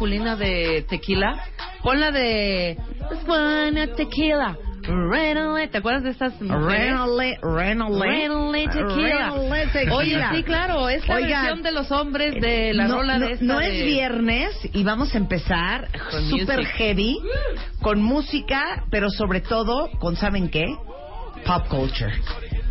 [0.00, 1.44] Masculina de Tequila.
[1.82, 2.70] Pon la de
[3.12, 4.56] It's Buena Tequila.
[4.82, 5.68] Renale.
[5.68, 6.32] ¿Te acuerdas de estas?
[6.40, 8.00] Renale, Renale.
[8.00, 9.30] Renale Tequila.
[9.30, 9.94] Renale Tequila.
[9.96, 13.26] Oye, sí, claro, es la Oigan, versión de los hombres de la no, rola no-
[13.26, 15.88] de esta no de- es viernes y vamos a empezar
[16.30, 16.74] super music.
[16.76, 17.18] heavy,
[17.82, 20.64] con música, pero sobre todo con, ¿saben qué?
[21.44, 22.14] Pop culture.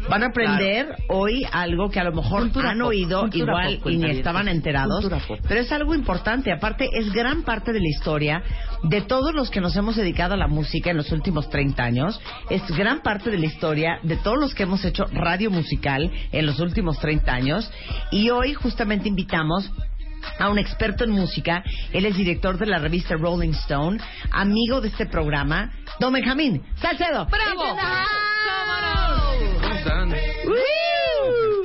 [0.10, 3.92] Van a aprender hoy algo que a lo mejor Cultura han pop, oído igual pop,
[3.92, 5.08] y ni estaban enterados,
[5.48, 6.52] pero es algo importante.
[6.52, 8.42] Aparte, es gran parte de la historia
[8.84, 12.20] de todos los que nos hemos dedicado a la música en los últimos 30 años.
[12.50, 16.46] Es gran parte de la historia de todos los que hemos hecho radio musical en
[16.46, 17.72] los últimos 30 años.
[18.12, 19.72] Y hoy justamente invitamos
[20.40, 21.64] a un experto en música.
[21.94, 24.00] Él es director de la revista Rolling Stone,
[24.32, 27.26] amigo de este programa, Don Benjamín Salcedo.
[27.26, 28.39] ¡Bravo!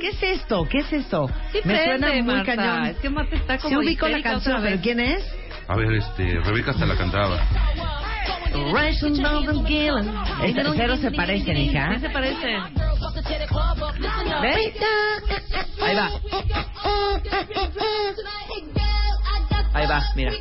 [0.01, 0.67] ¿Qué es esto?
[0.69, 1.27] ¿Qué es esto?
[1.51, 2.55] Sí Me prende, suena muy Marta.
[2.55, 2.85] cañón.
[2.85, 4.81] Es que Marta está como Sí ubico la canción, pero.
[4.81, 5.23] ¿quién es?
[5.67, 7.39] A ver, este, Rebeca hasta la cantaba.
[10.43, 11.95] El tercero se parecen, hija.
[11.95, 12.63] Sí se parecen.
[14.41, 14.73] ¿Ves?
[15.81, 16.09] Ahí va.
[19.73, 20.31] Ahí va, mira.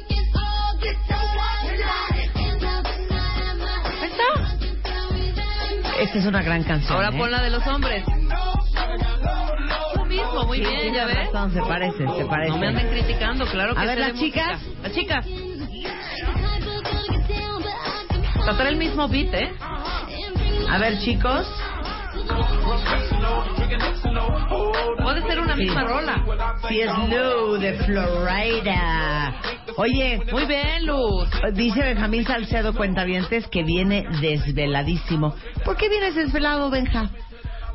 [4.01, 4.54] Ahí está.
[6.01, 6.93] Esta es una gran canción.
[6.93, 7.19] Ahora ¿eh?
[7.19, 8.05] pon la de los hombres.
[9.97, 11.17] Lo mismo, muy Sí, bien, ya ves.
[11.33, 12.55] razón, se parecen, se parecen.
[12.55, 14.61] No me anden criticando, claro que A ver, las chicas.
[14.61, 14.83] música.
[14.83, 15.27] Las chicas.
[18.45, 19.53] Tratar el mismo beat, ¿eh?
[20.71, 21.47] A ver, chicos.
[25.03, 26.25] Puede ser una misma rola.
[26.69, 29.35] Sí, es Lou de Florida.
[29.77, 31.29] Oye, Muy bien, Luz.
[31.53, 35.35] dice Benjamín Salcedo Cuentavientes que viene desveladísimo.
[35.65, 37.11] ¿Por qué vienes desvelado, Benja?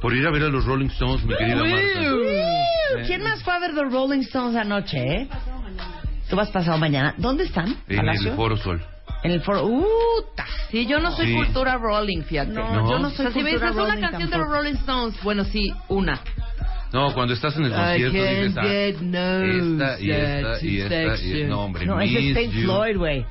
[0.02, 3.06] Por ir a ver a los Rolling Stones, mi querida Marta.
[3.06, 5.28] ¿Quién más fue a ver los Rolling Stones anoche, eh?
[6.30, 7.14] Tú vas pasado mañana.
[7.18, 7.76] ¿Dónde están?
[7.90, 8.32] En ¿Palacio?
[8.32, 8.82] el Foro Sol.
[9.24, 9.66] En el foro.
[9.66, 9.86] ¡Uh!
[10.36, 10.46] ta!
[10.72, 11.36] Sí, yo no soy Sí.
[11.36, 12.52] cultura rolling, fíjate.
[12.52, 12.90] No, No.
[12.90, 14.48] yo no O soy sea, si me dices una canción de los.
[14.48, 16.22] Rolling Stones, bueno, sí, una.
[16.94, 18.64] No, cuando estás en el concierto dices, ah,
[19.02, 22.62] no esta y esta y esta y no, hombre, No, es Pink You.
[22.64, 23.26] Floyd, güey.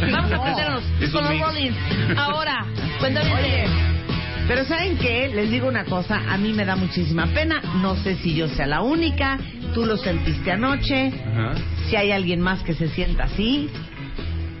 [0.00, 1.38] Vamos a aprendernos Es con los.
[1.40, 1.76] Rollins.
[2.16, 2.64] Ahora,
[3.00, 3.32] cuéntame.
[3.34, 3.64] Oye,
[4.48, 5.30] pero ¿saben qué?
[5.34, 8.66] Les digo una cosa, a mí me da muchísima pena, no sé si yo sea
[8.66, 9.38] la única,
[9.72, 11.54] tú lo sentiste anoche, Ajá.
[11.88, 13.70] si hay alguien más que se sienta así,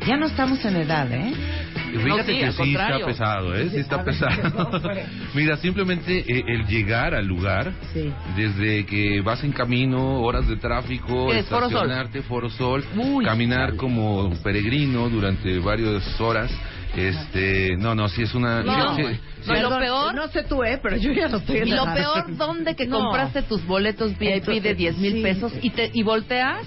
[0.06, 1.32] ya no estamos en edad, ¿eh?
[1.94, 2.96] Y Fíjate No, sí, que sí contrario.
[2.96, 3.68] está pesado, ¿eh?
[3.70, 4.80] Sí está pesado.
[5.34, 8.10] Mira, simplemente eh, el llegar al lugar, Sí.
[8.36, 11.46] desde que vas en camino, horas de tráfico, ¿Qué es?
[11.46, 11.74] Foro Sol?
[11.74, 12.84] estacionarte, Foro Sol,
[13.24, 16.50] caminar como peregrino durante varias horas,
[16.96, 18.62] este, no, no, sí es una...
[18.62, 19.08] No, sí, no,
[19.54, 19.60] sí.
[19.62, 20.78] lo peor- No sé tú, ¿eh?
[20.82, 22.98] Pero yo ya no estoy en Y lo peor, ¿dónde que No.
[23.00, 25.22] compraste tus boletos VIP Entonces, de 10 mil sí.
[25.22, 26.66] pesos y, te, y volteas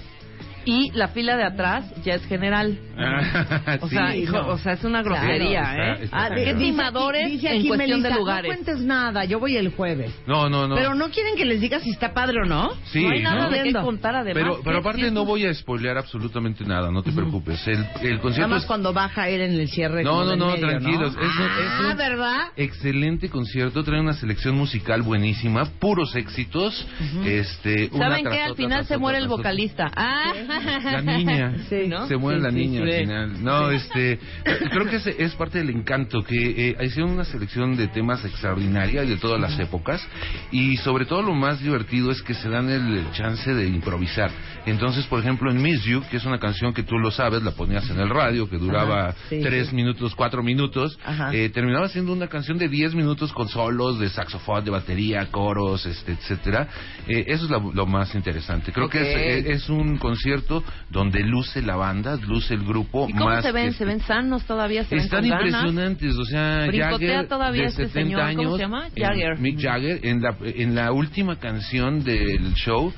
[0.66, 2.78] y la fila de atrás ya es general?
[3.80, 4.48] O Sí, sea, hijo, no.
[4.48, 5.92] o sea, es una grosería, Claro, ¿eh?
[5.92, 8.50] está- está Ah, Qué dice timadores aquí- dice en aquí cuestión de lugares.
[8.50, 10.12] No cuentes nada, yo voy el jueves.
[10.26, 10.74] No, no, no.
[10.74, 12.70] Pero no quieren que les diga si está padre o no.
[12.86, 13.50] Sí, no hay nada ¿no?
[13.50, 14.42] de qué contar además.
[14.42, 17.66] Pero, pero ¿Qué- aparte no voy a spoilear absolutamente nada, no te preocupes.
[17.66, 20.02] El, el Nada concierto más es cuando baja ir en el cierre.
[20.02, 21.14] No, no, no, medio, tranquilos.
[21.20, 22.40] ah, ¿verdad?
[22.56, 26.86] excelente concierto, trae una selección musical buenísima, puros éxitos.
[27.24, 28.42] Este, ¿Saben qué?
[28.42, 29.90] Al final se muere el vocalista.
[29.94, 30.32] Ah,
[30.84, 31.54] La niña.
[31.68, 31.88] Sí.
[31.88, 32.06] ¿No?
[32.06, 33.44] Se muere Sí, la niña al final.
[33.44, 37.88] No, este, creo que ese es parte del encanto, que eh, hicieron una selección de
[37.88, 40.06] temas extraordinaria de todas las épocas
[40.50, 44.30] y sobre todo lo más divertido es que se dan el chance de improvisar.
[44.66, 47.52] Entonces, por ejemplo, en Miss You, que es una canción que tú lo sabes, la
[47.52, 49.76] ponías en el radio, que duraba Ajá, sí, tres sí.
[49.76, 50.98] minutos, cuatro minutos,
[51.32, 55.86] eh, terminaba siendo una canción de 10 minutos con solos de saxofón, de batería, coros,
[55.86, 56.68] este, etcétera.
[57.06, 58.72] Eh, eso es lo, lo más interesante.
[58.72, 59.16] Creo que es,
[59.46, 60.45] eh, es un concierto
[60.90, 63.06] donde luce la banda, luce el grupo.
[63.08, 63.68] ¿Y cómo más se ven?
[63.68, 64.84] que- ¿Se ven sanos todavía?
[64.84, 65.54] ¿Se Están ven con ganas?
[65.64, 68.86] impresionantes, o sea, Jagger todavía de este 70 señor, ¿cómo años, se llama?
[68.94, 69.38] en- Jagger.
[69.38, 72.92] Mick Jagger en la en la última canción del show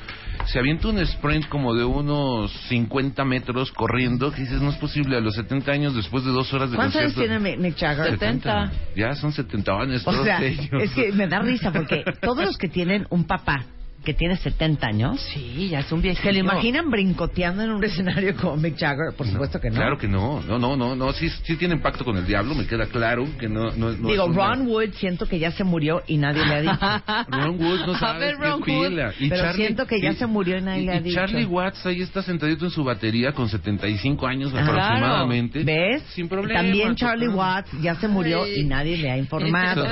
[0.46, 5.16] se avienta un sprint como de unos 50 metros corriendo, que dices, no es posible,
[5.16, 7.40] a los 70 años después de dos horas de ¿Cuántos años concierto.
[7.42, 8.10] tiene Mick Jagger?
[8.12, 8.70] 70.
[8.96, 10.68] Ya son 70 años O sea, ellos.
[10.82, 13.64] es que me da risa porque todos los que tienen un papá
[14.04, 16.22] que tiene 70 años, Sí, ya es un viejito.
[16.22, 19.12] ¿se lo imaginan brincoteando en un escenario como Mick Jagger?
[19.16, 19.76] Por supuesto que no.
[19.76, 22.66] Claro que no, no, no, no, no, sí, sí tienen pacto con el diablo, me
[22.66, 25.64] queda claro que no, no, no Digo, es una- Ron Wood siento que ya se
[25.64, 27.26] murió y nadie le ha dicho.
[27.28, 28.64] Ron Wood no A sabe ver, qué Ron Wood.
[28.88, 29.12] pila.
[29.18, 31.16] Pero siento que ya se murió y nadie le ha y dicho.
[31.16, 34.62] Charlie Watts ahí está sentadito en su batería con 75 años Ajá.
[34.64, 35.64] aproximadamente.
[35.64, 36.02] ¿Ves?
[36.14, 36.60] Sin problema.
[36.62, 37.28] También Charlie.
[37.28, 38.60] Watts ya se murió Ay.
[38.60, 39.86] y nadie le ha informado.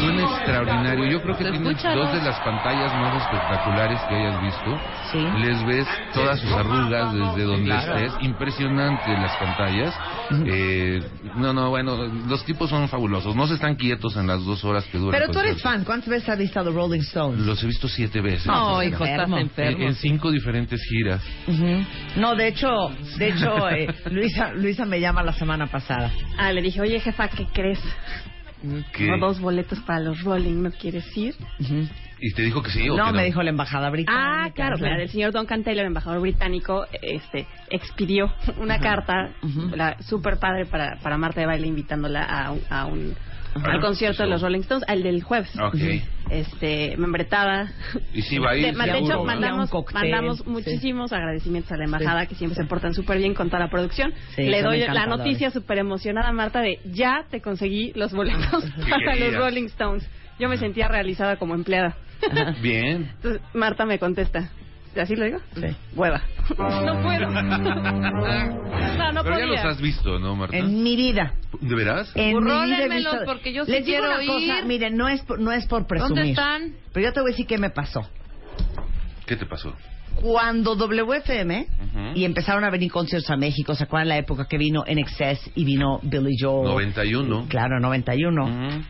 [0.00, 1.06] Suena extraordinario.
[1.06, 4.80] Yo creo que tiene dos de las pantallas más espectaculares que hayas visto.
[5.12, 5.18] Sí.
[5.40, 7.96] Les ves todas sus arrugas desde donde Claro.
[7.96, 8.12] estés.
[8.22, 9.94] Impresionante las pantallas.
[10.46, 11.00] Eh,
[11.36, 11.96] no, no, bueno,
[12.28, 13.34] los tipos son fabulosos.
[13.36, 15.76] No se están quietos en las dos horas que dura Pero tú eres concierto.
[15.78, 15.84] fan.
[15.84, 17.40] ¿Cuántas veces has visto a The Rolling Stones?
[17.46, 18.46] Los he visto siete veces.
[18.46, 19.36] No, pues, hijo, estás enfermo.
[19.36, 19.84] en, enfermo.
[19.86, 21.22] en cinco diferentes giras.
[21.46, 21.84] Ujú.
[22.16, 22.68] No, de hecho,
[23.18, 26.10] de hecho, eh, Luisa, Luisa me llama la semana pasada.
[26.38, 27.80] Ah, le dije, oye jefa, ¿qué crees?
[28.92, 29.06] ¿Qué?
[29.06, 31.34] Tengo dos boletos para los Rolling, ¿no quieres ir?
[32.22, 33.16] ¿Y te dijo que sí o No, que no?
[33.16, 34.44] me dijo la embajada británica.
[34.44, 35.00] Ah, claro, claro.
[35.00, 39.30] El señor Duncan Taylor, embajador británico, este, expidió una carta,
[39.74, 43.14] la super padre para, para Marta de Baile, invitándola a, un- a un
[43.54, 43.72] Ajá.
[43.72, 45.50] al concierto de los Rolling Stones, al del jueves.
[45.58, 45.76] Ok.
[46.30, 47.72] Este, membretada.
[48.14, 50.44] Y sí va a ir, De, de hecho, mandamos, cóctel, mandamos sí.
[50.46, 54.12] muchísimos agradecimientos a la embajada, que siempre se portan súper bien con toda la producción.
[54.36, 59.16] Sí, Le doy la noticia súper emocionada, Marta, de ya te conseguí los boletos para
[59.16, 59.34] los?
[59.34, 60.08] Rolling Stones.
[60.38, 61.96] Yo me sentía realizada como empleada.
[62.62, 63.10] Bien.
[63.16, 64.50] Entonces, Marta me contesta.
[64.96, 65.38] ¿Así lo digo?
[65.54, 65.66] Sí.
[65.94, 66.22] Hueva.
[66.58, 67.30] No puedo.
[69.00, 69.70] No, no Pero ya los podía.
[69.70, 70.56] has visto, ¿no, Marta?
[70.56, 71.32] En mi vida.
[71.60, 72.12] ¿De veras?
[72.14, 74.66] En mi vida he Rólenmelos, visto- porque yo sí Les digo quiero una cosa, ir.
[74.66, 76.14] miren, no es, por, no es por presumir.
[76.16, 76.72] ¿Dónde están?
[76.92, 78.02] Pero yo te voy a decir qué me pasó.
[79.26, 79.74] ¿Qué te pasó?
[80.16, 82.00] Cuando WFM Ujú.
[82.14, 85.50] y empezaron a venir conciertos a México, ¿se acuerdan la época que vino En Excess
[85.54, 86.68] y vino Billy Joel?
[86.68, 87.46] 91.
[87.48, 88.44] Claro, 91.
[88.44, 88.82] Ujú.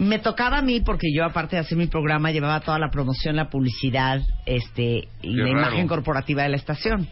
[0.00, 3.36] Me tocaba a mí porque yo aparte de hacer mi programa llevaba toda la promoción,
[3.36, 5.58] la publicidad, este y Qué la raro.
[5.68, 7.06] imagen corporativa de la estación.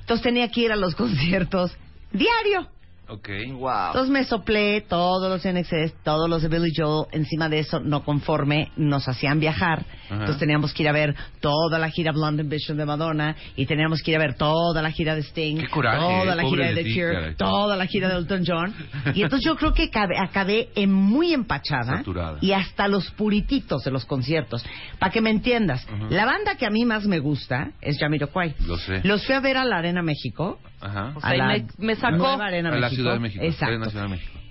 [0.00, 1.76] Entonces tenía que ir a los conciertos
[2.12, 2.66] diario.
[3.12, 3.28] Ok.
[3.88, 7.06] Entonces me soplé todos los NXS, todos los de Billy Joel.
[7.12, 9.84] Encima de eso, no conforme, nos hacían viajar.
[10.10, 14.02] Entonces teníamos que ir a ver toda la gira Blonde Ambition de Madonna y teníamos
[14.02, 16.74] que ir a ver toda la gira de Sting, Qué coraje, toda la gira de
[16.74, 18.74] de The Cure, toda la gira de Elton John.
[19.14, 22.38] Y entonces yo creo que acabé, acabé en muy empachada Saturada.
[22.42, 24.64] y hasta los purititos de los conciertos.
[24.98, 28.54] Para que me entiendas, la banda que a mí más me gusta es Jamiroquai.
[28.66, 29.00] Lo sé.
[29.04, 30.58] Los fui a ver a la Arena México.
[30.80, 31.12] Ajá.
[31.14, 33.01] O sea, a y la me- me sacó Arena a la México.
[33.02, 33.44] Ciudad de México.
[33.44, 33.66] Exacto.
[33.66, 34.41] Arena Ciudad de México.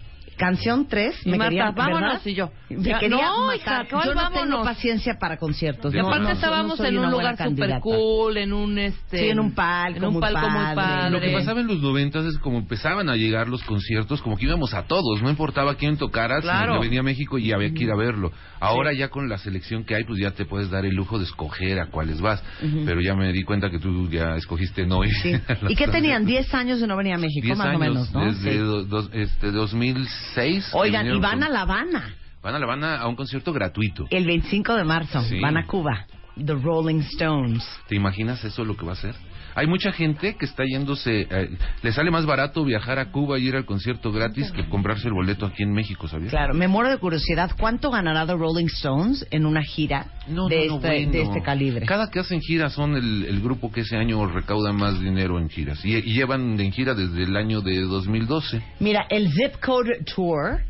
[0.41, 2.21] Canción 3, Y me Marta, quería, vámonos, ¿verdad?
[2.25, 3.55] y yo, Me quería no, matar.
[3.57, 4.65] hija, ¿cuál yo no tengo vámonos?
[4.65, 5.93] paciencia para conciertos.
[5.93, 7.79] Y no, aparte no, no, estábamos en un lugar super candidata.
[7.81, 10.75] cool, en un este Sí, en un palco en un muy palco muy padre.
[10.75, 11.09] padre.
[11.11, 14.45] Lo que pasaba en los noventas es como empezaban a llegar los conciertos, como que
[14.45, 16.71] íbamos a todos, no importaba quién tocara, Claro.
[16.71, 18.31] sino que venía a México y había que ir a verlo.
[18.59, 21.25] Ahora ya con la selección que hay, pues ya te puedes dar el lujo de
[21.25, 22.43] escoger a cuáles vas.
[22.85, 25.13] Pero ya me di cuenta que tú ya escogiste no ir.
[25.21, 25.33] Sí.
[25.69, 26.23] ¿Y qué tenían?
[26.23, 26.51] conciertos.
[26.51, 27.45] ¿10 años de no venir a México?
[27.45, 28.25] 10 más años, o menos, ¿no?
[28.25, 28.57] desde Sí.
[28.57, 30.30] do- dos- este, 2006.
[30.33, 34.07] Que Oigan, y van a La Habana Van a La Habana a un concierto gratuito.
[34.09, 35.21] el 25 de marzo.
[35.21, 35.39] Sí.
[35.39, 36.07] Van a Cuba.
[36.43, 37.63] The Rolling Stones.
[37.87, 39.15] ¿Te imaginas eso lo que va a ser?
[39.55, 41.49] Hay mucha gente que está yéndose, eh,
[41.81, 45.13] le sale más barato viajar a Cuba y ir al concierto gratis que comprarse el
[45.13, 46.29] boleto aquí en México, ¿sabías?
[46.31, 47.51] Claro, me muero de curiosidad.
[47.59, 51.11] ¿Cuánto ganará The Rolling Stones en una gira No, de, no, no, este, bueno.
[51.11, 51.85] de este calibre?
[51.85, 55.49] Cada que hacen giras son el, el grupo que ese año recauda más dinero en
[55.49, 55.83] giras.
[55.85, 58.61] Y, y llevan en gira desde el año de 2012.
[58.79, 60.61] Mira, el Zip Code Tour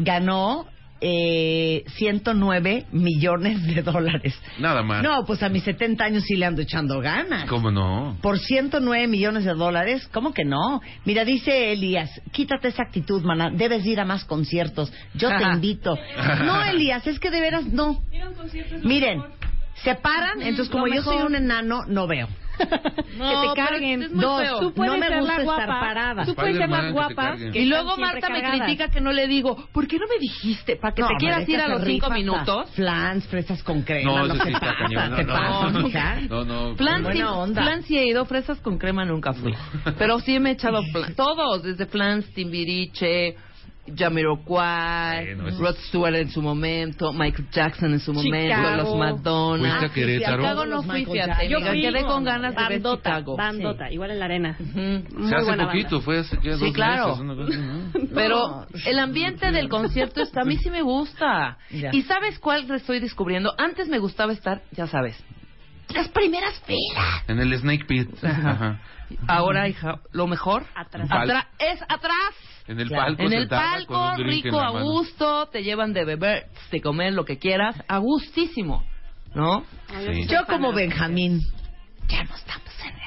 [0.00, 0.66] ganó
[1.04, 4.40] eh, 109 millones de dólares.
[4.58, 5.02] Nada más.
[5.02, 7.48] No, pues a mis 70 años sí le ando echando ganas.
[7.48, 8.16] ¿Cómo no?
[8.22, 10.80] Por 109 millones de dólares, ¿cómo que no?
[11.04, 15.98] Mira, dice Elías, quítate esa actitud, mana, debes ir a más conciertos, yo te invito.
[16.42, 18.02] No, Elías, es que de veras no.
[18.82, 19.22] Miren,
[19.84, 22.28] se paran, entonces como yo soy un enano, no veo.
[23.18, 24.02] No, que te carguen.
[24.04, 24.58] es muy Dos, feo.
[24.60, 25.80] Tú puedes no me ser gusta la estar guapa.
[25.80, 26.24] parada.
[26.24, 27.36] Tú puedes ser la guapa.
[27.36, 28.60] que Y luego Marta me cargadas.
[28.66, 30.76] critica que no le digo, ¿por qué no me dijiste?
[30.76, 32.70] Para que No, te quieras ir a los cinco minutos.
[32.74, 35.16] Flans, fresas con crema, No, no, sí pasa, cañón.
[35.16, 36.28] te No, pasa, no.
[36.28, 36.76] No, no.
[36.76, 37.62] Flan Buena sí, onda.
[37.62, 39.54] flan sí he ido, fresas con crema nunca fui.
[39.98, 41.14] Pero sí me he echado flan.
[41.14, 43.34] Todos, desde Flans, Timbiriche,
[43.86, 48.76] Jamiroquai, Bueno, eso- Rod Stewart en su momento, Michael Jackson en su momento, Chicago.
[48.76, 49.68] los Madonna.
[49.78, 50.36] ¿Fuiste a Querétaro?
[50.42, 51.48] Chicago no fui, fíjate.
[51.48, 53.36] Yo fui quedé con ganas de ver bandota, Chicago.
[53.36, 54.56] bandota, igual en la arena.
[54.60, 54.78] Ujú.
[55.18, 56.04] Muy Se hace buena poquito, banda.
[56.04, 57.16] fue hace ya Sí, dos claro.
[57.16, 57.92] meses, ¿no?
[58.14, 61.58] Pero el ambiente del concierto está, a mí sí me gusta.
[61.70, 61.90] Ya.
[61.92, 63.52] ¿Y sabes cuál estoy descubriendo?
[63.58, 65.16] Antes me gustaba estar, ya sabes,
[65.94, 67.24] las primeras filas.
[67.28, 68.08] En el Snake Pit.
[68.24, 68.80] Ajá.
[69.26, 71.08] Ahora, hija, lo mejor Atrás.
[71.10, 72.34] atra- es atrás.
[72.68, 73.04] En el Claro.
[73.06, 73.22] palco.
[73.22, 76.46] En el sentada palco, con un drink en rico, a gusto, te llevan de beber,
[76.70, 78.84] de comer lo que quieras, a gustísimo,
[79.34, 79.64] ¿no?
[80.12, 80.26] Sí.
[80.28, 81.40] Yo como Benjamín,
[82.08, 83.01] ya no estamos en.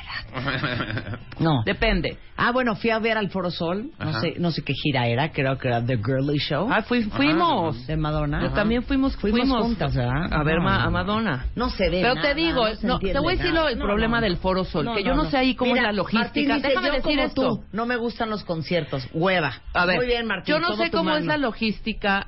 [1.39, 1.63] No.
[1.65, 2.17] Depende.
[2.37, 4.21] Ah, bueno, fui a ver al Foro Sol, no Ajá.
[4.21, 7.87] sé, no sé qué gira era, creo que era The Girly Show Ah, fui- fuimos.
[7.87, 8.41] de Madonna.
[8.41, 10.31] Yo también fuimos, Fuimos fuimos juntas, ¿verdad?
[10.33, 10.89] a ver ma- a.
[10.89, 11.45] Madonna.
[11.55, 13.53] No se ve Pero nada, te digo, no se no, te entiende voy a decir
[13.53, 13.69] nada.
[13.71, 14.37] el No, problema no, del.
[14.37, 15.29] Foro Sol, No, que yo no, no, no.
[15.31, 16.23] sé ahí cómo Mira, es la logística.
[16.25, 17.41] Martín dice, Déjame yo decir como esto.
[17.57, 19.53] tú, no me gustan los conciertos, hueva.
[19.73, 20.53] A ver, Muy bien, Martín.
[20.53, 22.27] yo no todo sé tu cómo es la logística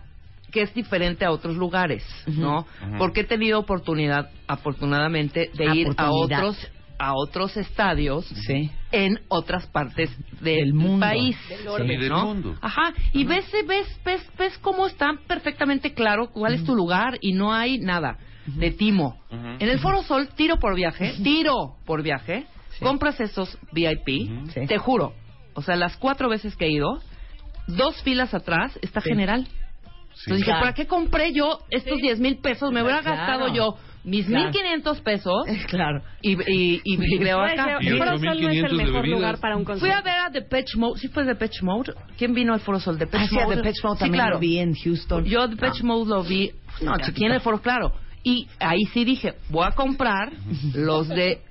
[0.52, 2.60] que es diferente a otros lugares, ¿no?
[2.60, 2.98] Ujú.
[2.98, 6.40] Porque he tenido oportunidad, afortunadamente, de ir a Oportunidad.
[6.46, 8.72] otros a otros estadios Sí.
[8.92, 10.10] en otras partes
[10.42, 11.06] del Del mundo.
[11.06, 11.60] país, Del.
[11.60, 12.26] Sí, del ¿no?
[12.26, 12.56] mundo.
[12.62, 17.34] Ajá, y ves, ves, ves, ves cómo está perfectamente claro cuál es tu lugar y
[17.34, 19.20] no hay nada de timo.
[19.32, 22.46] En el Foro Sol, tiro por viaje, tiro por viaje,
[22.78, 22.84] Sí.
[22.86, 24.30] compras esos VIP,
[24.68, 25.14] te juro,
[25.54, 27.00] o sea, las cuatro veces que he ido,
[27.68, 29.10] dos filas atrás está Sí.
[29.10, 29.46] general.
[29.46, 30.24] Sí.
[30.32, 30.60] Entonces dije.
[30.60, 32.72] ¿para qué compré yo estos 10 mil pesos?
[32.72, 33.18] Me hubiera Claro.
[33.18, 33.76] gastado yo
[34.08, 34.52] mis Claro.
[34.52, 36.02] 1.500 pesos Claro.
[36.22, 37.78] y, y, y, y creo acá.
[37.82, 39.98] Y El Foro Sol no es 1500 el mejor lugar para un Fui concierto.
[39.98, 41.00] a ver a Depeche Mode.
[41.00, 41.94] ¿Sí fue Depeche Mode?
[42.18, 42.98] ¿Quién vino al Foro Sol?
[42.98, 43.58] Depeche Hacia Mode.
[43.58, 44.34] The Pitch Mode Sí, también claro.
[44.36, 45.26] lo vi en Houston.
[45.26, 47.92] Yo Depeche Mode lo vi no, aquí en el Foro, claro.
[48.24, 50.32] Y ahí sí dije, voy a comprar
[50.74, 51.42] los de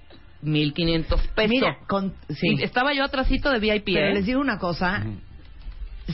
[0.43, 1.51] 1.500 pesos.
[1.51, 2.57] Mira, con, sí.
[2.59, 3.85] Y estaba yo atrásito de VIP.
[3.87, 4.15] Pero ¿eh?
[4.15, 5.05] les digo una cosa,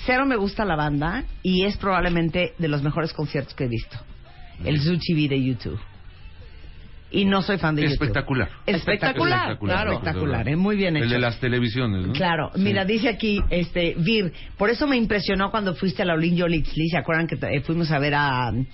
[0.07, 3.97] cero me gusta la banda y es probablemente de los mejores conciertos que he visto.
[4.65, 5.81] El Zuchi V de YouTube.
[7.13, 7.95] Y no soy fan de YouTube.
[7.95, 8.49] Espectacular.
[8.67, 9.93] Espectacular, claro.
[9.93, 10.57] Espectacular, ¿eh?
[10.57, 11.15] muy bien El hecho.
[11.15, 12.13] de las televisiones, ¿no?
[12.15, 12.61] Claro, Sí.
[12.63, 16.89] mira, dice aquí, este, Vir, por eso me impresionó cuando fuiste a la Olin Yolixli,
[16.89, 18.65] ¿se acuerdan que eh, fuimos a ver a um,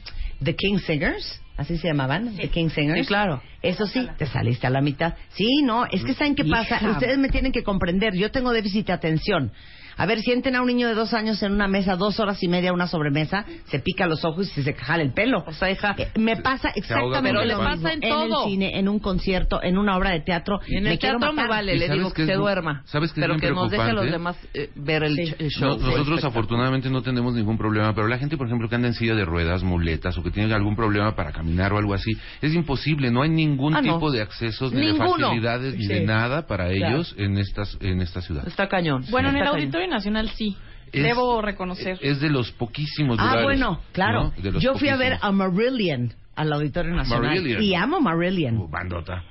[0.42, 1.40] The King Singers?
[1.56, 2.36] ¿Así se llamaban?
[2.36, 3.00] The King Singers.
[3.00, 3.42] Sí, claro.
[3.60, 5.14] Eso sí, te saliste a la mitad.
[5.30, 6.78] Sí, no, es que ¿saben qué pasa?
[6.88, 9.50] Ustedes me tienen que comprender, yo tengo déficit de atención.
[9.98, 12.48] A ver, sienten a un niño de dos años en una mesa, dos horas y
[12.48, 15.44] media, una sobremesa, se pica los ojos y se jala el pelo.
[15.46, 18.44] O sea, hija, Eh, me pasa exactamente lo pasa mismo en el todo.
[18.44, 20.60] cine, en un concierto, en una obra de teatro.
[20.68, 22.82] en me el quiero teatro me vale, ¿Y le digo que se duerma.
[22.86, 25.34] sabes qué es Pero que nos deje a los demás eh, ver el, Sí.
[25.60, 25.78] No, show.
[25.80, 29.14] nosotros afortunadamente no tenemos ningún problema, pero la gente, por ejemplo, que anda en silla
[29.16, 33.10] de ruedas, muletas o que tiene algún problema para caminar o algo así, es imposible,
[33.10, 33.94] no hay ningún Ah, no.
[33.94, 35.16] tipo de accesos ni Ninguno.
[35.16, 36.94] de facilidades ni de nada para Claro.
[36.94, 38.46] ellos en estas en esta ciudad.
[38.46, 39.04] Está cañón.
[39.10, 39.56] Bueno, en el cañón.
[39.88, 40.56] Auditorio Nacional sí.
[40.92, 41.98] Es- Debo reconocer.
[42.00, 43.44] Es de los poquísimos Ah, lugares.
[43.44, 44.32] bueno, claro.
[44.42, 44.58] ¿no?
[44.58, 47.26] Yo fui a ver a Marillion al Auditorio Nacional.
[47.36, 47.62] Marillion.
[47.62, 48.56] Y amo Marillion.
[48.56, 49.22] Uh, bandota.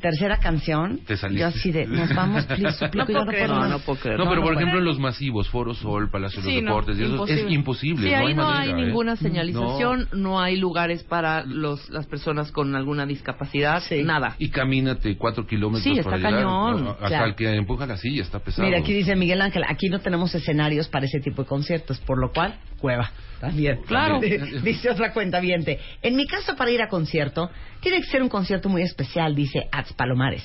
[0.00, 1.00] Tercera canción.
[1.06, 1.40] Te saliste.
[1.40, 4.18] Yo así de, nos vamos, please, suplico, No yo puedo no no, puedo creer.
[4.18, 6.98] No, pero por ejemplo en los masivos, Foro Sol, Palacio de los Sí, no, Deportes,
[6.98, 7.54] y eso es imposible.
[7.54, 8.08] imposible.
[8.08, 8.86] Sí, no ahí hay no manera, hay ¿eh?
[8.86, 10.40] ninguna señalización, no.
[10.40, 14.02] hay lugares para los, las personas con alguna discapacidad, Sí.
[14.02, 14.36] nada.
[14.38, 16.44] Y camínate cuatro kilómetros Sí, para está llegar.
[16.44, 16.90] cañón, ¿no?
[16.92, 17.26] Hasta claro.
[17.26, 18.66] el que empuja la silla está pesado.
[18.66, 22.18] Mira, aquí dice Miguel Ángel, aquí no tenemos escenarios para ese tipo de conciertos, por
[22.18, 23.10] lo cual, cueva.
[23.40, 23.80] También.
[23.86, 24.20] Claro.
[24.62, 25.78] dice otra cuenta viente.
[26.02, 29.68] En mi caso, para ir a concierto, tiene que ser un concierto muy especial, dice
[29.70, 30.44] Ats Palomares.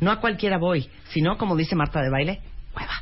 [0.00, 2.40] No a cualquiera voy, sino, como dice Marta de Baile,
[2.72, 2.92] cueva.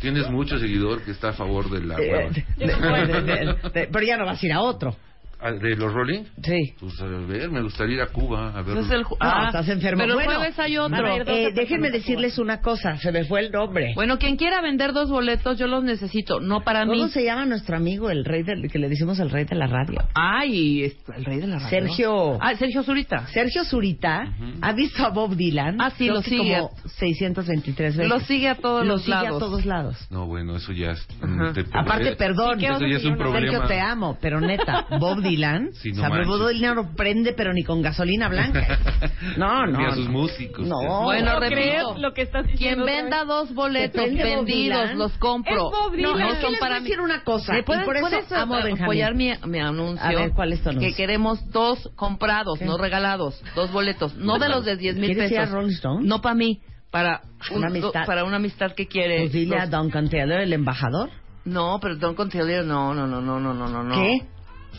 [0.00, 2.30] Tienes mucho seguidor que está a favor de la Eh, hueva.
[2.30, 4.96] de- de- de- de- pero ya no vas a ir a otro.
[5.40, 6.24] Ah, ¿De los Rolling?
[6.42, 6.74] Sí.
[6.80, 8.74] Pues a ver, me gustaría ir a Cuba a ver.
[8.74, 9.98] No es el ju- No, ah, estás enfermo.
[10.00, 10.96] Pero el bueno, jueves hay otro.
[10.96, 13.92] a ver, eh, déjenme de decirles una cosa, se me fue el nombre.
[13.94, 17.08] Bueno, quien quiera vender dos boletos, yo los necesito, no para ¿Cómo mí.
[17.10, 19.98] se llama nuestro amigo, el rey del, que le decimos el rey de la radio?
[20.14, 21.68] Ay, el rey de la radio.
[21.70, 22.38] Sergio.
[22.40, 23.26] Ah, Sergio Zurita.
[23.28, 25.80] Sergio Zurita ha visto a Bob Dylan.
[25.80, 26.58] Ah, sí, lo sigue.
[26.58, 28.08] Como 623 veces.
[28.10, 29.36] Lo sigue a todos Lo los sigue lados.
[29.36, 30.08] a todos lados.
[30.10, 31.06] No, bueno, eso ya es.
[31.22, 31.52] Ajá.
[31.52, 33.50] te- Aparte, perdón, ¿Y qué Eso ya es un Sergio, problema.
[33.52, 36.94] Sergio, te amo, pero neta, Bob Dylan, Dylan, sí, no o sea, Bob Dylan lo
[36.94, 38.78] prende, pero ni con gasolina blanca.
[39.36, 39.78] No, no.
[39.78, 40.66] Ni a sus músicos.
[40.66, 40.80] No.
[40.82, 41.02] no.
[41.04, 41.96] Bueno, repito.
[41.98, 45.54] Lo que estás Quien venda dos boletos vendidos, los compro.
[45.54, 46.18] Es Bob Dylan.
[46.18, 46.90] No, no son para mí.
[46.98, 47.58] una cosa.
[47.58, 50.04] Y por eso, eso amo apoyar mi, mi, anuncio.
[50.04, 50.84] A ver, ¿cuáles son los?
[50.84, 52.64] Que queremos dos comprados, ¿Qué?
[52.64, 53.42] no regalados.
[53.54, 54.16] Dos boletos.
[54.16, 55.32] No de los de 10 mil pesos.
[55.32, 56.06] Ir a Rolling Stone?
[56.06, 56.60] No para mí.
[56.90, 57.20] Para,
[57.50, 58.06] un, una amistad.
[58.06, 59.20] para una amistad que quiere.
[59.20, 59.64] Pues dile los...
[59.64, 61.10] a Duncan Taylor, el embajador.
[61.44, 63.94] No, pero Duncan Taylor, no, no, no, no, no, no, no.
[63.94, 64.26] ¿Qué?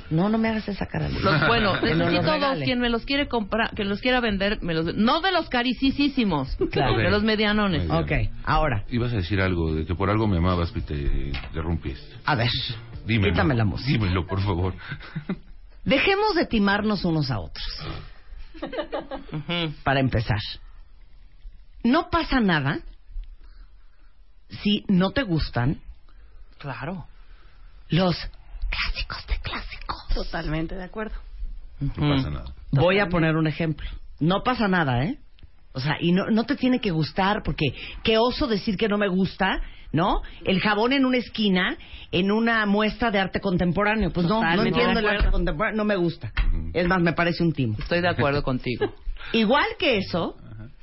[0.10, 1.08] No, no me hagas esa cara.
[1.10, 2.60] Los, bueno, Que no necesito dos.
[2.63, 6.55] Quien me los quiere comprar, que los quiera vender, me los no de los caricísimos,
[6.72, 6.98] Claro.
[6.98, 7.84] de los medianones.
[7.88, 7.91] Bien.
[7.91, 8.12] Ok,
[8.43, 10.96] ahora, Ibas a decir algo de que por algo me amabas y te
[11.29, 12.15] interrumpiste.
[12.25, 12.50] a ver.
[13.05, 13.34] Dímelo.
[13.34, 13.91] Quítame la música.
[13.91, 14.74] Dímelo, por favor.
[15.86, 17.65] Dejemos de timarnos unos a otros.
[19.84, 20.39] Para empezar.
[21.84, 22.79] No pasa nada
[24.63, 25.79] si no te gustan
[26.58, 27.05] Claro.
[27.89, 28.15] los
[28.69, 30.07] clásicos de clásicos.
[30.13, 31.15] Totalmente de acuerdo.
[31.79, 32.53] No pasa nada.
[32.71, 33.89] Voy a poner un ejemplo.
[34.19, 35.17] No pasa nada, ¿eh?
[35.71, 37.67] O sea, y no, no te tiene que gustar porque
[38.03, 39.61] qué oso decir que no me gusta,
[39.93, 40.21] ¿no?
[40.43, 41.77] El jabón en una esquina,
[42.11, 44.11] en una muestra de arte contemporáneo.
[44.11, 45.19] Pues no, no Totalmente entiendo de el acuerdo.
[45.27, 46.33] arte contemporáneo, no me gusta.
[46.73, 47.75] Es más, me parece un timo.
[47.79, 48.93] Estoy de acuerdo contigo.
[49.31, 50.35] Igual que eso,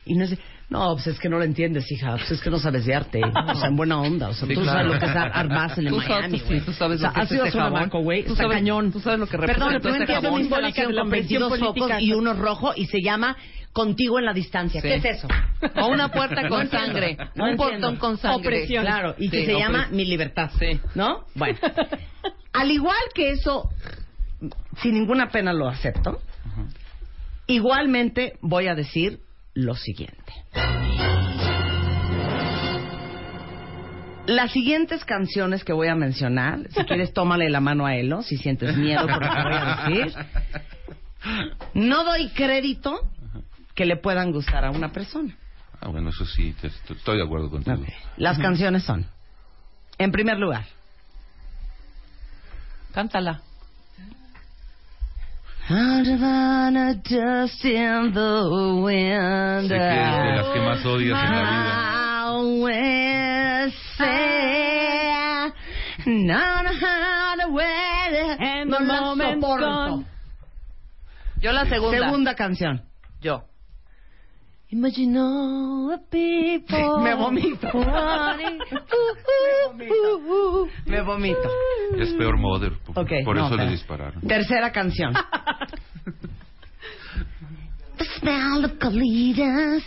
[0.04, 0.38] y no sé,
[0.68, 3.20] no, pues es que no lo entiendes, hija, pues es que no sabes de arte,
[3.24, 4.78] o sea, en buena onda, o sea, Sí, tú claro.
[4.78, 5.14] sabes lo que es
[5.48, 6.60] Basel en Tú sabes- Miami, sí, güey.
[6.60, 7.46] tú sabes o sea, lo que has es ido a
[8.00, 8.92] güey, Tú está sabes- cañón.
[8.92, 12.12] tú sabes lo que Perdón, representa no entiendo una instalación con 22 presión focos y
[12.12, 13.36] uno rojo y se llama
[13.72, 14.80] Contigo en la distancia.
[14.80, 14.88] Sí.
[14.88, 15.28] ¿Qué es eso?
[15.82, 16.86] O una puerta No con entiendo.
[16.86, 17.16] sangre.
[17.34, 17.56] No un entiendo.
[17.58, 18.38] portón con sangre.
[18.38, 18.84] Opresión.
[18.84, 20.50] Claro, y que Sí, se llama Mi Libertad.
[20.58, 20.80] Sí.
[20.94, 21.26] ¿No?
[21.34, 21.58] Bueno.
[22.54, 23.68] Al igual que eso,
[24.80, 26.20] sin ninguna pena lo acepto,
[27.46, 29.20] igualmente voy a decir
[29.56, 30.32] lo siguiente.
[34.26, 38.36] Las siguientes canciones que voy a mencionar, si quieres tómale la mano a Elo, si
[38.36, 40.14] sientes miedo por lo que voy a decir,
[41.74, 43.00] no doy crédito
[43.74, 45.34] que le puedan gustar a una persona.
[45.80, 47.84] Ah, bueno, eso sí, te- te- estoy de acuerdo contigo.
[48.16, 49.06] Las canciones son,
[49.98, 50.64] en primer lugar,
[52.92, 53.42] Cántala.
[57.02, 59.68] Dust in the wind.
[59.68, 61.72] Sé que es de las que más odias en la vida.
[68.66, 69.66] No la soporto.
[69.66, 70.06] gone.
[71.40, 71.98] Yo la segunda.
[71.98, 72.82] Segunda canción.
[73.20, 73.42] Yo.
[74.70, 76.98] Imagine all the people.
[76.98, 77.72] Me vomito.
[77.72, 78.58] wanting-
[80.86, 81.50] Me vomito.
[82.00, 82.72] Es peor Mother.
[82.84, 84.10] Por, Ok, por no, eso le espera.
[84.10, 84.20] dispararon.
[84.22, 85.14] Tercera canción.
[87.98, 89.82] the smell of colitas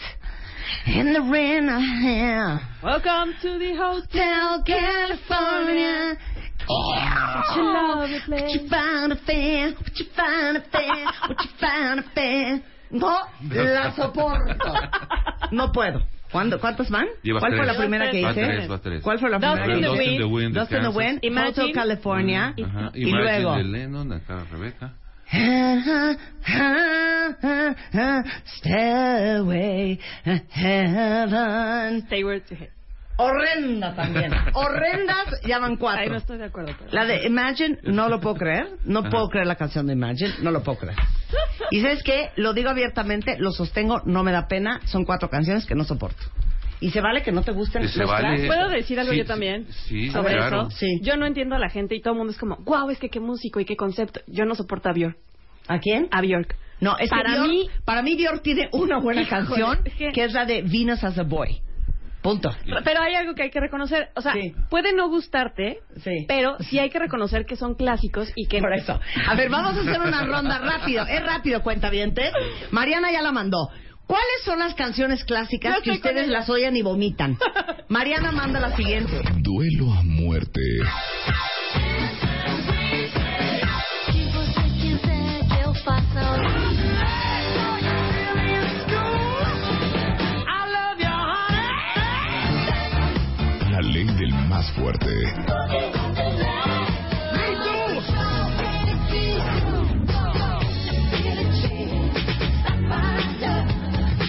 [0.88, 2.62] and the rain I have.
[2.82, 4.63] Welcome to the hotel.
[4.65, 6.18] California.
[6.60, 8.54] Such a lovely What place.
[8.62, 9.74] you found a fan?
[9.76, 11.06] What you found a fan?
[11.28, 12.63] What you found a fan?
[12.91, 14.73] No la soporto.
[15.52, 16.02] No puedo.
[16.32, 17.08] ¿Cuándo, ¿Cuántas van?
[17.23, 17.73] Llevas ¿Cuál fue tres.
[17.73, 18.34] la primera que hice?
[18.34, 19.02] tres, tres.
[19.04, 19.65] ¿Cuál fue la primera?
[19.65, 20.89] Dust in the Wind de Dust in the.
[20.89, 21.71] Wind, Imagine.
[21.73, 22.54] California.
[22.63, 22.91] Ajá.
[22.93, 23.56] Y Imagine luego...
[23.56, 24.93] de Lennon, acá Rebeca.
[28.45, 32.08] Stairway to Heaven.
[32.25, 32.69] Where to head.
[33.21, 34.32] Horrenda también.
[34.53, 36.10] Horrendas, ya van Ahí cuatro.
[36.12, 36.73] no estoy de acuerdo.
[36.79, 36.91] Pero...
[36.91, 38.67] La de Imagine, no lo puedo creer.
[38.86, 40.95] No puedo creer la canción de Imagine, no lo puedo creer.
[41.71, 44.79] Y sabes qué, lo digo abiertamente, lo sostengo, no me da pena.
[44.86, 46.23] Son cuatro canciones que no soporto.
[46.82, 48.47] Y se vale que no te gusten Se los vale.
[48.47, 49.67] ¿Puedo decir algo Sí, yo también?
[49.69, 50.67] sí, sobre claro.
[50.69, 50.71] eso.
[50.77, 50.99] Sí.
[51.01, 53.10] Yo no entiendo a la gente y todo el mundo es como, wow, es que
[53.10, 54.21] qué músico y qué concepto.
[54.27, 55.17] Yo no soporto a Björk.
[55.67, 56.08] ¿A quién?
[56.12, 56.55] A Björk.
[56.79, 60.23] No, es que Para Björk- mí- para mí Björk tiene una buena canción que- que
[60.23, 61.60] es la de Venus as a Boy.
[62.21, 62.49] Punto.
[62.84, 64.10] Pero hay algo que hay que reconocer.
[64.15, 64.53] O sea, Sí.
[64.69, 66.25] puede no gustarte, Sí.
[66.27, 68.60] pero sí hay que reconocer que son clásicos y que...
[68.60, 68.99] Por eso.
[69.27, 71.05] A ver, vamos a hacer una ronda rápido.
[71.05, 71.89] Es rápido, cuenta
[72.71, 73.69] Mariana ya la mandó.
[74.05, 77.38] ¿Cuáles son las canciones clásicas que con ustedes las oyen y vomitan?
[77.89, 79.21] Mariana manda la siguiente.
[79.38, 80.62] Duelo a muerte.
[93.80, 95.08] una ley del más fuerte.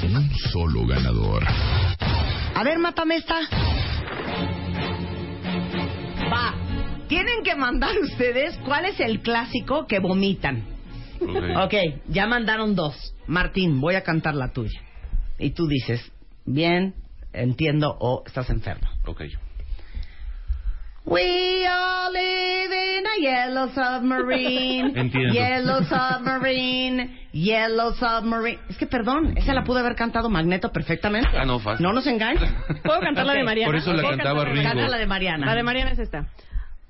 [0.04, 1.44] Un solo ganador.
[2.54, 3.40] A ver, mátame esta.
[6.32, 6.54] Va.
[7.08, 10.64] Tienen que mandar ustedes cuál es el clásico que vomitan.
[11.64, 11.74] Ok,
[12.08, 13.14] ya mandaron dos.
[13.26, 14.80] Martín, voy a cantar la tuya.
[15.38, 16.12] Y tú dices,
[16.44, 16.94] bien,
[17.32, 18.88] entiendo o estás enfermo.
[19.06, 19.22] Ok.
[21.06, 24.92] We all live in a yellow submarine.
[24.94, 25.32] Entiendo.
[25.32, 27.28] Yellow submarine.
[27.32, 28.60] Yellow submarine.
[28.68, 31.30] Es que perdón, esa la pude haber cantado Magneto perfectamente.
[31.36, 31.84] Ah, no, fácil.
[31.84, 32.54] No nos engañen.
[32.84, 33.44] ¿Puedo cantar la de.
[33.44, 33.66] Mariana?
[33.66, 34.68] Por eso la ¿Puedo cantaba cantar la de Ringo.
[34.68, 35.46] Canta la de Mariana.
[35.46, 36.26] La de Mariana es esta.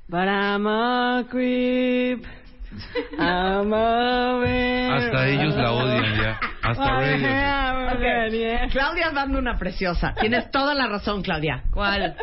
[0.08, 2.26] But I'm a creep.
[4.92, 6.40] Hasta ellos la odian ya.
[6.62, 7.30] Hasta ellos.
[7.94, 8.72] Ok.
[8.72, 10.14] Claudia dando una preciosa.
[10.20, 11.64] Tienes toda la razón, Claudia.
[11.72, 12.16] ¿Cuál?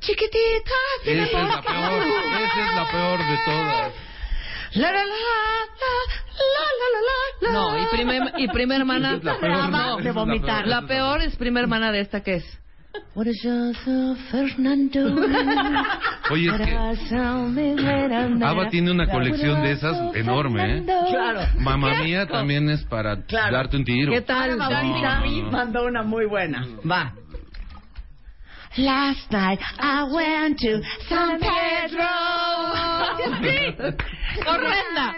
[0.00, 2.02] Chiquitita, tiene Esa es la peor.
[2.02, 3.92] Esa es la peor de todas.
[4.74, 5.06] La, la, la, la,
[6.38, 7.00] la, la, la,
[7.40, 7.52] la.
[7.52, 9.14] No, y primer, y prima hermana.
[9.16, 9.52] Es la peor.
[9.52, 10.64] Esa de es la vomitar.
[10.64, 10.66] peor.
[10.68, 12.60] La peor es prima hermana de esta que es.
[13.14, 13.74] What is your
[14.30, 15.14] Fernando?
[16.30, 16.76] Oye, es que
[18.44, 20.84] ABBA tiene una colección de esas enorme, ¿eh?
[20.84, 21.40] Claro.
[21.58, 23.56] Mamá mía también es para Claro.
[23.56, 24.12] darte un tiro.
[24.12, 24.56] ¿Qué tal?
[24.58, 24.90] Dani?
[25.02, 26.66] Bautista mandó una muy buena.
[26.90, 27.12] Va.
[28.76, 32.06] Last night I went to San Pedro.
[33.40, 33.74] Sí.
[34.46, 35.16] Horrenda.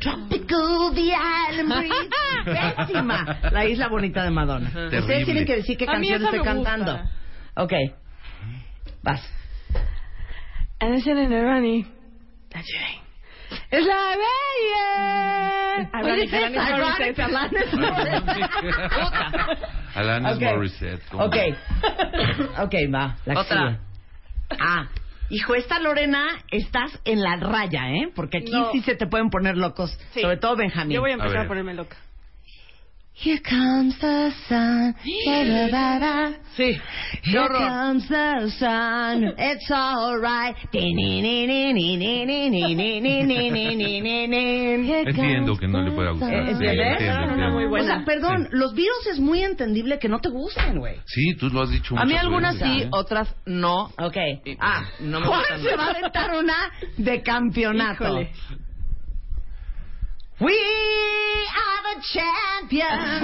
[0.00, 2.08] Tropical the island breeze.
[2.46, 3.38] Pésima.
[3.52, 4.70] La isla bonita de Madonna.
[4.70, 4.98] Terrible.
[5.00, 7.00] Ustedes tienen que decir qué canción estoy cantando.
[7.56, 7.72] Ok.
[9.02, 9.20] Vas.
[10.80, 11.86] And it's in a runny.
[13.70, 14.86] Es la bella.
[15.74, 17.22] Oye, Alanis Alanis Morissette.
[19.94, 20.40] Alanis.
[20.54, 21.02] Morissette.
[21.10, 21.36] ¿cómo Ok.
[22.64, 23.16] Ok, va.
[23.26, 23.78] La Otra.
[24.58, 24.86] Ah.
[25.32, 28.12] Hijo, esta Lorena, estás en la raya, ¿eh?
[28.14, 28.70] Porque aquí No.
[28.70, 29.98] sí se te pueden poner locos.
[30.12, 30.20] Sí.
[30.20, 30.94] Sobre todo Benjamín.
[30.94, 31.48] Yo voy a empezar a, ver.
[31.48, 31.96] ponerme loca.
[33.14, 34.94] Here comes the sun.
[35.04, 35.12] Sí.
[35.24, 36.80] Qué
[37.30, 37.58] Here horror.
[37.68, 39.34] comes the sun.
[39.38, 40.56] It's all right.
[45.04, 46.32] Entiendo que no le pueda gustar.
[46.32, 46.86] Eh, Sí, ¿entiendes?
[46.92, 47.54] entiendo, No, no, no, entiendo.
[47.54, 47.96] muy O buena.
[47.96, 50.96] sea, perdón, los virus es muy entendible que no te gusten, güey.
[51.06, 52.88] Sí, tú lo has dicho A mí algunas veces, sí, ¿eh?
[52.92, 53.86] otras no.
[53.98, 54.16] Ok.
[54.60, 56.54] Ah, no me Juan se va a aventar una
[56.96, 58.04] de campeonato.
[58.04, 58.30] Híjole.
[60.42, 60.58] We
[61.54, 63.22] are the champions.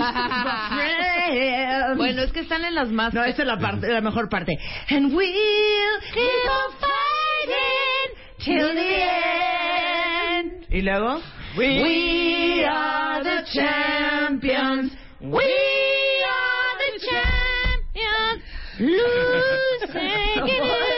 [1.97, 3.13] Bueno, es que están en las más.
[3.13, 4.57] no, esta es la parte, la mejor parte.
[4.89, 9.03] And we'll keep on fighting till the
[10.37, 10.67] end.
[10.71, 11.21] Y luego,
[11.57, 14.93] we, are the champions.
[15.21, 15.43] We
[16.25, 18.45] are the champions.
[18.79, 20.98] Losing, losing.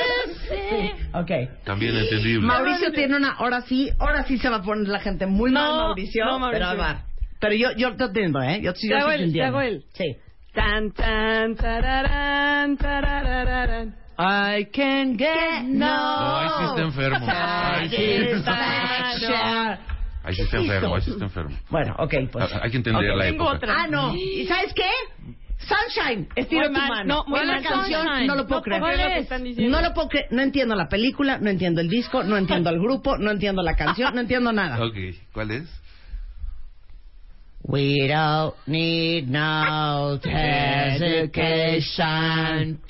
[1.12, 1.48] Okay.
[1.64, 2.46] También entendible.
[2.46, 5.64] Mauricio tiene una, ahora sí, ahora sí se va a poner la gente muy mal,
[5.76, 6.24] No, Mauricio.
[6.24, 6.66] no, Mauricio.
[6.68, 7.02] Pero va.
[7.40, 8.60] Pero yo, yo te entiendo, ¿eh?
[8.62, 10.16] Yo, yo Te hago sí el- te hago el- Sí.
[10.52, 13.94] Tan, tan, tararán, tarararán.
[14.18, 15.86] I can get No.
[15.86, 17.26] No, ahí sí está enfermo.
[17.28, 19.78] Ahí sí, Satisfaction.
[20.22, 21.56] ahí sí está enfermo, ahí sí está enfermo.
[21.70, 22.52] Bueno, ok, pues.
[22.62, 23.56] Hay que entender Ok, la tengo época.
[23.56, 23.74] otra.
[23.82, 24.14] Ah, no.
[24.14, 24.90] ¿Y sabes qué?
[25.68, 26.28] Sunshine.
[26.34, 27.04] Estira tu mano.
[27.04, 28.02] no, muy ¿Cuál mal, es la canción?
[28.06, 28.26] Sunshine.
[28.26, 28.80] No lo puedo No creer.
[28.80, 30.26] No lo puedo creer.
[30.30, 33.76] No entiendo la película, no entiendo el disco, no entiendo el grupo, no entiendo la
[33.76, 34.82] canción, no entiendo nada.
[34.84, 34.96] Ok,
[35.32, 35.68] ¿cuál es?
[37.62, 40.14] We don't need no
[41.74, 42.80] education.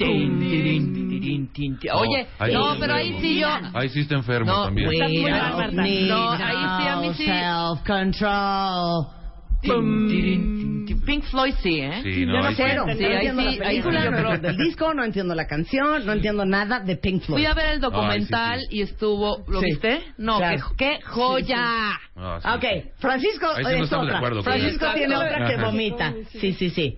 [1.93, 3.49] Oye, ahí no, pero ahí sí yo.
[3.75, 4.89] Ahí sí está enfermo No, también.
[4.89, 7.27] We don't need No, ahí sí, a mí sí.
[7.27, 9.20] self-control.
[9.63, 12.01] Pink Floyd sí, ¿eh?
[12.03, 12.63] Sí, no, ahí sí.
[12.67, 12.85] Cero.
[12.97, 15.05] Sí, no ahí entiendo sí, la ahí sí película, yo no entiendo el disco, no
[15.05, 17.39] entiendo la canción, no entiendo nada de Pink Floyd.
[17.43, 19.45] Fui a ver el documental Ay, sí, y estuvo.
[19.49, 19.67] ¿Lo Sí.
[19.67, 20.03] viste?
[20.19, 20.67] No, Claro.
[20.77, 21.93] qué, qué joya.
[22.17, 22.91] Ah, sí, Ok, sí.
[22.99, 24.17] Francisco sí no es otra.
[24.17, 26.15] acuerdo Francisco tiene otra que vomita.
[26.33, 26.97] Sí, sí, sí.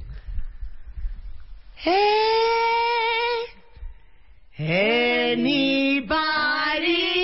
[5.93, 7.22] Anybody.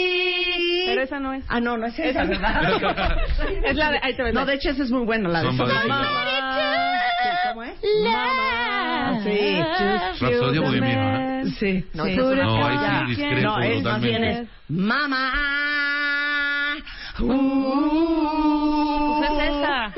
[0.98, 1.44] Pero esa no es.
[1.48, 3.16] Ah, no, no es esa, ¿verdad?
[3.64, 4.00] Es la de.
[4.02, 4.34] Ahí te ves.
[4.34, 7.74] No, de hecho esa es muy buena, la de Somebody Somebody to to- ¿Cómo es?
[8.02, 9.20] Mamá.
[9.22, 9.62] Sí.
[10.20, 11.44] Rapsodia bohemia, ¿eh?
[11.60, 11.84] Sí.
[11.94, 12.16] No, sí.
[12.16, 14.08] No, ahí sí discrepo No, él más totalmente.
[14.08, 15.32] bien es Mamá.
[19.18, 19.94] Pues es esa.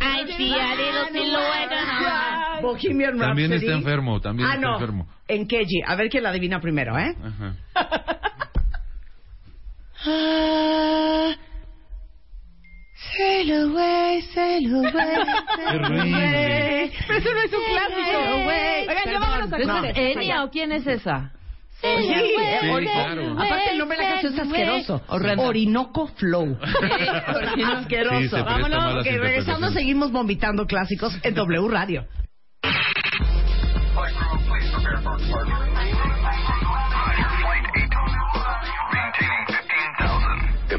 [0.00, 2.62] I see a little silhouette.
[2.62, 3.28] Bohemian Rhapsody.
[3.28, 4.72] También está enfermo, también ah, está no.
[4.74, 5.06] enfermo.
[5.28, 5.82] En Keji.
[5.86, 7.14] A ver quién la adivina primero, ¿eh?
[7.24, 7.54] Ajá.
[10.06, 11.34] Ah,
[13.16, 16.92] sail away, sail away, sail away.
[17.06, 18.10] Pero eso no es un clásico.
[18.10, 18.88] Sail away.
[18.88, 21.32] Oigan, ya vámonos a ¿Esa No, es Enya o quién es esa?
[21.82, 23.32] Sí, Sí, Ori- claro.
[23.32, 25.02] Aparte el nombre de la canción es asqueroso.
[25.08, 25.42] Horrendo.
[25.44, 26.58] Orinoco Flow.
[26.60, 28.18] asqueroso.
[28.20, 32.06] Sí, se presta Vámonos, porque regresando seguimos vomitando clásicos en W Radio.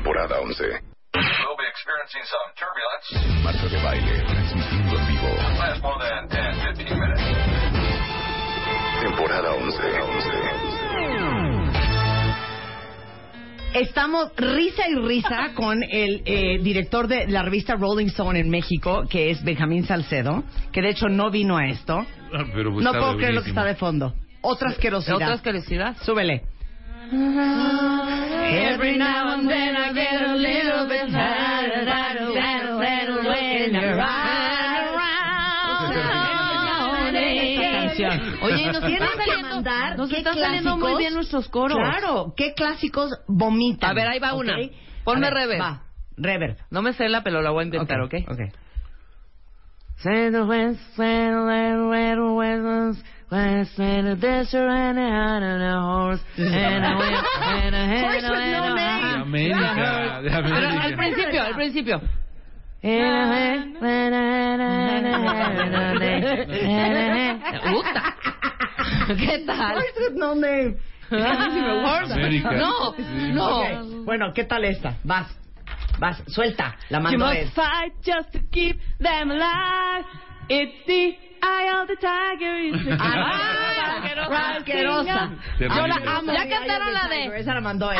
[0.01, 0.63] Temporada 11.
[0.65, 3.05] We'll be experiencing some turbulence.
[3.43, 5.29] Marta de baile, transmitiendo en vivo.
[5.59, 6.41] Last more than 10,
[6.75, 7.21] 15 minutes.
[9.03, 9.77] Temporada 11.
[13.75, 19.03] Estamos risa y risa con el eh, director de la revista Rolling Stone en México,
[19.07, 21.99] que es Benjamín Salcedo, que de hecho no vino a esto.
[22.33, 24.15] Ah, pero pues no puedo creer lo que está de fondo.
[24.41, 25.17] Otra asquerosidad.
[25.17, 25.95] ¿Otra asquerosidad?
[26.01, 26.41] Súbele.
[27.11, 33.97] Every now and then I get a little bit tired, I don't settle when you're
[37.71, 38.21] canción.
[38.43, 41.77] Oye, nos están que saliendo, mandar nos están saliendo muy clásicos- bien nuestros coros.
[41.77, 43.89] Claro, ¿qué clásicos vomitan?
[43.89, 44.55] A ver, ahí va una.
[45.03, 45.61] Ponme ver, reverb.
[45.61, 45.83] Va,
[46.15, 46.57] reverb.
[46.69, 48.13] No me sé la, pero la voy a intentar, ¿ok?
[48.29, 48.39] Ok.
[53.31, 57.85] West, say the desert, and a hand and a horse, and a whip, and a
[57.85, 59.01] hand, and a name.
[59.01, 60.97] De América, de Pero al América.
[60.97, 62.01] principio, al principio.
[67.69, 68.15] Puta.
[69.17, 69.75] ¿Qué tal?
[69.75, 70.77] Horse with no name.
[71.11, 72.51] América.
[72.51, 72.95] No,
[73.33, 73.61] no.
[73.61, 74.95] Ok, Bueno, ¿qué tal esta?
[75.03, 75.27] Vas.
[75.99, 76.75] Vas, suelta.
[76.89, 77.53] La You mando must es.
[77.53, 80.05] fight just to keep them alive.
[80.49, 82.97] It's the eye of the tiger.
[82.99, 85.29] Ah, asquerosa.
[85.57, 85.69] ríes.
[86.07, 86.33] amo.
[86.33, 87.99] Ya cantaron la de- Esa la mandó él.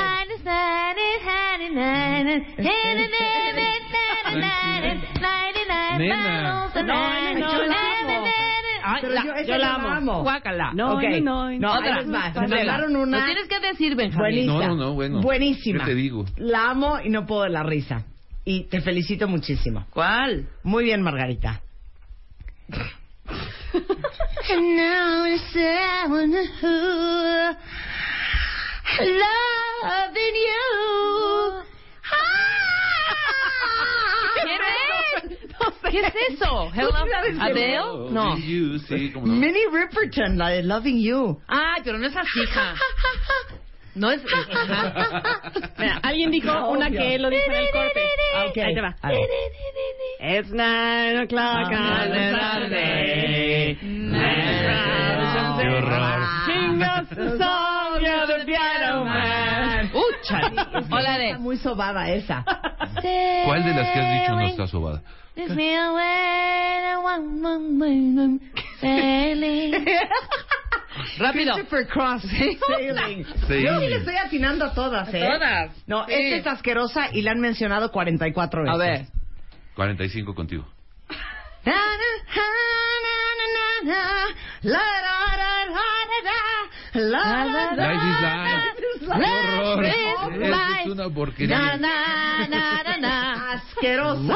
[5.97, 6.69] Nena.
[6.83, 7.41] No,
[9.09, 10.21] la yo, la amo.
[10.23, 10.71] Guácala.
[10.73, 11.59] No, no, no.
[11.59, 12.01] No, Otra.
[12.03, 14.19] Me mandaron una Lo tienes que decir, Benjamín.
[14.19, 14.67] buenísima.
[14.67, 15.21] No, no, bueno.
[15.21, 15.79] Buenísima.
[15.85, 16.25] ¿Qué te digo?
[16.37, 18.03] La amo y no puedo de la risa.
[18.43, 19.85] Y te felicito muchísimo.
[19.91, 20.47] ¿Cuál?
[20.63, 21.61] Muy bien, Margarita.
[35.89, 36.71] ¿Qué es eso?
[36.73, 36.89] Hello,
[37.41, 37.79] Adele?
[37.81, 38.35] Oh, No.
[39.27, 41.41] Minnie Riperton, la de Loving You.
[41.47, 42.75] Ay, pero no es así, hija.
[43.95, 44.21] No es.
[45.77, 46.99] Mira, alguien dijo No, una obvio.
[47.01, 47.99] que lo dijo en el corte.
[48.35, 48.57] Ah, ok.
[48.57, 48.95] Ahí te va.
[50.21, 53.75] It's nine o'clock Ah, on a Saturday.
[55.59, 56.21] Qué horror.
[56.45, 59.91] Sing us the song, you're the piano man.
[59.93, 60.51] Ucha.
[60.91, 61.27] Hola de.
[61.31, 62.43] Está muy sobada esa.
[63.45, 65.01] ¿Cuál de las que has dicho no está sobada?
[71.17, 71.53] Rápido.
[71.53, 72.23] Christopher Cross.
[72.67, 73.23] Sailing.
[73.23, 75.25] Yo sí le estoy atinando a todas, ¿eh?
[75.25, 75.71] Todas.
[75.87, 76.13] No, Sí.
[76.13, 78.73] esta es asquerosa y la han mencionado 44 veces.
[78.75, 79.05] A ver.
[79.75, 80.67] 45 contigo.
[81.63, 81.77] Na, na,
[82.35, 82.41] na,
[83.03, 84.01] na, na, na,
[84.63, 86.39] la, la, la, la, la, la,
[86.93, 88.65] la, la, Life is la, life.
[89.07, 89.31] la, ¡Qué
[89.63, 89.85] horror!
[89.85, 91.79] es una porquería.
[93.53, 94.33] Asquerosa.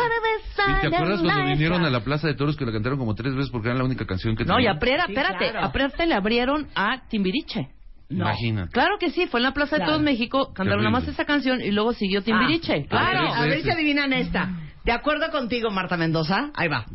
[0.78, 3.34] ¿Y te acuerdas cuando vinieron a la Plaza de Toros que la cantaron como tres
[3.36, 4.78] veces porque era la única canción que No, y tenían?
[4.78, 5.66] aprea- Sí, espérate, claro.
[5.68, 7.70] aparte le abrieron a Timbiriche.
[8.10, 8.72] Imagínate.
[8.72, 9.92] Claro que sí, fue en la Plaza Claro.
[9.92, 12.86] de Todos México, cantaron nada más esa canción y luego siguió Timbiriche.
[12.86, 13.34] Ah, claro.
[13.34, 14.50] a ver, a si adivinan esta.
[14.84, 16.52] De acuerdo contigo, Marta Mendoza.
[16.56, 16.86] Ahí va.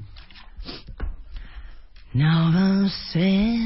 [2.13, 3.59] No sé.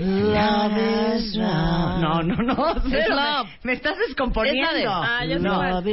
[0.00, 2.00] Love is love.
[2.00, 2.74] No, no, no.
[2.88, 3.14] cero.
[3.14, 3.46] love.
[3.62, 4.62] Me, me estás descomponiendo.
[4.62, 5.54] Es la de- Ah, ya sé no.
[5.56, 5.70] cuál.
[5.70, 5.84] Love-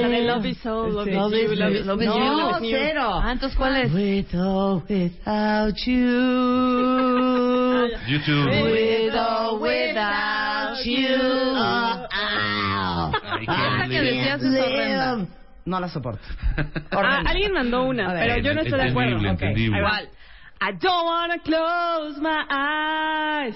[0.00, 2.18] la de Love is so, love is Love you, is- love is- love is no.
[2.52, 3.20] Love is cero.
[3.22, 3.92] Ah, entonces ¿cuál es?
[3.92, 6.02] With or without you.
[8.06, 8.50] YouTube.
[8.50, 11.18] With or without you.
[12.12, 15.26] Ay, qué Esa que decías es horrenda.
[15.64, 16.22] No la soporto.
[16.90, 19.16] Ah, alguien mandó una, pero yo no estoy de acuerdo.
[19.16, 19.80] Entendible, entendible.
[19.82, 20.00] va.
[20.64, 23.54] I don't wanna close my eyes.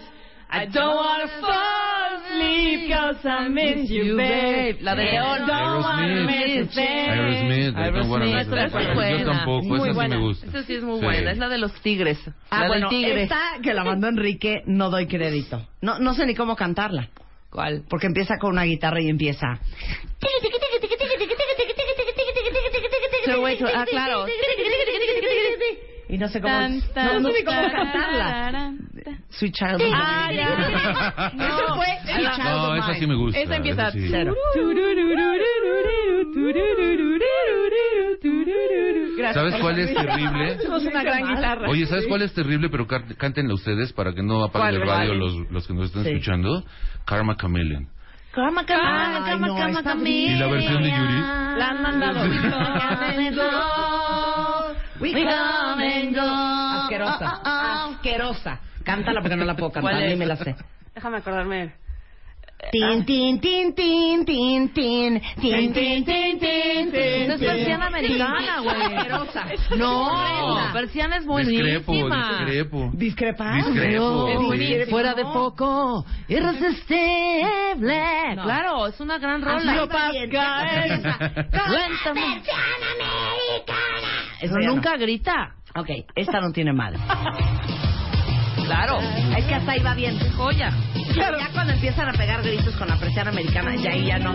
[0.50, 4.78] I don't wanna fall asleep cause I miss you, babe.
[4.80, 5.46] La de I León.
[5.46, 7.08] don't wanna miss a thing.
[7.10, 7.76] Aerosmith.
[7.76, 8.94] I don't wanna miss Aerosmith, a esa es thing.
[8.94, 9.18] buena.
[9.18, 10.16] Yo tampoco, Muy esa sí buena.
[10.16, 10.46] me gusta.
[10.46, 11.04] Esa sí es muy Sí.
[11.04, 12.18] buena, es la de los tigres.
[12.50, 13.22] Ah, la bueno, del tigre.
[13.24, 15.64] esta que la mandó Enrique, no doy crédito.
[15.82, 17.08] No, no sé ni cómo cantarla.
[17.50, 17.84] ¿Cuál?
[17.88, 19.60] Porque empieza con una guitarra y empieza.
[23.74, 24.26] Ah, claro.
[26.08, 26.52] Y no sé cómo.
[26.54, 28.72] Tan, tan, no, no sé cómo cantarla.
[29.30, 29.82] Sweet Child.
[29.92, 30.48] Ah, ya.
[31.34, 33.40] Eso fue Sweet No, Child No, of esa sí me gusta.
[33.40, 33.82] Esa empieza.
[33.88, 34.08] esa sí.
[34.10, 34.34] Cero.
[39.16, 39.34] Gracias.
[39.34, 40.58] ¿Sabes cuál es terrible?
[40.60, 41.68] Somos una gran guitarra.
[41.68, 42.68] Oye, ¿sabes cuál es terrible?
[42.68, 46.04] Pero cá- cántenla ustedes para que no apaguen el radio los, los que nos están
[46.04, 46.10] Sí.
[46.10, 46.64] escuchando.
[47.06, 47.88] Karma Chameleon.
[48.32, 50.08] Cama, cama, cama, no, cama, cama.
[50.08, 51.20] ¿Y la versión de Yuri?
[51.58, 52.24] La han mandado.
[55.00, 56.22] We come and go.
[56.22, 57.40] Asquerosa.
[57.44, 58.60] Asquerosa.
[58.84, 60.54] Cántala porque no la puedo cantar, ni me la sé.
[60.94, 61.74] Déjame acordarme.
[62.72, 67.30] Tin, tin, tin, tin, tin, tin, tin, tin, tin, tin, tin.
[67.30, 68.94] Es persiana americana, güey.
[68.96, 69.44] Asquerosa.
[69.76, 70.72] No, No.
[70.72, 72.28] persiana es Discrepo, buenísima.
[72.38, 72.90] discrepo.
[72.94, 73.44] Discrepo.
[73.44, 74.86] Es buenísima.
[74.88, 78.02] Fuera de foco, irresistible.
[78.36, 78.42] No.
[78.44, 79.72] Claro, es una gran rola.
[79.72, 81.02] Hazlo Pascal.
[81.66, 82.42] Cuéntame.
[84.40, 84.74] Eso Pero ya no.
[84.74, 85.54] nunca grita.
[85.74, 86.98] Ok, esta no tiene madre.
[88.64, 88.98] Claro.
[89.36, 90.18] Es que hasta ahí va bien.
[90.36, 90.70] Joya.
[91.14, 94.32] Ya cuando empiezan a pegar gritos con la presión americana, ya ahí ya no.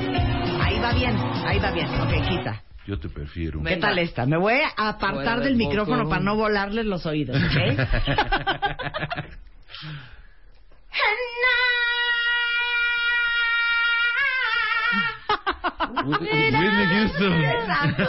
[0.62, 1.88] Ahí va bien, ahí va bien.
[2.00, 2.62] Ok, quita.
[2.88, 3.60] Yo te prefiero.
[3.60, 3.88] ¿Qué Venga.
[3.88, 4.26] tal esta?
[4.26, 7.42] Me voy a apartar Fuera del micrófono para no volarles los oídos, ¿ok?
[16.06, 17.34] Whitney Houston.
[17.44, 18.06] Exacto.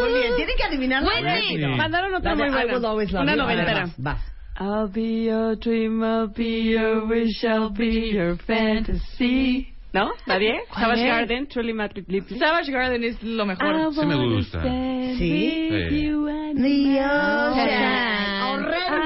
[0.00, 1.76] Muy bien, tienen que adivinar Whitney.
[1.76, 2.88] Mandaron otra muy I will buena.
[2.88, 3.80] always love Una noventera.
[3.82, 4.20] vas, vas.
[4.58, 9.72] I'll be your dream, I'll be your wish, I'll be your fantasy.
[9.92, 10.12] ¿No?
[10.26, 10.60] ¿Nadie?
[10.74, 11.08] Savage es?
[11.08, 12.38] Garden, Truly Madrid Lips.
[12.38, 13.92] Savage Garden es lo mejor.
[13.94, 14.62] Sí me gusta.
[14.62, 15.14] Sí.
[15.18, 15.68] Sí.
[15.90, 18.42] The Ocean.
[18.42, 18.96] Horrendo.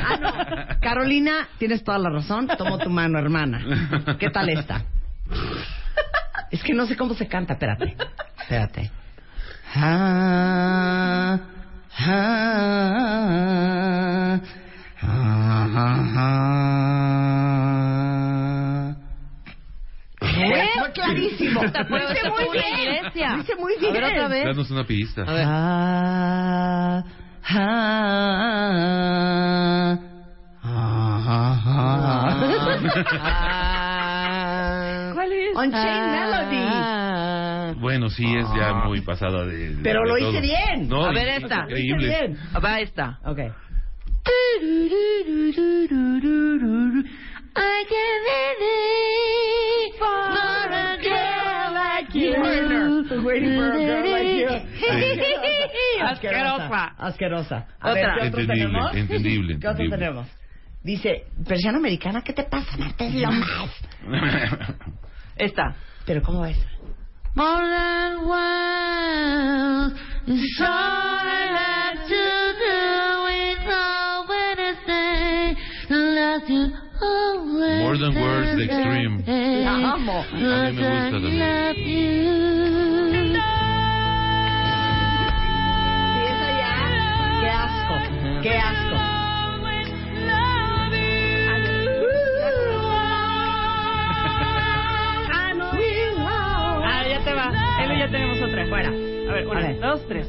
[0.00, 0.80] Ah, no.
[0.80, 2.46] Carolina, tienes toda la razón.
[2.56, 4.16] Tomo tu mano, hermana.
[4.18, 4.84] ¿Qué tal esta?
[6.50, 7.52] Es que no sé cómo se canta.
[7.54, 7.96] Espérate.
[8.40, 8.90] Espérate.
[9.74, 11.38] Ah,
[11.98, 12.18] ah,
[15.02, 16.44] ah, ah, ah.
[20.20, 20.70] ¿Eh?
[20.78, 21.62] Fue clarísimo.
[21.62, 21.78] Lo hice
[22.12, 22.78] esta muy bien.
[22.78, 23.36] iglesia.
[23.40, 23.92] Hice muy A bien.
[23.92, 24.44] ver, otra vez.
[24.46, 25.22] Danos una pista.
[25.22, 25.44] A ver.
[25.46, 27.02] Ah,
[27.50, 27.58] ah,
[30.64, 32.38] ah, ah.
[32.64, 33.77] ¿Cuál
[35.50, 35.56] es?
[35.56, 36.64] Unchained Melody.
[36.70, 37.74] Ah.
[37.78, 39.70] Bueno, sí, es ya muy pasada de.
[39.74, 40.30] de- Pero de lo todo.
[40.30, 40.88] hice bien.
[40.88, 41.60] No, A ver es esta.
[41.62, 42.06] Increíble.
[42.06, 42.38] Lo hice bien.
[42.64, 43.18] Va esta.
[43.24, 43.38] Ok.
[47.60, 52.32] I can believe for a girl like you.
[53.24, 54.48] Waiting for a girl like you.
[56.08, 56.94] Asquerosa.
[56.98, 57.66] Asquerosa.
[57.80, 57.94] A Otra.
[57.94, 58.94] ver, ¿qué Entendible, tenemos?
[58.94, 59.98] entendible, ¿Qué otro entendible.
[59.98, 60.26] tenemos?
[60.82, 62.76] Dice, persiana americana, ¿qué te pasa?
[62.78, 63.70] Marta es lo más.
[65.38, 65.76] Esta.
[66.04, 66.56] Pero ¿cómo es?
[67.34, 69.94] More than one
[70.26, 75.56] is all I like to do with all when I say
[75.88, 77.80] love you always.
[77.82, 79.22] More than words, the extreme.
[79.64, 80.18] La amo.
[80.20, 81.38] A mí me gusta también.
[81.38, 82.48] Love you.
[86.14, 86.74] Sí, esa ya.
[87.40, 87.94] Qué asco.
[88.42, 89.07] Qué asco.
[97.18, 97.50] Ya te va.
[97.84, 98.66] Elo, ya tenemos otra.
[98.66, 98.88] Fuera.
[98.88, 99.80] A ver, una, A ver.
[99.80, 100.26] dos, tres.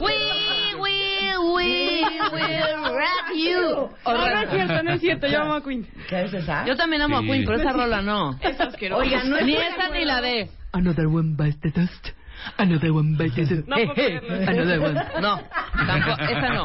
[0.00, 3.90] We will, we will rock you.
[4.06, 5.26] No, no es cierto, no es cierto.
[5.28, 5.86] Yo amo a Queen.
[6.08, 6.64] ¿Qué es esa?
[6.64, 7.24] Yo también amo Sí.
[7.24, 8.38] a Queen, pero esa rola no.
[8.42, 9.02] Es asqueroso.
[9.02, 10.50] Oiga, no Ni estoy de esa ni la de.
[10.72, 12.08] Another one bites the dust.
[12.56, 13.68] Another one bites the dust.
[13.68, 14.34] No puedo creerlo.
[14.48, 14.94] Another one.
[15.20, 15.40] No,
[15.86, 16.64] tampoco, esa no.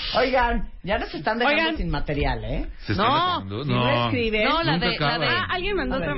[0.15, 1.77] Oigan, ya nos están dejando Oigan.
[1.77, 2.67] sin material, ¿eh?
[2.85, 3.07] ¿Se están
[3.47, 3.63] No?
[3.63, 4.05] Si no No.
[4.05, 4.49] escriben...
[4.49, 5.25] No, la Nunca de, la acaba.
[5.25, 5.31] de.
[5.31, 6.13] Ah, alguien mandó A otra.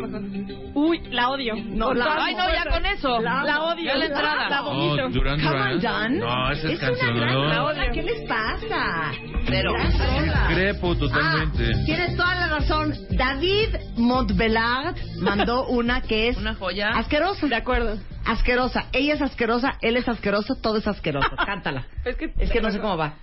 [0.74, 1.56] Uy, la odio.
[1.56, 3.22] No, la- todas Ay, no, ya con eso.
[3.22, 3.86] La odio.
[3.86, 4.50] Ya la entrada.
[4.50, 5.10] La Oh, vomito.
[5.10, 6.20] Duran Come Duran.
[6.20, 7.68] No, esa es, es canción, una gran ¿no?
[7.68, 7.92] rola.
[7.92, 9.12] ¿Qué les pasa?
[9.48, 9.74] Cero.
[9.74, 10.48] Gran rola.
[10.48, 11.64] Discrepo totalmente.
[11.74, 12.94] Ah, tienes toda la razón.
[13.12, 16.90] David Montbelard mandó una que es Una joya.
[16.96, 17.48] asquerosa.
[17.48, 17.98] De acuerdo.
[18.26, 18.86] Asquerosa.
[18.94, 21.30] Ella es asquerosa, él es asqueroso, todo es asqueroso.
[21.46, 21.86] Cántala.
[22.06, 23.16] Es que, Es que no sé cómo va.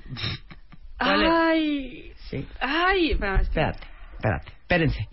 [1.00, 1.28] ¿Cuál es?
[1.30, 2.12] Ay.
[2.28, 2.46] Sí.
[2.60, 3.08] Ay.
[3.18, 3.86] que- Espérate,
[4.16, 4.48] espérate.
[4.60, 5.08] Espérense.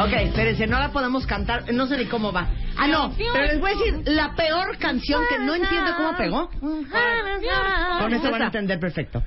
[0.00, 2.46] Ok, espérense, no la podemos cantar, no sé ni cómo va.
[2.76, 6.48] Ah, no, pero les voy a decir la peor canción que no entiendo cómo pegó.
[7.98, 9.22] Con eso van a entender perfecto.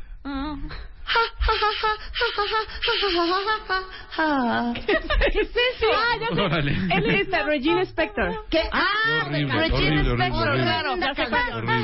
[4.73, 5.87] ¿Qué es eso?
[5.93, 6.41] Ah, ya sé.
[6.41, 6.71] Órale.
[6.71, 8.45] Él es esta, Regina Spector.
[8.49, 8.61] ¿Qué?
[8.71, 10.97] Ah, ah horrible, Regina horrible, Spector, horrible, claro.
[10.97, 11.53] Ya sé cuál.
[11.53, 11.81] Horrible.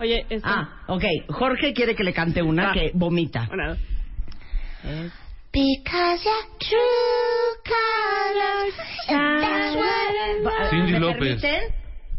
[0.00, 0.48] Oye, esta.
[0.48, 1.04] Ah, ok.
[1.30, 2.72] Jorge quiere que le cante una ah.
[2.72, 3.48] que vomita.
[3.50, 3.76] Una.
[4.82, 5.10] Bueno.
[5.52, 8.74] Because you're true colors.
[9.08, 9.38] Ah.
[9.40, 10.14] That's what
[10.52, 11.42] I Cindy López.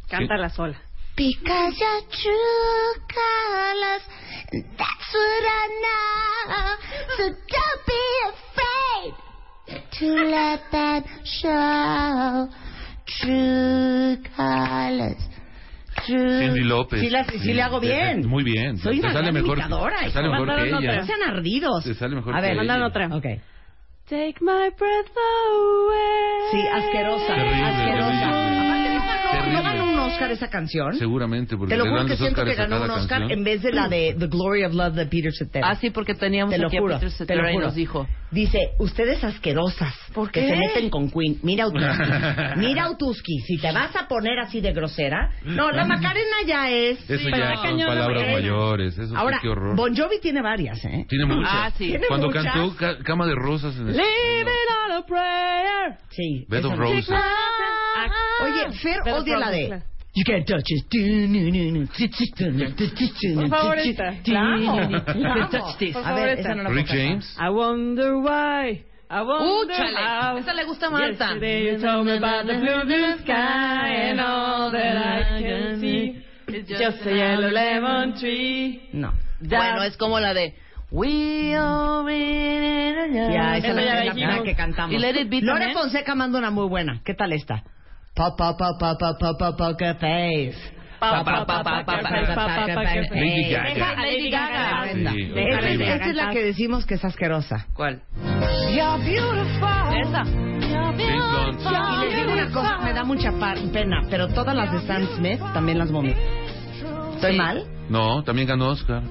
[0.09, 0.86] Cántala sola.
[1.17, 4.03] Because your true colors,
[4.77, 6.75] that's what I know.
[7.17, 7.23] So
[7.55, 9.13] don't be afraid
[9.99, 11.03] to let that
[11.41, 12.47] show.
[13.19, 15.17] True colors.
[16.05, 16.39] True.
[16.39, 16.99] Cindy López.
[17.01, 18.27] Sí, la- sí le hago bien.
[18.27, 18.77] Muy bien.
[18.77, 20.77] Soy te una sale gran mejor, imitadora, te sale mejor que ella.
[20.77, 20.95] otra.
[20.97, 21.83] No sean ardidos.
[21.83, 22.55] Te sale mejor A ver.
[22.55, 23.07] Mandan otra.
[23.07, 23.25] Ok.
[24.07, 26.51] Take my breath away.
[26.51, 27.33] Sí, asquerosa.
[27.33, 28.11] Terrible, asquerosa.
[28.11, 28.86] terrible.
[29.27, 29.53] Ganó, Terrible.
[29.53, 30.93] no ganó un Oscar esa canción.
[30.97, 33.31] Seguramente, porque Te lo juro que siento que ganó un Oscar canción.
[33.39, 35.69] en vez de la de The Glory of Love de Peter Cetera.
[35.69, 37.75] Ah, sí, porque teníamos Te lo aquí juro, a Peter te lo Cetera y nos
[37.75, 38.07] dijo.
[38.31, 39.93] Dice, ustedes asquerosas.
[40.13, 40.47] ¿Por Que qué?
[40.49, 41.39] se meten con Queen.
[41.43, 41.87] Mira, Utuski.
[42.57, 43.39] Mira, Utuski.
[43.47, 45.31] Si te vas a poner así de grosera.
[45.45, 47.09] No, la Macarena ya es.
[47.09, 48.31] Eso ya son palabras Macarena.
[48.33, 48.97] mayores.
[48.97, 49.75] Eso Ahora, sí, qué horror.
[49.77, 51.05] Bon Jovi tiene varias, ¿eh?
[51.07, 51.49] Tiene muchas.
[51.53, 51.87] Ah, sí.
[51.89, 52.43] Tiene Cuando muchas.
[52.43, 53.95] cantó Ca- Cama de Rosas en el...
[53.95, 54.47] Leave it
[54.85, 55.97] on a prayer.
[56.09, 56.45] Sí.
[56.49, 56.77] Bed of.
[56.77, 57.09] Roses.
[57.09, 58.09] Ah,
[58.43, 59.33] Oye, Fer De.
[59.67, 59.81] claro.
[60.13, 60.89] You can't touch it.
[63.35, 64.13] Por favor, esta.
[64.23, 64.89] Claro.
[65.05, 65.93] Can't touch this.
[65.93, 66.55] Por A ver, esta.
[66.55, 66.87] no la Rick.
[66.87, 67.37] James.
[67.39, 68.83] I wonder why.
[69.09, 69.95] I wonder ¡Úchale!
[69.95, 70.37] how.
[70.37, 71.07] Esa le gusta a Marta.
[71.09, 76.23] Yesterday you told me about the blue, blue sky and all that I can see.
[76.47, 78.89] It's just a yellow lemon tree.
[78.93, 79.13] No.
[79.39, 80.55] Bueno, es como la de
[80.89, 84.93] We are in a- Ya, esa es la, la la que cantamos.
[84.95, 85.77] ¿Y Let It Be Lore también?
[85.77, 87.01] Fonseca manda una muy buena.
[87.05, 87.63] ¿Qué tal esta?
[89.55, 90.77] Poker Face.
[93.11, 93.95] Lady Gaga.
[94.01, 94.91] Lady Gaga.
[94.91, 97.67] Esta es la que decimos que es asquerosa.
[97.73, 98.01] ¿Cuál?
[100.01, 100.23] Esa.
[100.97, 103.31] Y les digo una cosa, me da mucha
[103.71, 106.19] pena, pero todas las de Sam Smith también las vomito.
[107.13, 107.65] ¿Estoy mal?
[107.89, 109.03] No, también ganó Oscar.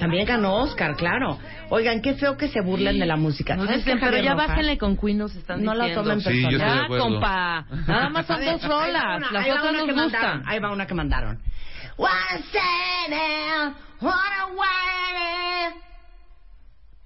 [0.00, 1.38] También ganó Oscar, claro.
[1.68, 3.54] Oigan, qué feo que se burlen de la música.
[3.56, 4.48] ¿Sabes dicen, pero ya Rojas?
[4.48, 6.10] bájenle con Queen, nos están No la diciendo.
[6.10, 6.78] tomen Sí, yo personal.
[6.80, 7.66] estoy de Ya, compa.
[7.86, 9.30] Nada más son A ver, dos rolas.
[9.32, 10.12] Las otras nos que gustan.
[10.12, 11.38] mandaron, Ahí va una que mandaron.
[11.96, 12.10] One
[12.50, 15.74] sentence, one word.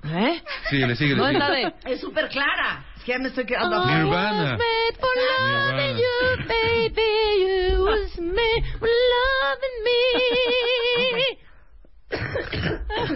[0.07, 0.43] ¿Eh?
[0.71, 1.39] Sí, le sigue, le No es sigue.
[1.41, 1.75] la de...
[1.87, 2.85] Es súper clara.
[2.97, 4.43] Es que ya me estoy quedando Oh, Nirvana.
[4.43, 5.99] was made for loving Nirvana.
[5.99, 7.73] you, baby.
[7.73, 11.39] You was made for loving me.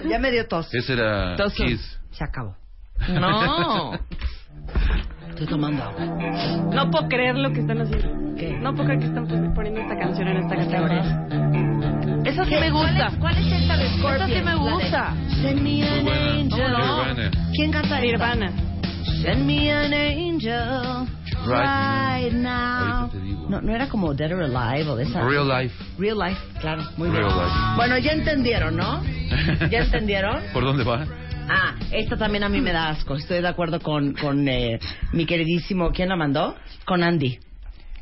[0.09, 0.73] Ya me dio tos.
[0.75, 1.99] Ese era Entonces- Kiss.
[2.13, 2.57] Se acabó.
[3.09, 3.93] No.
[5.31, 6.05] Estoy tomando agua.
[6.75, 8.35] No puedo creer lo que están haciendo.
[8.37, 8.59] ¿Qué?
[8.61, 11.27] No puedo creer que están poniendo esta canción en esta categoría.
[12.25, 13.13] Esa sí me gusta.
[13.21, 14.33] ¿Cuál es esta de Esa Scorpions?
[14.33, 15.15] sí me gusta.
[15.43, 16.49] Send me an angel.
[16.59, 17.31] Nirvana.
[17.55, 18.01] ¿Quién canta?
[18.01, 18.53] Nirvana.
[19.23, 21.07] Send me an angel
[21.47, 22.98] right now.
[23.13, 23.47] Digo.
[23.49, 25.23] No, no era como Dead or Alive o de esa.
[25.23, 25.75] Real Life.
[25.99, 27.37] Real Life, claro, muy Real bien.
[27.37, 27.57] Life.
[27.77, 29.03] Bueno, ya entendieron, ¿no?
[29.71, 30.43] ¿Ya entendieron?
[30.53, 31.07] ¿Por dónde va?
[31.51, 33.15] Ah, esta también a mí me da asco.
[33.17, 34.79] Estoy de acuerdo con, con eh,
[35.13, 36.55] mi queridísimo, ¿quién la mandó?
[36.85, 37.39] Con Andy.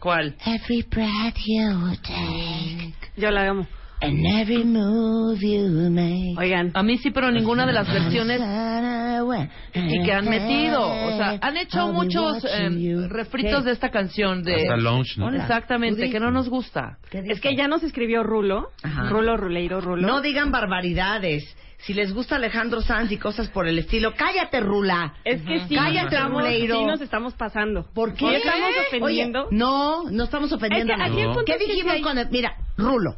[0.01, 0.35] ¿Cuál?
[0.45, 3.67] Every breath you take Yo la amo.
[4.01, 6.39] And every move you make.
[6.39, 6.71] Oigan.
[6.75, 8.41] A mí sí, pero ninguna de las versiones
[9.75, 10.89] y que han metido.
[10.89, 14.55] O sea, han hecho muchos eh, refritos de esta canción de...
[14.55, 15.31] Hasta Launch, ¿no?
[15.35, 16.99] Exactamente, que no nos gusta.
[17.11, 18.71] Es que ya nos escribió Rulo.
[18.83, 19.09] Ajá.
[19.09, 20.07] Rulo, Ruleiro, Rulo.
[20.07, 21.57] No digan barbaridades.
[21.79, 25.15] Si les gusta Alejandro Sanz y cosas por el estilo, cállate, Rula.
[25.25, 26.79] Es que sí, Cállate, estamos, Ruleiro.
[26.79, 27.87] sí nos estamos pasando.
[27.95, 28.25] ¿Por qué?
[28.25, 29.47] ¿No estamos ofendiendo?
[29.47, 32.31] Oye, no, no estamos ofendiendo Es que a punto ¿Qué dijimos con el...
[32.31, 33.17] Mira, Rulo,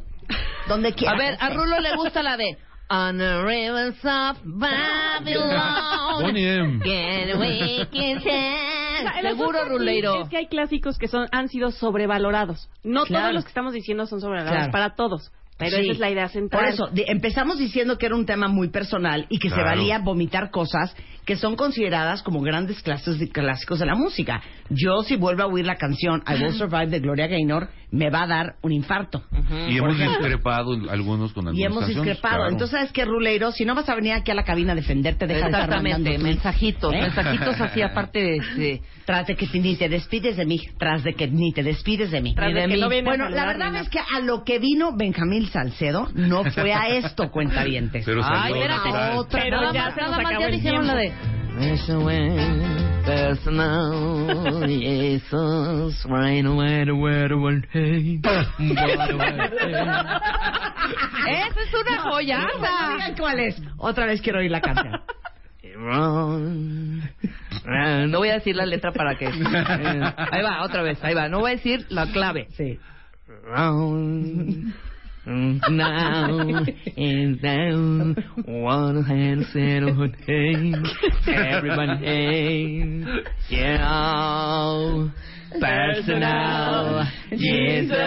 [0.67, 1.13] donde quiera.
[1.13, 2.57] A ver, a Rulo le gusta la de
[2.91, 6.21] On the rivers of Babylon.
[6.21, 6.79] Bonnie M.
[6.83, 8.17] Get away, get
[8.99, 10.21] O sea, el Seguro, asunto aquí Ruleiro.
[10.23, 12.69] Es que hay clásicos que son han sido sobrevalorados.
[12.83, 13.23] No Claro.
[13.25, 14.71] todos los que estamos diciendo son sobrevalorados Claro.
[14.71, 15.31] para todos.
[15.59, 15.83] Pero Sí.
[15.83, 16.63] esa es la idea central.
[16.63, 19.99] Por eso, de- empezamos diciendo que era un tema muy personal y que se valía
[19.99, 20.95] vomitar cosas
[21.25, 24.41] que son consideradas como grandes clases de clásicos de la música.
[24.71, 28.23] Yo, si vuelvo a oír la canción I Will Survive de Gloria Gaynor, me va
[28.23, 29.21] a dar un infarto.
[29.67, 32.35] Y hemos discrepado algunos con algunas Y hemos canciones, discrepado.
[32.37, 32.51] claro.
[32.51, 33.51] Entonces, ¿sabes qué, Ruleiro?
[33.51, 36.03] Si no vas a venir aquí a la cabina a defenderte, deja de estar Exactamente,
[36.09, 36.23] tweets.
[36.23, 37.01] mensajitos, ¿Eh?
[37.01, 38.39] mensajitos así aparte de...
[38.55, 41.63] de- Tras de que te- ni te despides de mí, tras de que ni te
[41.63, 42.35] despides de mí.
[42.35, 42.79] Tras de de que mí.
[42.79, 46.09] no viene a bueno, la saludar verdad es que a lo que vino Benjamín Salcedo
[46.13, 48.05] no fue a esto, cuentavientes.
[48.05, 48.89] Pero Ay, espérate.
[49.17, 49.41] Otra.
[49.41, 51.07] Pero nada ya más, se nos nada más acabó ya el dijeron la de...
[51.09, 58.21] a personal, Jesus, right away, away, away, hey.
[61.27, 62.93] Esa es una No joyaza.
[62.93, 63.61] digan cuál es.
[63.77, 65.01] Otra vez quiero oír la canción.
[68.07, 69.25] No voy a decir la letra para que...
[69.25, 71.27] eh, Ahí va, otra vez, ahí va.
[71.29, 72.47] No voy a decir la clave.
[72.51, 72.79] Sí.
[73.45, 74.73] Round,
[75.25, 76.65] now
[76.97, 78.15] and down,
[78.47, 80.73] one hand said, oh, hey,
[81.27, 83.03] everybody, hey,
[83.49, 85.09] yeah,
[85.59, 87.97] personal, Jesus.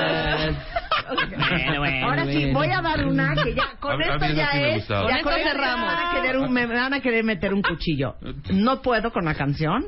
[1.12, 4.34] Bueno, bueno, Ahora sí, voy a dar una que ya, con A a esto esa
[4.34, 4.88] ya sí es.
[4.88, 5.86] ya Con esto ya cerramos.
[5.88, 8.14] Me van, a querer un- me van a querer meter un cuchillo.
[8.52, 9.82] No puedo con la canción.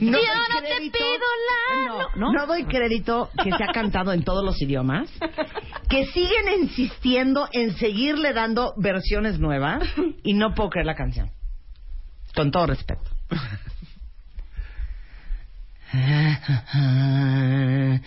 [0.00, 0.24] No Yo
[0.60, 2.32] te crédito- pido la- No, ¿no?
[2.32, 5.10] no doy crédito que se ha cantado en todos los idiomas.
[5.90, 9.82] Que siguen insistiendo en seguirle dando versiones nuevas.
[10.22, 11.30] Y no puedo creer la canción.
[12.34, 13.02] Con todo respeto.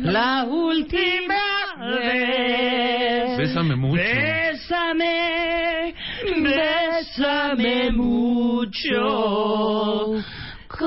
[0.00, 1.34] La última
[2.00, 3.36] vez.
[3.38, 4.02] Bésame mucho.
[4.02, 5.94] Bésame,
[6.42, 9.04] bésame mucho,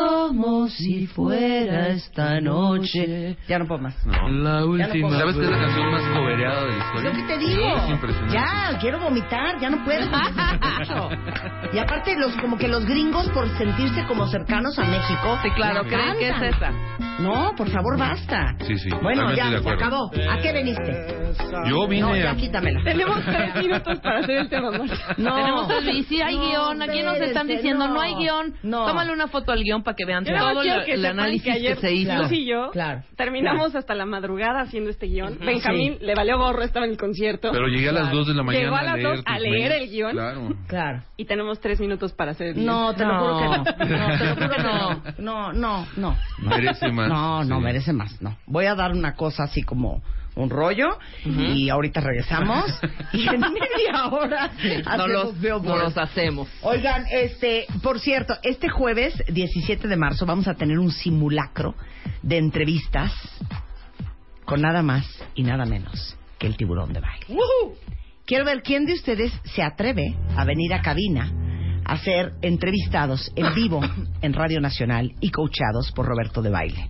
[0.08, 3.38] como si fuera esta noche.
[3.48, 4.06] Ya no puedo más.
[4.06, 4.28] No.
[4.30, 7.10] La última ¿Sabes qué es la canción más cobereada de la historia?
[7.10, 7.76] Lo que te digo.
[7.78, 8.34] Es impresionante.
[8.34, 10.08] Ya, quiero vomitar, ya no puedo.
[11.72, 15.38] Y aparte, los como que los gringos, por sentirse como cercanos a México.
[15.44, 16.72] Sí, claro, la creen que es esa.
[17.20, 18.56] No, por favor, basta.
[18.62, 20.10] Sí, sí, Bueno, ya, se acabó.
[20.32, 21.34] ¿A qué veniste?
[21.68, 22.36] Yo vine No, ya a...
[22.36, 22.82] quítamela.
[22.84, 24.72] Tenemos tres minutos para hacer el tema.
[25.18, 25.36] No.
[25.36, 28.02] Tenemos el y sí hay No, guion, aquí nos están espérense, diciendo no, no.
[28.02, 28.54] hay guion.
[28.64, 28.86] No.
[28.88, 31.76] Tómale una foto al guion para que vean Yo todo que el análisis que ayer
[31.76, 32.14] que se hizo.
[32.16, 35.38] Luz y yo Claro, terminamos hasta la madrugada haciendo este guion.
[35.40, 37.50] Benjamín le valió gorro, estaba en el concierto.
[37.52, 39.44] Pero llegué a las 2 de la mañana Llegó a las leer dos a tus
[39.44, 40.12] leer el guion.
[40.12, 40.50] Claro.
[40.68, 41.04] Claro.
[41.18, 42.66] Y tenemos tres minutos para hacer el guion.
[42.66, 43.20] No, te lo No.
[43.20, 43.98] juro que no.
[43.98, 45.04] No, te lo juro que no.
[45.18, 46.18] No, no, no.
[46.40, 47.10] Merece más.
[47.10, 47.64] No, no, Sí.
[47.64, 48.38] merece más, no.
[48.46, 50.02] Voy a dar una cosa así como
[50.40, 52.66] un rollo y ahorita regresamos
[53.14, 54.52] y en media hora
[55.64, 56.48] No los hacemos.
[56.62, 61.76] Oigan, este, por cierto, este jueves 17 de marzo vamos a tener un simulacro
[62.22, 63.14] de entrevistas
[64.46, 67.26] con nada más y nada menos que el tiburón de baile.
[68.26, 71.32] Quiero ver quién de ustedes se atreve a venir a cabina
[71.86, 73.82] a ser entrevistados en vivo
[74.22, 76.90] en Radio Nacional y coachados por Roberto de Baile.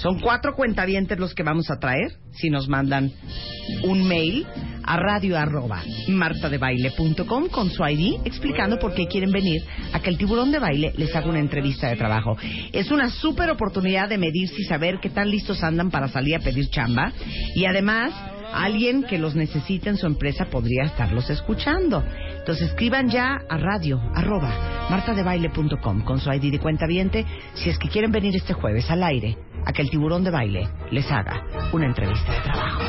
[0.00, 3.12] Son cuatro cuentavientes los que vamos a traer si nos mandan
[3.84, 4.46] un mail
[4.82, 10.18] a radio arroba martadebaile.com con su ID explicando por qué quieren venir a que el
[10.18, 12.36] tiburón de baile les haga una entrevista de trabajo.
[12.72, 16.40] Es una súper oportunidad de medirse y saber qué tan listos andan para salir a
[16.40, 17.12] pedir chamba
[17.54, 18.12] y además
[18.62, 22.04] alguien que los necesite en su empresa podría estarlos escuchando.
[22.38, 26.84] Entonces escriban ya a radio arroba martadebaile.com con su ID de cuenta
[27.54, 30.68] si es que quieren venir este jueves al aire a que el tiburón de baile
[30.90, 31.42] les haga
[31.72, 32.82] una entrevista de trabajo.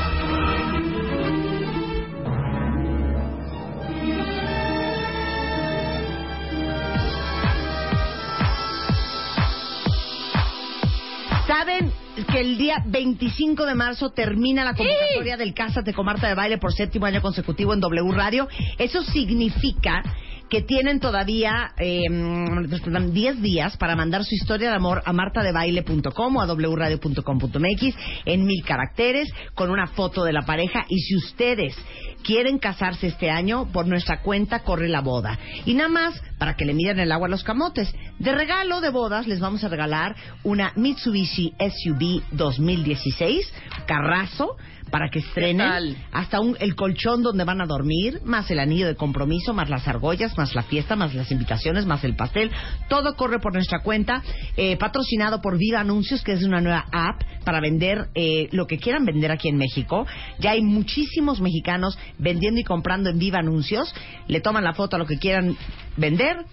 [11.46, 11.95] ¿Saben
[12.26, 16.58] que el día 25 de marzo termina la convocatoria del Cásate con Marta de Baile
[16.58, 18.48] por séptimo año consecutivo en W Radio?
[18.78, 20.02] Eso significa
[20.48, 26.40] que tienen todavía eh, 10 días para mandar su historia de amor a martadebaile.com o
[26.40, 30.84] a wradio.com.mx en mil caracteres con una foto de la pareja.
[30.88, 31.76] Y si ustedes
[32.22, 35.38] quieren casarse este año por nuestra cuenta corre la boda.
[35.64, 37.92] Y nada más para que le midan el agua a los camotes.
[38.18, 43.52] De regalo de bodas les vamos a regalar una Mitsubishi SUV 2016
[43.86, 44.56] carrazo
[44.90, 48.94] para que estrenen hasta un, el colchón donde van a dormir, más el anillo de
[48.94, 52.50] compromiso, más las argollas, más la fiesta, más las invitaciones, más el pastel.
[52.88, 54.22] Todo corre por nuestra cuenta,
[54.56, 58.78] eh, patrocinado por Viva Anuncios, que es una nueva app para vender eh, lo que
[58.78, 60.06] quieran vender aquí en México.
[60.38, 63.92] Ya hay muchísimos mexicanos vendiendo y comprando en Viva Anuncios.
[64.28, 65.56] Le toman la foto a lo que quieran
[65.96, 66.44] vender,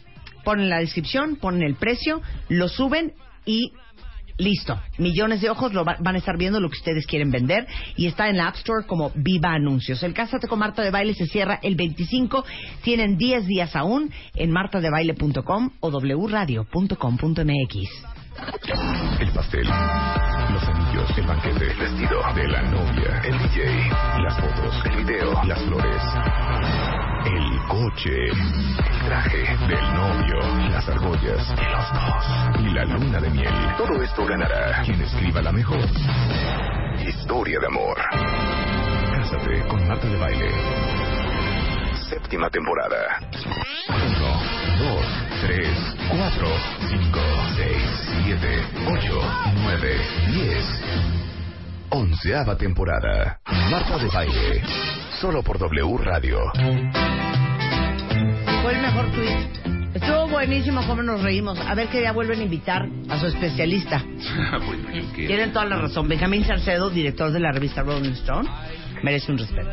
[0.44, 3.14] ponen la descripción, ponen el precio, lo suben
[3.46, 3.74] y
[4.44, 4.80] Listo.
[4.98, 7.66] Millones de ojos lo va- van a estar viendo lo que ustedes quieren vender
[7.96, 10.04] y está en la App Store como Viva Anuncios.
[10.04, 12.44] El Cásate con Marta de Baile se cierra el 25.
[12.82, 17.76] Tienen 10 días aún en martadebaile.com o wradio.com.mx.
[19.20, 23.90] El pastel, los anillos, el banquete, el vestido de la novia, el DJ,
[24.24, 26.02] las fotos, el video, las flores,
[27.74, 33.54] coche, el traje del novio, las argollas, los dos y la luna de miel.
[33.78, 35.80] Todo esto ganará quien escriba la mejor
[37.00, 37.98] historia de amor.
[39.16, 40.52] Cásate con Marta de Baile.
[42.10, 43.20] Séptima temporada.
[43.90, 43.98] 1,
[44.78, 45.06] 2,
[45.42, 46.48] 3, 4,
[46.90, 47.20] 5,
[47.56, 47.74] 6,
[48.26, 49.22] 7, 8,
[49.64, 50.84] 9, 10.
[51.90, 53.40] Onceava temporada.
[53.72, 54.64] Marta de Baile.
[55.20, 57.43] Solo por W Radio.
[58.64, 59.94] Fue el mejor tweet.
[59.94, 61.60] Estuvo buenísimo cómo nos reímos.
[61.60, 64.02] A ver qué día vuelven a invitar a su especialista.
[64.66, 65.28] Bueno, qué.
[65.28, 66.08] Tienen toda la razón.
[66.08, 68.50] Benjamín Salcedo, director de la revista Rolling Stone,
[69.04, 69.70] merece un respeto.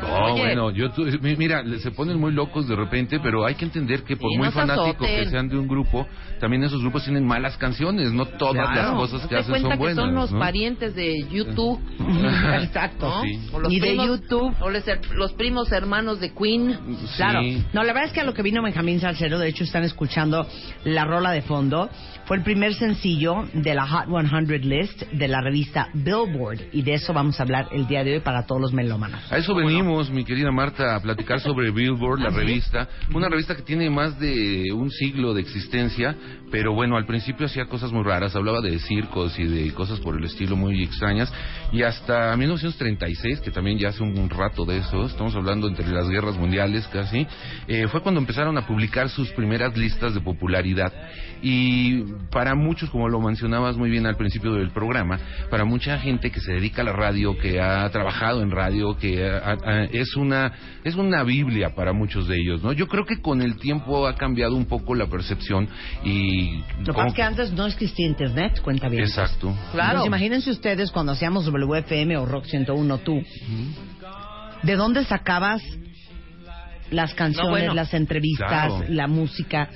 [0.00, 0.42] No, Oye.
[0.42, 1.04] bueno, yo tu-
[1.38, 4.50] mira, se ponen muy locos de repente, pero hay que entender que por Sí, muy
[4.50, 6.06] fanáticos que sean de un grupo,
[6.40, 9.76] también esos grupos tienen malas canciones, no todas las cosas que hacen cuenta son que
[9.78, 9.96] buenas.
[10.04, 10.38] son los ¿no?
[10.38, 11.80] parientes de YouTube.
[12.62, 13.08] Exacto.
[13.08, 13.22] ¿no?
[13.22, 13.40] Sí.
[13.52, 14.54] O los Y de YouTube.
[14.60, 14.84] O los,
[15.14, 16.78] los primos hermanos de Queen.
[17.16, 17.40] Claro.
[17.72, 20.46] No, la verdad es que a lo que vino Benjamín Salcero, de hecho están escuchando
[20.84, 21.88] la rola de fondo,
[22.26, 26.94] fue el primer sencillo de la Hot 100 List de la revista Billboard y de
[26.94, 29.20] eso vamos a hablar el día de hoy para todos los melómanos.
[29.30, 32.88] A eso venimos, mi querida Marta, a platicar sobre Billboard, la revista.
[33.14, 36.16] Una revista que tiene más de un siglo de existencia,
[36.50, 40.16] pero bueno, al principio hacía cosas muy raras, hablaba de circos y de cosas por
[40.16, 41.32] el estilo muy extrañas.
[41.72, 45.86] Y hasta 1936, que también ya hace un, un rato de eso, estamos hablando entre
[45.86, 47.24] las guerras mundiales casi,
[47.68, 50.92] eh, fue cuando empezaron a publicar sus primeras listas de popularidad.
[51.42, 55.18] Y para muchos, como lo mencionabas muy bien al principio del programa,
[55.50, 59.24] para mucha gente que se dedica a la radio, que ha trabajado en radio, que
[59.26, 60.52] ha- ha- es una
[60.84, 62.72] es una biblia para muchos de ellos, ¿no?
[62.72, 65.68] Yo creo que con el tiempo ha cambiado un poco la percepción
[66.04, 69.02] y Lo que como- pasa es que antes no existía internet, cuenta bien.
[69.02, 69.54] exacto.
[69.72, 73.20] Entonces, imagínense ustedes cuando hacíamos WFM o Rock 101 tú.
[74.62, 75.62] ¿De dónde sacabas
[76.90, 77.74] las canciones, No, bueno.
[77.74, 78.84] las entrevistas, Claro.
[78.88, 79.68] la música?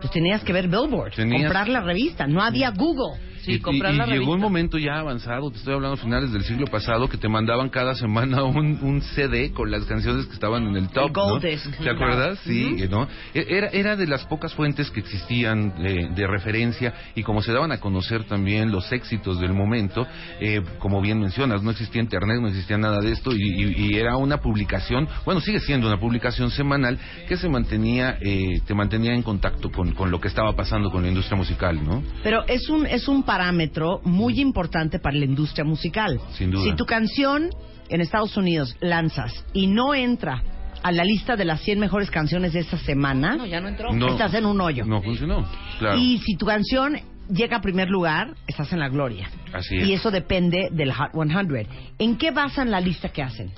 [0.00, 2.26] Pues tenías que ver Billboard, Tenías- comprar la revista.
[2.26, 3.18] No había Google.
[3.42, 6.02] Sí, y, comprar y- y la llegó un momento ya avanzado, te estoy hablando a
[6.02, 10.26] finales del siglo pasado, que te mandaban cada semana un, un CD con las canciones
[10.26, 11.06] que estaban en el top.
[11.08, 11.40] El ¿no?
[11.84, 12.38] ¿Te acuerdas?
[12.44, 13.08] Sí, ¿no?
[13.34, 17.52] E- Era, era de las pocas fuentes que existían eh, de referencia y como se
[17.52, 20.06] daban a conocer también los éxitos del momento,
[20.40, 24.38] eh, como bien mencionas, no existía internet, no existía nada de esto y era una
[24.38, 29.70] publicación, bueno, sigue siendo una publicación semanal que se mantenía, eh, te mantenía en contacto
[29.70, 32.02] con, con lo que estaba pasando con la industria musical, ¿no?
[32.22, 36.18] Pero es un, es un parámetro muy importante para la industria musical.
[36.32, 36.64] Sin duda.
[36.64, 37.50] Si tu canción
[37.90, 40.42] en Estados Unidos lanzas y no entra
[40.82, 43.92] a la lista de las 100 mejores canciones de esta semana, No, ya no entró.
[43.92, 44.08] No.
[44.08, 44.86] estás en un hoyo.
[44.86, 45.46] No funcionó,
[45.78, 45.98] claro.
[45.98, 46.96] Y si tu canción
[47.30, 49.28] llega a primer lugar, estás en la gloria.
[49.52, 49.86] Así es.
[49.86, 51.66] Y eso depende del Hot 100.
[51.98, 53.50] ¿En qué basan la lista que hacen?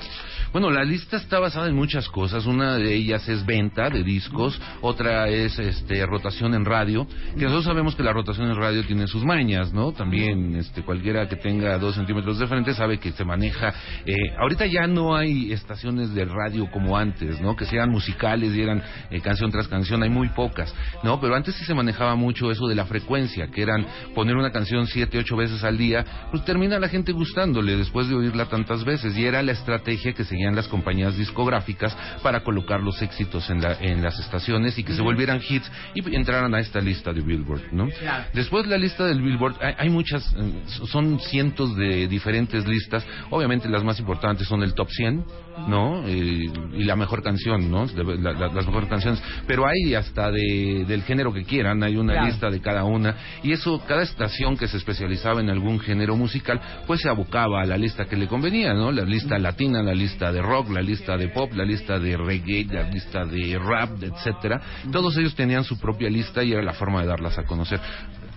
[0.52, 2.44] Bueno, la lista está basada en muchas cosas.
[2.44, 7.06] Una de ellas es venta de discos, otra es este, rotación en radio.
[7.36, 9.92] Que nosotros sabemos que la rotación en radio tiene sus mañas, ¿no?
[9.92, 13.72] También este, cualquiera que tenga dos centímetros de frente sabe que se maneja.
[14.04, 17.54] eh, ahorita ya no hay estaciones de radio como antes, ¿no?
[17.54, 20.02] Que sean musicales y eran eh, canción tras canción.
[20.02, 20.74] Hay muy pocas,
[21.04, 21.20] ¿no?
[21.20, 23.86] Pero antes sí se manejaba mucho eso de la frecuencia, que eran
[24.16, 28.16] poner una canción siete, ocho veces al día, pues termina la gente gustándole después de
[28.16, 29.16] oírla tantas veces.
[29.16, 30.24] Y era la estrategia que
[30.56, 35.02] las compañías discográficas para colocar los éxitos en, la- en las estaciones y que se
[35.02, 37.88] volvieran hits y entraran a esta lista de Billboard, ¿no?
[38.32, 43.06] Después la lista del Billboard, hay, hay muchas, eh, son cientos de diferentes listas.
[43.30, 45.24] Obviamente las más importantes son el Top 100,
[45.68, 46.02] ¿no?
[46.06, 47.86] Eh, y la mejor canción, ¿no?
[47.94, 49.22] La- la- las mejores canciones.
[49.46, 52.26] Pero hay hasta de, del género que quieran, hay una Claro.
[52.28, 53.14] lista de cada una.
[53.42, 57.66] Y eso, cada estación que se especializaba en algún género musical, pues se abocaba a
[57.66, 58.90] la lista que le convenía, ¿no?
[58.92, 62.64] La lista latina, la lista de rock, la lista de pop, la lista de reggae,
[62.64, 64.60] la lista de rap, etcétera.
[64.90, 67.80] Todos ellos tenían su propia lista y era la forma de darlas a conocer.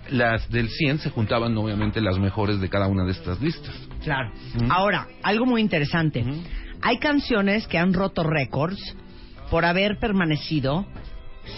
[0.09, 3.73] Las del 100 se juntaban obviamente las mejores de cada una de estas listas.
[4.03, 4.31] Claro.
[4.69, 6.23] Ahora, algo muy interesante.
[6.81, 8.95] Hay canciones que han roto récords
[9.49, 10.85] por haber permanecido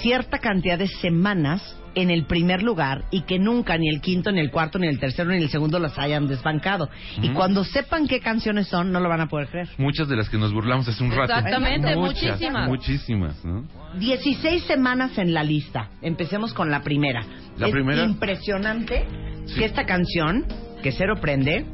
[0.01, 1.61] cierta cantidad de semanas
[1.95, 4.99] en el primer lugar y que nunca ni el quinto, ni el cuarto, ni el
[4.99, 6.89] tercero, ni el segundo las hayan desbancado.
[7.21, 9.69] Y cuando sepan qué canciones son, no lo van a poder creer.
[9.77, 11.33] Muchas de las que nos burlamos hace un rato.
[11.33, 12.67] Exactamente, Muchas, muchísimas.
[12.69, 13.65] Muchísimas, ¿no?
[13.97, 15.89] 16 semanas en la lista.
[16.01, 17.23] Empecemos con la primera.
[17.57, 18.03] La es primera.
[18.03, 19.05] impresionante
[19.45, 19.59] Sí.
[19.59, 20.45] que esta canción,
[20.83, 21.65] que Cero Prende,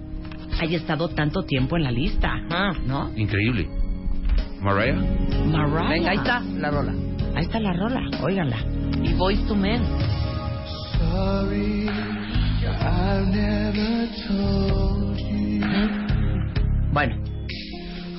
[0.61, 2.29] haya estado tanto tiempo en la lista.
[2.49, 2.71] Ah.
[2.85, 3.11] ¿No?
[3.17, 3.67] Increíble.
[4.61, 4.95] Mariah.
[5.47, 5.89] Mariah.
[5.89, 6.93] Venga, ahí está la rola.
[7.35, 8.57] Ahí está la rola, óiganla.
[9.03, 9.81] Y Voice to Men.
[16.91, 17.15] Bueno,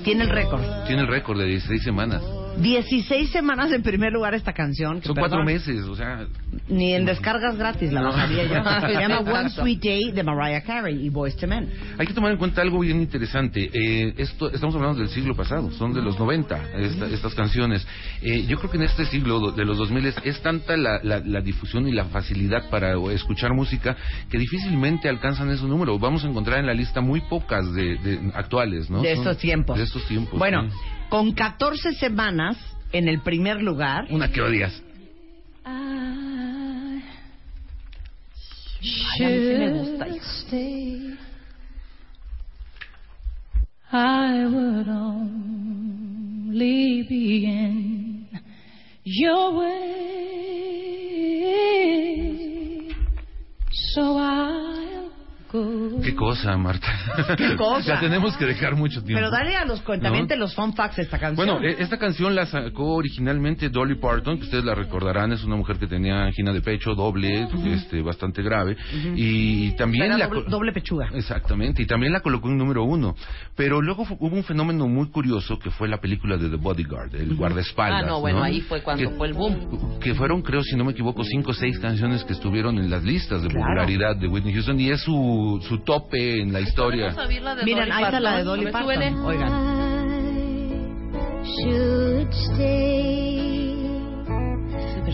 [0.05, 0.63] tiene el récord.
[0.87, 2.23] Tiene el récord de 16 semanas.
[2.59, 5.01] 16 semanas en primer lugar esta canción.
[5.01, 6.27] que Son perdón, cuatro meses, o sea,
[6.69, 8.55] Ni en descargas gratis la bajaría yo.
[8.87, 11.71] Se llama One Sweet Day de Mariah Carey y Boys to Men.
[11.99, 13.71] hay que tomar en cuenta algo bien interesante.
[13.73, 17.87] Eh, esto, estamos hablando del siglo pasado, son de los 90 esta- estas canciones.
[18.23, 21.21] Eh, yo creo que en este siglo de los 2000 es, es tanta la, la-
[21.21, 23.97] la difusión y la facilidad para escuchar música
[24.31, 25.99] que difícilmente alcanzan ese número.
[25.99, 29.01] Vamos a encontrar en la lista muy pocas de, de- actuales, ¿no?
[29.03, 29.77] De estos tiempos.
[29.79, 30.39] De estos tiempos.
[30.39, 30.77] Bueno, sí.
[31.13, 32.57] Con 14 semanas
[32.91, 34.07] en el primer lugar.
[34.09, 34.73] Una que odias.
[35.63, 37.03] Ay,
[39.21, 40.25] a mí sí me gusta, hijo.
[43.93, 46.57] I would only
[47.07, 48.27] be in
[49.05, 49.83] your way.
[53.93, 54.62] So I'll go.
[56.03, 56.89] Qué cosa, Marta.
[57.37, 57.95] Qué cosa.
[57.95, 59.19] La tenemos que dejar mucho tiempo.
[59.19, 60.45] Pero dale a los cuentamientos ¿No?
[60.45, 61.47] los fun facts de esta canción.
[61.47, 65.57] Bueno, eh, esta canción la sacó originalmente Dolly Parton, que ustedes la recordarán, es una
[65.57, 68.77] mujer que tenía angina de pecho doble, este, bastante grave,
[69.15, 71.11] y también Era la doble, doble pechuga.
[71.15, 73.15] Exactamente, y también la colocó en número uno.
[73.55, 77.15] Pero luego fu- hubo un fenómeno muy curioso que fue la película de The Bodyguard,
[77.15, 78.05] el guardaespaldas.
[78.05, 79.99] Ah, no, bueno, ahí fue cuando Que- fue el boom.
[80.01, 83.03] Que fueron, creo, si no me equivoco, cinco o seis canciones que estuvieron en las
[83.05, 83.65] listas de Claro.
[83.67, 85.13] popularidad de Whitney Houston y es su,
[85.61, 87.07] su tope en la historia.
[87.07, 88.45] Vamos a oír la de Miren, Dolly ahí está la de.
[88.45, 88.73] Dolly.
[88.73, 89.25] Parton.
[89.27, 89.83] Oigan.
[91.45, 93.75] should stay,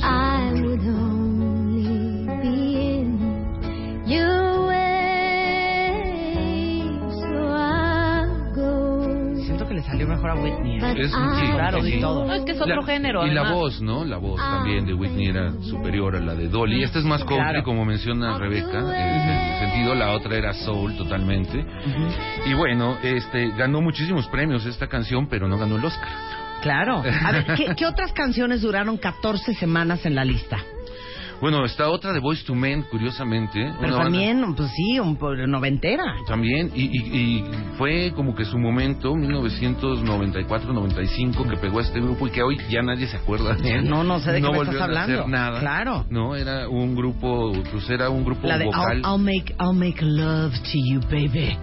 [0.03, 4.58] I would only be in your
[10.09, 10.79] mejor a Whitney.
[10.83, 10.95] ¿eh?
[10.99, 11.13] Es-
[11.55, 12.27] Claro, sí, y todo.
[12.27, 13.27] No, es que es otro La- género.
[13.27, 13.59] Y la además.
[13.59, 14.05] voz, ¿no?
[14.05, 16.83] La voz también de Whitney era superior a la de Dolly.
[16.83, 17.63] Esta es más country, Claro.
[17.63, 19.95] como menciona Rebeca, en ese sentido.
[19.95, 21.65] La otra era soul totalmente.
[22.47, 26.09] Y bueno, este ganó muchísimos premios esta canción, pero no ganó el Oscar.
[26.63, 27.03] Claro.
[27.25, 30.59] A ver, ¿qué, qué otras canciones duraron 14 semanas en la lista?
[31.41, 33.61] Bueno, está otra de Boys to Men, curiosamente.
[33.81, 35.17] Pero una banda- también, pues sí, un,
[35.51, 36.15] noventera.
[36.27, 37.45] También, y, y- y
[37.77, 42.83] fue como que su momento, 1994-95, que pegó a este grupo y que hoy ya
[42.83, 43.89] nadie se acuerda de él.
[43.89, 45.29] No, no sé de qué me estás a hacer hablando.
[45.29, 45.61] nada.
[45.61, 46.05] Claro.
[46.11, 48.99] No, era un grupo, pues era un grupo La de vocal.
[48.99, 51.57] I'll, I'll make, I'll make love to you, baby.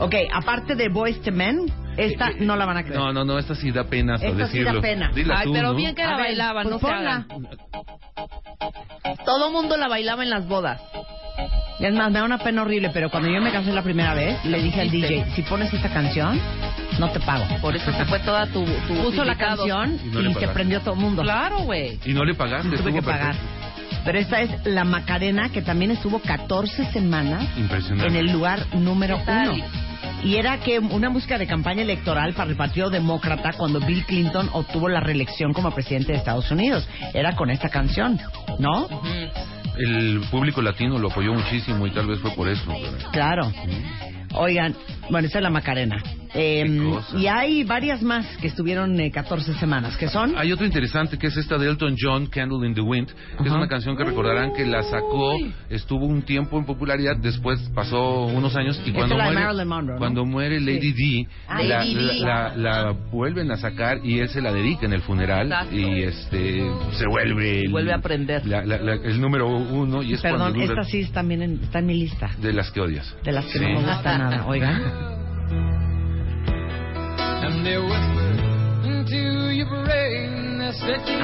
[0.00, 2.98] Ok, aparte de Boys to Men, esta no la van a creer.
[2.98, 5.10] No, no, no, esta sí da pena Esta sí da pena.
[5.14, 5.74] Dila Ay, tú, pero ¿no?
[5.74, 7.14] bien que A la ver, bailaban, pues no se ponla.
[7.14, 7.48] hagan.
[9.24, 10.80] Todo mundo la bailaba en las bodas.
[11.80, 14.44] Es más, me da una pena horrible, pero cuando yo me casé la primera vez,
[14.44, 16.40] le dije al DJ, si pones esta canción,
[16.98, 17.44] no te pago.
[17.60, 20.34] Por eso se fue toda tu, tu Puso la canción Y y, no le se
[20.34, 20.54] pagaste.
[20.54, 21.22] prendió todo el mundo.
[21.22, 22.00] Claro, güey.
[22.04, 23.34] Y no le pagaste, Tuve estuvo que pagar.
[23.36, 23.57] perfecto.
[24.08, 27.46] Pero esta es La Macarena, que también estuvo 14 semanas
[28.06, 29.52] en el lugar número uno.
[30.24, 34.48] Y era que una música de campaña electoral para el Partido Demócrata cuando Bill Clinton
[34.54, 36.88] obtuvo la reelección como presidente de Estados Unidos.
[37.12, 38.18] Era con esta canción,
[38.58, 38.88] ¿no?
[39.76, 42.64] El público latino lo apoyó muchísimo y tal vez fue por eso.
[42.66, 43.52] pero- Claro.
[44.34, 44.74] Oigan,
[45.10, 46.02] bueno, esta es La Macarena.
[46.34, 46.66] Eh,
[47.16, 50.34] y hay varias más que estuvieron eh, 14 semanas, que son...
[50.36, 53.48] Hay otra interesante que es esta de Elton John, Candle in the Wind, que es
[53.48, 53.56] Ajá.
[53.56, 55.32] una canción que recordarán que la sacó,
[55.70, 59.98] estuvo un tiempo en popularidad, después pasó unos años y cuando es muere, Monroe, ¿no?
[59.98, 64.42] cuando muere Lady D, Ah, la, la- la- la vuelven a sacar y él se
[64.42, 65.74] la dedica en el funeral Exacto.
[65.76, 66.62] y este
[66.92, 68.44] se vuelve el, Vuelve a aprender.
[68.46, 71.40] la- la- la- el número uno y es Perdón, cuando dura esta sí está, también
[71.42, 73.16] en, está en mi lista, de las que odias.
[73.24, 73.60] de las que Sí.
[73.60, 74.44] no me gusta nada.
[74.46, 74.82] Oigan.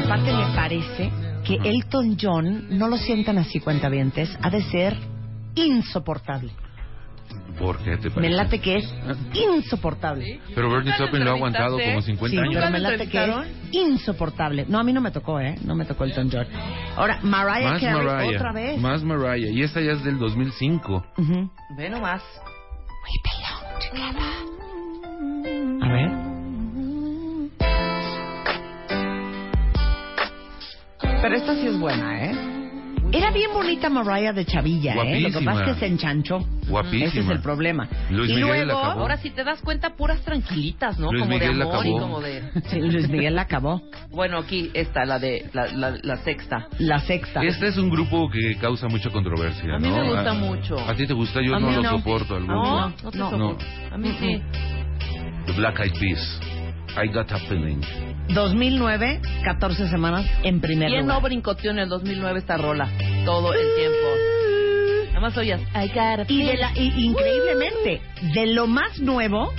[0.05, 1.11] Aparte me parece
[1.45, 4.97] que Elton John, no lo sientan así cuentavientes, ha de ser
[5.55, 6.51] insoportable.
[7.59, 8.32] ¿Por qué te Me parece?
[8.34, 8.95] late que es
[9.34, 10.40] insoportable.
[10.55, 12.55] Pero Bernie ¿Nunca lo Taupin lo ha aguantado como 50 Sí, años.
[12.55, 13.30] pero me ¿Nunca lo late que es
[13.72, 14.66] insoportable.
[14.68, 15.55] No, a mí no me tocó, ¿eh?
[15.64, 16.47] No me tocó Elton John.
[16.97, 18.80] Ahora, Mariah Carey otra vez.
[18.80, 19.51] más Mariah.
[19.51, 21.05] Y esta ya es del 2005.
[21.18, 21.51] Ujú.
[21.76, 22.22] Ve nomás.
[25.83, 26.11] A ver.
[31.23, 32.54] Pero esta sí es buena, ¿eh?
[33.17, 35.21] Era bien bonita Mariah de Chavilla, ¿eh?
[35.21, 36.41] Lo que pasa es que se enchanchó.
[36.69, 37.05] Guapísima.
[37.07, 37.89] Ese es el problema.
[38.11, 39.01] Luis y Miguel luego, acabó.
[39.03, 41.12] Ahora si te das cuenta, puras tranquilitas, ¿no?
[41.12, 42.43] Luis como Miguel de amor y como de...
[42.71, 43.83] Sí, Luis Miguel la acabó.
[44.11, 46.67] Bueno, aquí está la de la, la, la sexta.
[46.79, 47.43] La sexta.
[47.45, 49.97] Este es un grupo que causa mucha controversia, A mí ¿no?
[49.97, 50.77] me gusta A- mucho.
[50.81, 51.41] ¿A ti te gusta?
[51.41, 51.91] Yo no mí lo no.
[51.99, 52.62] soporto al grupo.
[52.65, 53.31] No, no te No.
[53.31, 53.65] soporto.
[53.93, 54.43] A mí sí.
[55.47, 56.41] The Black Eyed Peas.
[56.97, 57.80] I Got a Feeling.
[58.28, 61.16] 2009, 14 semanas en primer ¿Quién lugar.
[61.16, 62.88] no brincoteó en el 2009 esta rola?
[63.24, 65.09] Todo el tiempo.
[65.09, 65.61] Nada más oías.
[65.74, 68.01] I got a Y, de la, y- increíblemente,
[68.34, 69.53] de lo más nuevo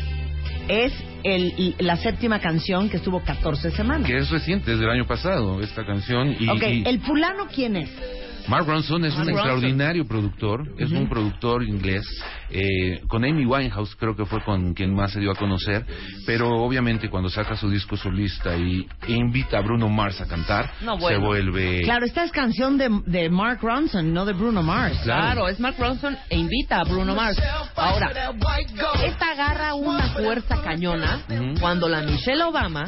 [0.67, 0.91] es
[1.23, 4.07] el, la séptima canción que estuvo 14 semanas.
[4.07, 6.35] Que es reciente, es del año pasado, esta canción.
[6.39, 7.89] Y, ok, y ¿el fulano quién es?
[8.47, 9.49] Mark Ronson es Mark un Ronson.
[9.49, 10.63] extraordinario productor.
[10.77, 12.03] Es un productor inglés.
[12.51, 15.85] eh, con Amy Winehouse creo que fue con quien más se dio a conocer.
[16.25, 20.69] Pero obviamente cuando saca su disco solista y e invita a Bruno Mars a cantar,
[20.81, 21.19] No, bueno.
[21.19, 21.81] se vuelve...
[21.81, 24.99] Claro, esta es canción de, de Mark Ronson, no de Bruno Mars.
[25.03, 27.37] Claro, es Mark Ronson e invita a Bruno Mars.
[27.75, 28.11] Ahora,
[29.03, 31.21] esta agarra una fuerza cañona
[31.59, 32.83] cuando la Michelle Obama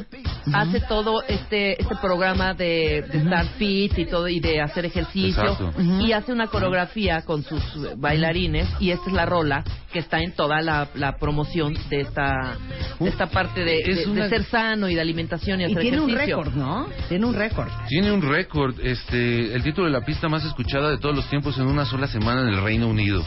[0.53, 5.46] hace todo este este programa de, de estar fit y todo y de hacer ejercicio
[5.51, 5.81] Exacto.
[5.81, 7.61] Y hace una coreografía con sus
[7.97, 12.57] bailarines y esta es la rola que está en toda la, la promoción de esta
[12.99, 15.99] de esta parte de, Es de- ser sano y de alimentación y Y hacer tiene
[15.99, 16.87] un récord, ¿no?
[17.09, 17.69] Tiene un récord.
[17.87, 21.57] Tiene un récord, este, el título de la pista más escuchada de todos los tiempos
[21.57, 23.23] en una sola semana en el Reino Unido.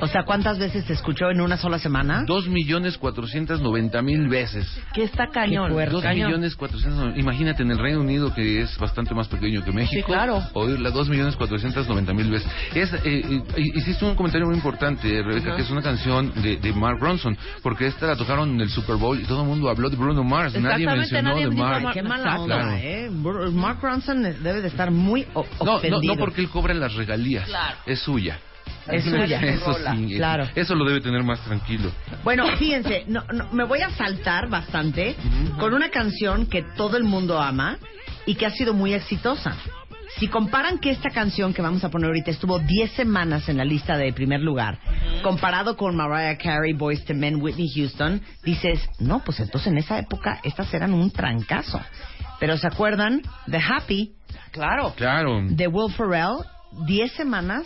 [0.00, 2.24] O sea, ¿cuántas veces se escuchó en una sola semana?
[2.26, 4.66] Dos millones cuatrocientos noventa mil veces.
[4.94, 5.72] Que está cañón.
[5.90, 6.28] Dos cañón.
[6.28, 9.94] millones cuatrocientos Imagínate en el Reino Unido que es bastante más pequeño que México.
[9.96, 10.42] Sí, claro.
[10.54, 12.50] Oírla dos millones cuatrocientos noventa mil veces.
[12.74, 13.42] Es, eh, eh,
[13.74, 17.86] hiciste un comentario muy importante, Rebeca, que es una canción de, de Mark Ronson, porque
[17.86, 20.54] esta la tocaron en el Super Bowl y todo el mundo habló de Bruno Mars.
[20.60, 21.82] Nadie mencionó nadie de Mark.
[21.82, 22.72] Mar- Qué mala onda, Claro.
[22.76, 23.10] ¿eh?
[23.52, 27.46] Mark Ronson debe de estar muy o- No, no, no porque él cobra las regalías.
[27.48, 27.76] Claro.
[27.86, 28.38] Es suya.
[28.90, 29.40] Es suya.
[29.40, 30.48] Eso sí, Claro.
[30.54, 31.90] Eso lo debe tener más tranquilo.
[32.24, 35.16] Bueno, fíjense, no, no, me voy a saltar bastante
[35.58, 37.78] con una canción que todo el mundo ama
[38.26, 39.56] y que ha sido muy exitosa.
[40.18, 43.64] Si comparan que esta canción que vamos a poner ahorita estuvo 10 semanas en la
[43.64, 44.78] lista de primer lugar,
[45.22, 49.98] comparado con Mariah Carey, Boyz II Men, Whitney Houston, dices, no, pues entonces en esa
[49.98, 51.80] época estas eran un trancazo.
[52.40, 53.22] Pero ¿se acuerdan?
[53.50, 54.12] The Happy,
[54.50, 54.94] Claro.
[54.96, 55.42] Claro.
[55.46, 56.38] de Will Ferrell,
[56.86, 57.64] 10 semanas,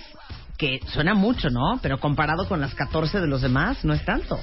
[0.57, 1.79] que suena mucho, ¿no?
[1.83, 4.39] Pero comparado con las 14 de los demás, no es tanto.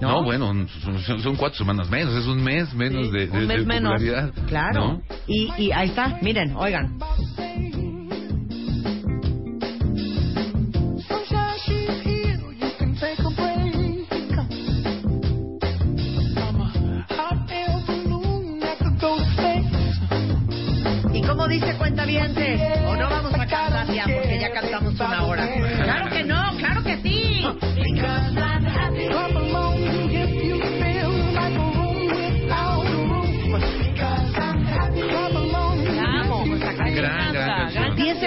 [0.00, 3.46] No, bueno, son, son cuatro semanas menos, es un mes menos Sí, de, un de-
[3.46, 3.92] mes de menos.
[3.92, 4.32] popularidad.
[4.48, 4.80] Claro.
[4.86, 5.02] ¿no?
[5.26, 6.98] Y, y ahí está, miren, oigan.
[21.40, 22.60] ¿Y cómo dice Cuentavientes?
[22.86, 25.48] ¿O no vamos a cantar ya porque ya cantamos una hora?
[25.84, 26.56] ¡Claro que no!
[26.58, 27.46] ¡Claro que sí!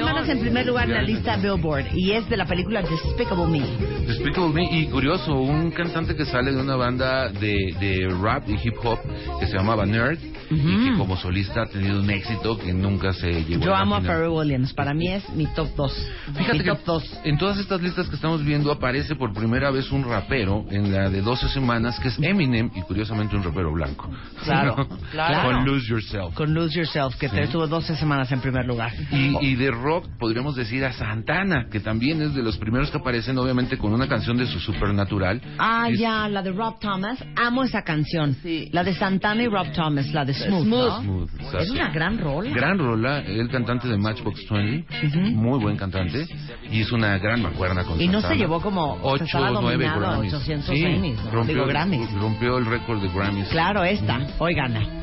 [0.04, 3.60] semanas en primer lugar en la lista Billboard y es de la película Despicable Me.
[4.06, 8.54] Despicable Me, y curioso, un cantante que sale de una banda de, de rap y
[8.54, 8.99] hip hop
[9.39, 10.20] que se llamaba Nerd
[10.51, 13.95] y que como solista ha tenido un éxito que nunca se llegó Yo a amo
[13.95, 14.01] a.
[14.01, 16.08] Pharrell Williams, para mí es mi top 2.
[16.38, 17.20] Fíjate mi que top 2.
[17.24, 21.10] en todas estas listas que estamos viendo aparece por primera vez un rapero en la
[21.10, 24.10] de 12 semanas que es Eminem y curiosamente un rapero blanco.
[24.43, 24.88] Claro, ¿No?
[25.12, 25.49] claro.
[25.49, 26.34] Con Lose Yourself.
[26.36, 27.39] Con Lose Yourself, que Sí.
[27.39, 28.91] estuvo 12 semanas en primer lugar.
[29.12, 32.97] Y, y de rock podríamos decir a Santana, que también es de los primeros que
[32.97, 35.41] aparecen, obviamente con una canción de su Supernatural.
[35.59, 37.23] Ah, Es ya, la de Rob Thomas.
[37.35, 38.35] Amo esa canción.
[38.41, 38.69] Sí.
[38.71, 40.63] La de Santana y Rob Thomas, la de Smooth.
[40.63, 40.87] Smooth.
[40.87, 41.01] ¿no?
[41.01, 41.29] Smooth.
[41.61, 42.49] Es una gran rol.
[42.49, 45.19] Gran rola, el cantante de Matchbox 20, Ujú.
[45.35, 46.25] muy buen cantante,
[46.71, 48.33] y es una gran mancuerna con Y no Santana.
[48.33, 50.33] se llevó como- o sea, ocho, estaba nueve nominado a Grammys.
[50.33, 51.31] 800 Sí, Emmys, ¿no?
[51.31, 52.11] rompió, Digo, Grammys.
[52.13, 53.47] rompió el récord de Grammys.
[53.49, 54.19] Claro, esta.
[54.39, 54.73] Oigan.
[54.73, 55.03] Buena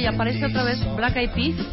[0.00, 1.66] y aparece otra vez Black Eyed Peas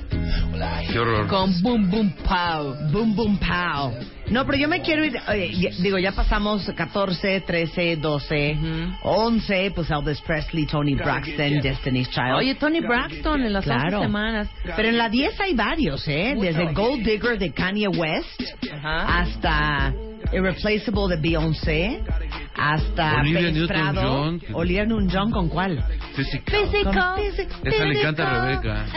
[0.91, 1.27] Qué horror.
[1.27, 2.75] con Boom Boom Pow.
[2.91, 3.93] Boom, boom, pow.
[4.29, 5.13] No, pero yo me quiero ir.
[5.29, 8.57] oye, ya- digo, ya pasamos 14, 13, 12,
[9.03, 9.71] 11.
[9.75, 12.35] Pues Elvis Presley, Tony Braxton, Destiny's Child.
[12.37, 13.97] Oye, Tony Braxton en las Claro.
[13.99, 14.47] 11 semanas.
[14.75, 16.35] Pero en la 10 hay varios, ¿eh?
[16.39, 18.41] Desde Gold Digger de Kanye West
[18.73, 19.19] Ajá.
[19.21, 19.93] hasta
[20.33, 22.01] Irreplaceable de Beyoncé,
[22.57, 24.41] hasta Olivia Newton-John.
[24.53, 25.83] Olivia Newton-John, ¿con cuál?
[26.15, 26.83] Physical.
[26.83, 28.85] Con- Esa le encanta a Rebeca.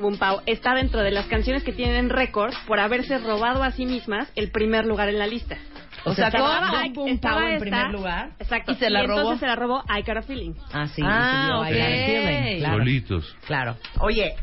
[0.00, 3.84] Boom Pow está dentro de las canciones que tienen récord por haberse robado a sí
[3.86, 5.56] mismas el primer lugar en la lista.
[6.04, 8.30] O sea, estaba- Boom, Boom, estaba en esta- primer lugar.
[8.38, 8.72] Exacto.
[8.72, 9.18] ¿Y se la robó?
[9.18, 10.54] entonces se la robó I Got a Feeling.
[10.72, 11.02] Ah, sí.
[11.04, 12.06] Ah, y subió I Got a.
[12.06, 12.78] Feeling, Claro.
[12.78, 13.36] Solitos.
[13.46, 13.76] claro.
[14.00, 14.34] Oye,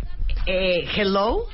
[0.45, 1.45] eh, Hello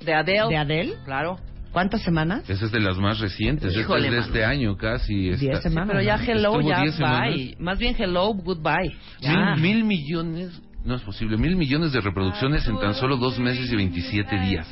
[0.00, 0.48] De Adele.
[0.48, 0.94] de Adele.
[1.04, 1.36] Claro.
[1.74, 2.48] ¿Cuántas semanas?
[2.48, 3.74] Esa es de las más recientes.
[3.76, 5.30] Esta es de este año casi.
[5.30, 5.88] está- Diez semanas.
[5.90, 7.34] Pero ya hello, ya semanas.
[7.58, 8.94] Más bien hello, goodbye.
[9.20, 9.56] Ya.
[9.56, 13.72] Mil, mil millones, no es posible, mil millones de reproducciones en tan solo dos meses
[13.72, 14.68] y 27 días.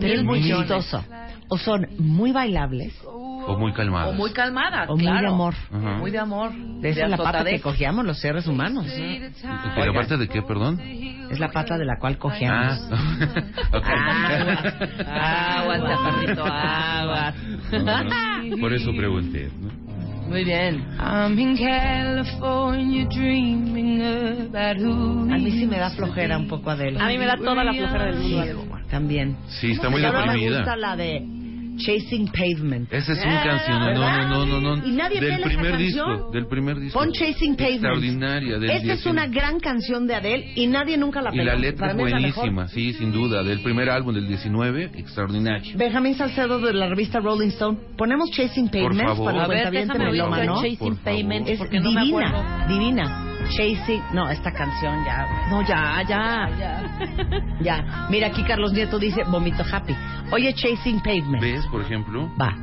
[0.00, 0.66] Pero es muy millones.
[0.66, 1.04] chistoso.
[1.48, 4.08] O son muy bailables, O muy calmadas.
[4.10, 5.20] O muy calmada, O muy claro.
[5.20, 5.54] de amor.
[5.72, 5.98] Ajá.
[5.98, 6.52] Muy de amor.
[6.52, 8.86] de esa es la pata que cogíamos los seres humanos.
[9.76, 10.80] ¿Pero aparte de qué, perdón?
[11.30, 12.88] Es la pata de la cual cogíamos.
[12.90, 12.98] Ah,
[13.72, 13.86] ok.
[15.06, 17.34] Aguas, aguas, chaparrito, aguas.
[18.50, 19.50] No, Por eso pregunté.
[19.60, 19.86] ¿no?
[20.28, 20.84] Muy bien.
[20.98, 27.00] I'm in California dreaming about who A mí sí me da flojera un poco Adele.
[27.00, 28.44] A mí me da toda la flojera del mundo.
[28.44, 29.36] Sí, también.
[29.48, 30.56] Sí, está muy Solo me deprimida.
[30.58, 31.22] gusta la de
[31.76, 32.92] Chasing Pavement.
[32.92, 34.86] Esa es un canción, no, no, no, no, no.
[34.86, 36.98] ¿Y nadie del primer disco, del primer disco.
[36.98, 37.74] Pon Chasing Pavement.
[37.84, 38.58] Extraordinaria.
[38.58, 39.10] Del Esta es 19.
[39.10, 41.52] una gran canción de Adele y nadie nunca la Y peló.
[41.52, 43.42] la letra Para es la buenísima, sí, sin duda.
[43.42, 45.76] Del primer álbum, del 19, extraordinario.
[45.76, 47.78] Benjamín Salcedo de la revista Rolling Stone.
[47.96, 49.32] Ponemos Chasing Pavement favor.
[49.32, 51.04] para A ver, déjame oír yo Chasing Por favor.
[51.04, 53.25] Payment, Es no divina, divina.
[53.50, 56.48] Chasing, no, esta canción ya, No, ya, ya.
[57.60, 58.06] ya.
[58.10, 59.94] Mira, aquí Carlos Nieto dice Vomito Happy.
[60.32, 61.40] Oye, Chasing Pavement.
[61.40, 62.28] ¿Ves, por ejemplo?
[62.40, 62.54] Va.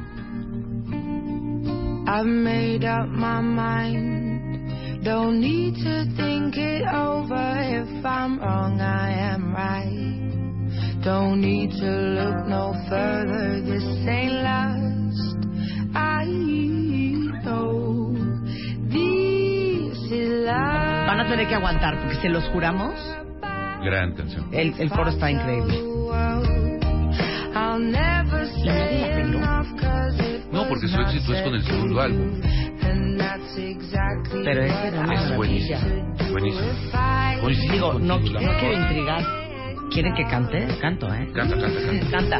[2.05, 5.03] I've made up my mind.
[5.03, 7.55] Don't need to think it over.
[7.61, 11.01] If I'm wrong, I am right.
[11.03, 13.61] Don't need to look no further.
[13.61, 15.37] This ain't last.
[15.95, 16.25] I
[17.43, 17.92] know.
[21.07, 22.93] Van a tener que aguantar porque se los juramos.
[23.83, 24.47] Gran canción.
[24.51, 25.81] El, el coro está increíble.
[30.51, 32.41] No, porque su éxito es con el segundo álbum.
[34.43, 35.35] Pero Es maravilla.
[35.35, 35.79] buenísimo.
[36.31, 36.67] Buenísimo.
[37.41, 39.23] Coincido Digo, no, no quiero intrigar.
[39.91, 40.67] ¿Quieren que cante?
[40.81, 41.31] Canto, ¿eh?
[41.33, 42.39] Canta, canta, canta.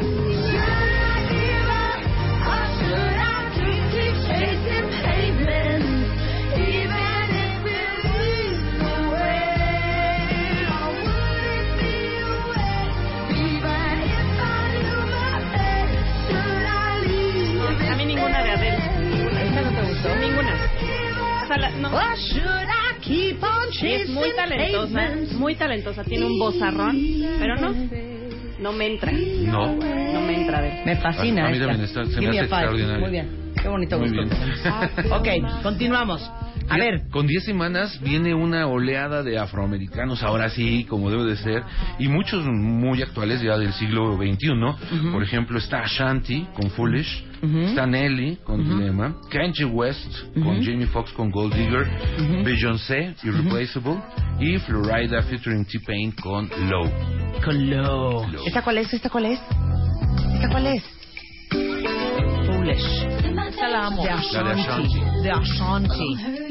[21.58, 21.90] La- no.
[21.90, 25.32] What should I keep on Es muy chasing talentosa, pavements?
[25.34, 26.04] muy talentosa.
[26.04, 26.96] Tiene un vozarrón,
[27.38, 27.74] pero no.
[28.60, 29.12] No me entra.
[29.12, 29.76] No.
[29.76, 30.60] No me entra.
[30.84, 32.56] Me fascina A mí también está- se me Give me hace a five.
[32.60, 33.00] extraordinario.
[33.00, 33.44] Muy bien.
[33.60, 34.20] Qué bonito gusto.
[35.16, 35.28] ok,
[35.62, 36.30] continuamos.
[36.68, 41.36] A ver, Con 10 semanas viene una oleada de afroamericanos, ahora sí, como debe de
[41.36, 41.62] ser,
[41.98, 45.10] y muchos muy actuales ya del siglo XXI.
[45.12, 47.24] Por ejemplo, está Ashanti con Foolish,
[47.68, 51.86] está Nelly con Dilemma, Kanye West con Jamie Foxx con Gold Digger,
[52.44, 54.00] Beyoncé, Irreplaceable,
[54.40, 56.90] y Florida featuring T-Pain con Low.
[57.44, 58.26] con Low.
[58.46, 58.92] ¿Esta cuál es?
[58.92, 59.40] ¿Esta cuál es?
[60.34, 60.82] ¿Esta cuál es?
[62.46, 63.06] Foolish.
[63.48, 64.02] Esa la amo.
[64.02, 64.98] De La de Ashanti.
[64.98, 65.22] Ashanti.
[65.22, 66.43] De Ashanti.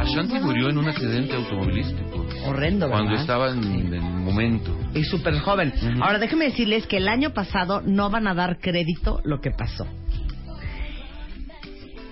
[0.00, 3.00] Ashanti murió en un accidente automovilístico Horrendo, ¿verdad?
[3.00, 4.76] cuando estaba en el momento.
[4.94, 5.72] Y súper joven.
[5.74, 6.02] Ujú.
[6.02, 9.86] Ahora déjenme decirles que el año pasado no van a dar crédito lo que pasó.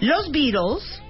[0.00, 1.02] Los Beatles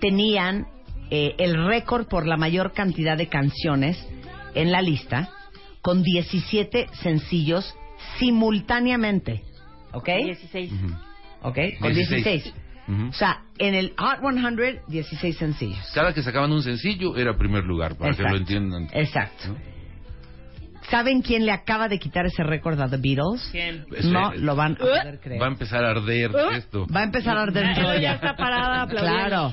[0.00, 0.66] tenían
[1.10, 3.96] eh, el récord por la mayor cantidad de canciones
[4.54, 5.30] en la lista,
[5.80, 7.74] con 17 sencillos
[8.18, 9.42] simultáneamente.
[9.92, 10.08] ¿Ok?
[10.24, 10.72] 16.
[10.72, 10.94] Ujú.
[11.42, 11.58] ¿Ok?
[11.80, 12.24] Con 16.
[12.24, 12.54] 16.
[12.86, 13.08] Ujú.
[13.08, 15.90] O sea, en el Hot 100, 16 sencillos.
[15.94, 18.32] Cada que sacaban un sencillo era primer lugar, para que Exacto.
[18.32, 18.88] lo entiendan.
[18.92, 19.48] Exacto.
[19.48, 19.74] ¿no?
[20.90, 23.48] ¿Saben quién le acaba de quitar ese récord a The Beatles?
[23.50, 23.86] ¿Quién?
[23.96, 25.40] Eso No es- lo van a poder creer.
[25.40, 26.86] Va a empezar a arder esto.
[26.94, 28.00] Va a empezar a arder Ella Troya.
[28.00, 29.52] ya está parada aplaudiendo.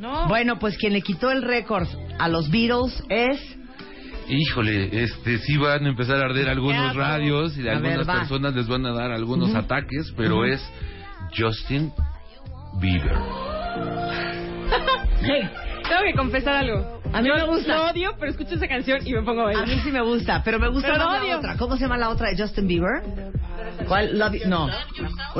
[0.00, 0.28] No.
[0.28, 1.86] Bueno, pues quien le quitó el récord
[2.18, 3.56] a los Beatles es...
[4.28, 8.18] Híjole, este sí van a empezar a arder algunos radios y A ver, algunas va.
[8.20, 10.62] personas les van a dar algunos ataques, pero es
[11.36, 11.92] Justin
[12.80, 13.12] Bieber.
[15.88, 17.00] Tengo que confesar algo.
[17.12, 17.76] A mí Yo me gusta.
[17.76, 19.68] Lo odio, pero escucho esa canción y me pongo a A bailar.
[19.68, 21.38] mí sí me gusta, pero me gusta Pero más la odio.
[21.38, 21.56] otra.
[21.56, 23.02] ¿Cómo se llama la otra de Justin Bieber?
[23.86, 24.18] ¿Cuál?
[24.18, 24.68] Love You- No.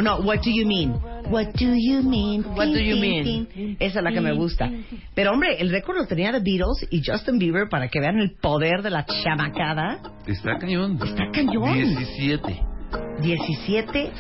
[0.01, 0.93] No, What Do You Mean?
[1.31, 2.45] What Do You Mean?
[2.55, 3.77] What do you mean?
[3.81, 4.71] Esa es la que me gusta.
[5.15, 8.37] Pero hombre, el récord lo tenía The Beatles y Justin Bieber para que vean el
[8.41, 9.99] poder de la chamacada.
[10.27, 10.99] Está cañón.
[11.03, 11.73] Está cañón.
[11.75, 12.63] 17.
[13.23, 14.13] 17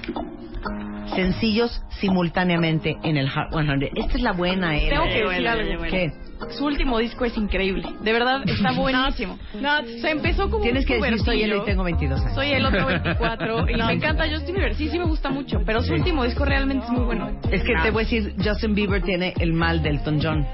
[1.14, 3.82] sencillos simultáneamente en el Hot 100.
[3.94, 5.00] Esta es la buena era.
[5.00, 5.82] Tengo que decir algo.
[5.84, 6.12] ¿Qué?
[6.58, 7.88] Su último disco es increíble.
[8.02, 9.38] De verdad, está buenísimo.
[9.60, 12.34] No, se empezó como Tienes un que decir soy él y tengo 22 años.
[12.34, 13.86] Soy el otro 24 y No.
[13.86, 14.74] me encanta Justin Bieber.
[14.74, 15.94] Sí, sí me gusta mucho, pero su Sí.
[15.94, 17.30] último disco realmente es muy bueno.
[17.50, 20.46] Es que te voy a decir, Justin Bieber tiene el mal del Elton John.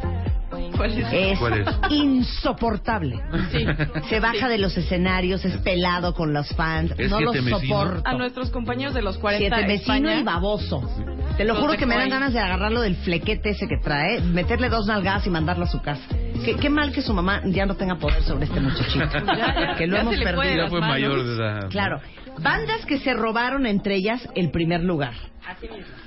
[0.76, 1.06] ¿Cuál es?
[1.12, 1.66] Es, ¿Cuál es?
[1.90, 3.20] insoportable.
[3.52, 3.66] Sí.
[4.08, 7.78] Se baja de los escenarios, es pelado con los fans, Es no lo siete vecino.
[7.78, 8.02] soporto.
[8.08, 10.20] A nuestros compañeros de los 40 Siete vecino España.
[10.20, 10.82] y baboso.
[11.36, 12.10] Te lo Los juro que me dan Coy.
[12.10, 15.80] ganas de agarrarlo del flequete ese que trae, meterle dos nalgadas y mandarlo a su
[15.80, 16.02] casa.
[16.44, 19.06] Qué, qué mal que su mamá ya no tenga poder sobre este muchachito.
[19.36, 20.64] ya, que lo ya hemos perdido.
[20.64, 21.68] Ya fue mayor de edad.
[21.70, 22.00] Claro.
[22.42, 25.14] Bandas que se robaron entre ellas el primer lugar.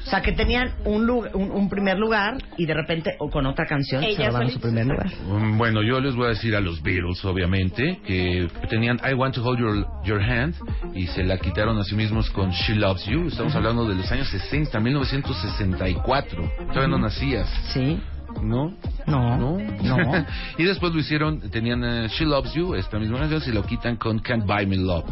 [0.05, 3.45] O sea, que tenían un, lu- un, un primer lugar y de repente, o con
[3.45, 5.11] otra canción, se robaron su primer lugar.
[5.27, 9.35] Mm, Bueno, yo les voy a decir a los Beatles, obviamente, que tenían I Want
[9.35, 10.55] to Hold Your, Your Hand
[10.93, 13.27] y se la quitaron a sí mismos con She Loves You.
[13.27, 16.51] Estamos hablando de los años 60, 1964.
[16.67, 17.47] Todavía no nacías.
[17.73, 17.99] Sí.
[18.41, 18.73] ¿No?
[19.05, 19.37] No.
[19.37, 19.57] No.
[19.57, 20.25] No.
[20.57, 23.95] y después lo hicieron, tenían eh, She Loves You, esta misma canción, se lo quitan
[23.97, 25.05] con Can't Buy Me Love.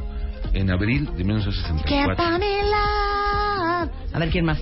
[0.53, 2.23] En abril de 1964.
[4.13, 4.59] A ver, ¿quién más?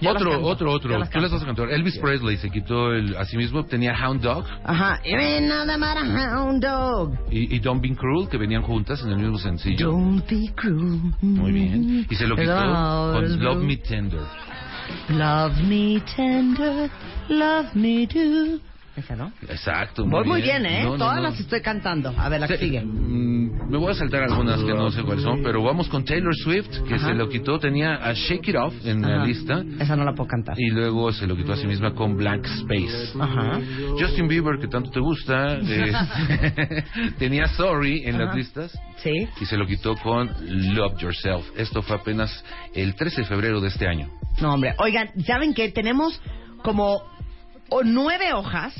[0.00, 0.98] Yo las Otro, otro, otro.
[0.98, 1.34] las Tú les canto.
[1.34, 1.70] vas a cantar.
[1.72, 5.00] Elvis Presley se quitó el, a sí mismo, tenía Hound Dog Ajá.
[5.04, 7.14] You ain't nothing but a hound dog.
[7.30, 9.88] y, y Don't Be Cruel, que venían juntas en el mismo sencillo.
[9.90, 11.00] Don't be cruel.
[11.20, 12.06] Muy bien.
[12.08, 14.20] Y se lo quitó con Love Me Tender.
[15.08, 16.90] Love me tender,
[17.28, 18.60] love me do.
[18.96, 19.32] Esa, ¿no?
[19.48, 20.04] Exacto.
[20.06, 20.84] Voy muy bien, ¿eh?
[20.84, 21.22] No, no, Todas no.
[21.24, 22.14] las estoy cantando.
[22.16, 22.80] A ver, la que sigue.
[22.84, 26.32] mm, me voy a saltar algunas que no sé cuáles son, pero vamos con Taylor
[26.36, 27.08] Swift, que Ajá.
[27.08, 29.24] se lo quitó, tenía a Shake It Off en la Ajá.
[29.26, 30.54] lista, Esa no la puedo cantar.
[30.60, 33.12] y luego se lo quitó a sí misma con Blank Space.
[33.20, 33.60] Ajá.
[33.98, 35.92] Justin Bieber, que tanto te gusta, eh,
[37.18, 38.24] tenía Sorry en Ajá.
[38.26, 39.28] las listas, Sí.
[39.40, 40.30] y se lo quitó con
[40.74, 41.44] Love Yourself.
[41.56, 44.08] Esto fue apenas el 13 de febrero de este año.
[44.40, 44.74] No, hombre.
[44.78, 45.70] Oigan, ¿saben qué?
[45.70, 46.20] Tenemos
[46.62, 47.02] como
[47.74, 48.72] o nueve hojas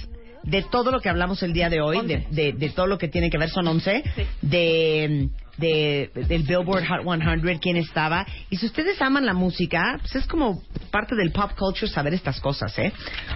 [0.44, 3.08] de todo lo que hablamos el día de hoy, de, de, de todo lo que
[3.08, 4.04] tiene que ver, son once,
[4.40, 7.02] de, de, del Billboard Hot
[7.42, 8.26] 100, quién estaba.
[8.50, 12.40] Y si ustedes aman la música, pues es como parte del pop culture saber estas
[12.40, 12.92] cosas, ¿eh?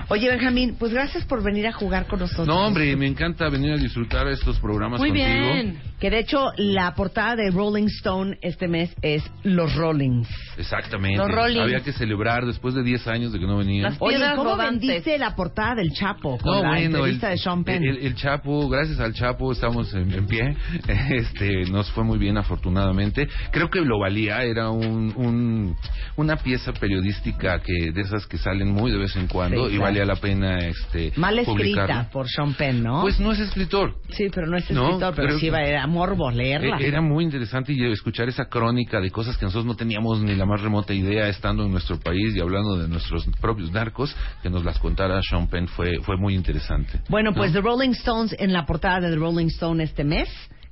[0.08, 2.46] Oye, Benjamín, pues gracias por venir a jugar con nosotros.
[2.46, 5.26] No, hombre, me encanta venir a disfrutar estos programas Muy contigo.
[5.28, 5.80] bien.
[6.00, 10.28] Que de hecho, la portada de Rolling Stone este mes es Los Rollings.
[10.56, 11.18] Exactamente.
[11.18, 11.62] Los Rollins.
[11.62, 13.82] Había que celebrar después de 10 años de que no venía.
[13.82, 14.86] Las Oye, ¿cómo rodantes.
[14.88, 17.82] vendiste la portada del Chapo con la entrevista de Sean Penn?
[17.84, 20.56] el- el Chapo, gracias al Chapo estamos en, en pie.
[21.10, 23.28] Este, nos fue muy bien afortunadamente.
[23.52, 25.76] Creo que lo valía, era un, un-
[26.16, 29.76] una pieza periodística que de esas que salen muy de vez en cuando Sí, y
[29.76, 29.82] claro.
[29.82, 32.10] valía la pena este Mal escrita publicarla.
[32.10, 33.02] por Sean Penn, ¿no?
[33.02, 33.94] Pues no es escritor.
[34.10, 36.78] sí, pero no es no, escritor, pero creo sí va era morbo leerla.
[36.80, 40.34] Eh, Era muy interesante y escuchar esa crónica de cosas que nosotros no teníamos ni
[40.34, 44.48] la más remota idea estando en nuestro país y hablando de nuestros propios narcos, que
[44.50, 47.00] nos las contara Sean Penn fue, fue muy interesante.
[47.08, 47.60] Bueno, pues ¿No?
[47.60, 50.28] The Rolling Stones en la portada de The Rolling Stone este mes,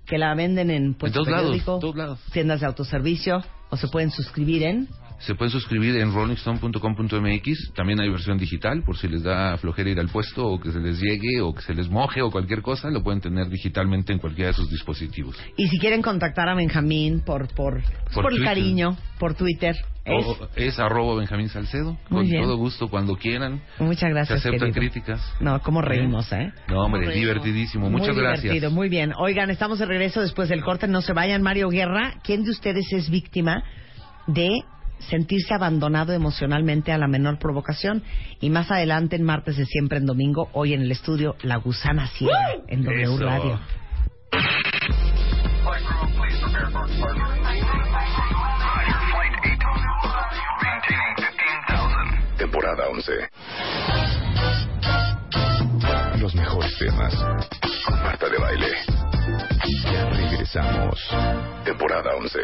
[0.07, 2.21] que la venden en pues, En lados, lados.
[2.33, 4.89] tiendas de autoservicio, o se pueden suscribir en...
[5.19, 7.73] Se pueden suscribir en rollingstone.com.mx.
[7.75, 10.79] También hay versión digital, por si les da flojera ir al puesto, o que se
[10.79, 14.19] les llegue, o que se les moje, o cualquier cosa, lo pueden tener digitalmente en
[14.19, 15.37] cualquiera de sus dispositivos.
[15.57, 20.27] Y si quieren contactar a Benjamín por por, Por por el cariño, por Twitter, es...
[20.27, 21.93] O- es arroba Benjamín Salcedo.
[22.11, 22.43] Muy con bien.
[22.43, 23.63] todo gusto, cuando quieran.
[23.79, 24.93] Muchas gracias, se aceptan querido.
[24.93, 25.35] críticas.
[25.41, 26.53] No, cómo reímos, ¿eh?
[26.69, 27.89] No, hombre, divertidísimo.
[27.91, 28.43] Muchas muy gracias.
[28.43, 29.13] divertido, muy bien.
[29.19, 30.87] Oigan, estamos de regreso después del corte.
[30.87, 32.15] No se vayan, Mario Guerra.
[32.23, 33.65] ¿Quién de ustedes es víctima
[34.27, 34.51] de
[34.99, 38.03] sentirse abandonado emocionalmente a la menor provocación?
[38.41, 42.09] Y más adelante, en martes de siempre en domingo, hoy en el estudio La Gusana
[42.09, 42.39] Ciega,
[42.69, 43.19] en W Eso.
[43.25, 43.61] Radio.
[45.67, 47.27] Flight crew, please prepare for departure.
[48.63, 49.67] Roger, flight 8.
[50.63, 52.39] Maintaining 15,000.
[52.39, 53.13] Temporada 11.
[56.21, 57.15] Los mejores temas.
[57.85, 58.73] Con Marta de Baile.
[59.85, 61.01] Ya regresamos.
[61.65, 62.39] Temporada 11.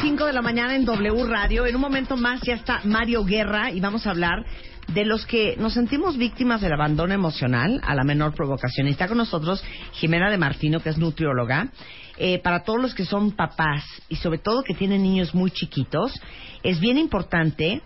[0.00, 1.66] Cinco de la mañana en W Radio.
[1.66, 4.44] En un momento más ya está Mario Guerra y vamos a hablar
[4.88, 8.86] de los que nos sentimos víctimas del abandono emocional a la menor provocación.
[8.86, 9.62] Y está con nosotros
[9.92, 11.68] Jimena de Martino, que es nutrióloga.
[12.16, 16.18] Eh, para todos los que son papás y sobre todo que tienen niños muy chiquitos,
[16.62, 17.82] es bien importante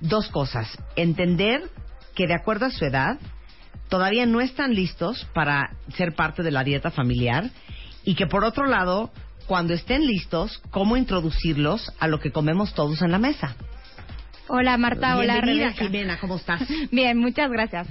[0.00, 0.66] dos cosas.
[0.96, 1.62] Entender
[2.14, 3.18] que de acuerdo a su edad,
[3.88, 7.50] todavía no están listos para ser parte de la dieta familiar
[8.02, 9.12] y que por otro lado,
[9.48, 13.56] cuando estén listos, cómo introducirlos a lo que comemos todos en la mesa.
[14.46, 15.84] Hola Marta, hola Bienvenida, Rebeca.
[15.84, 16.62] Jimena, ¿cómo estás?
[16.92, 17.88] Bien, muchas gracias.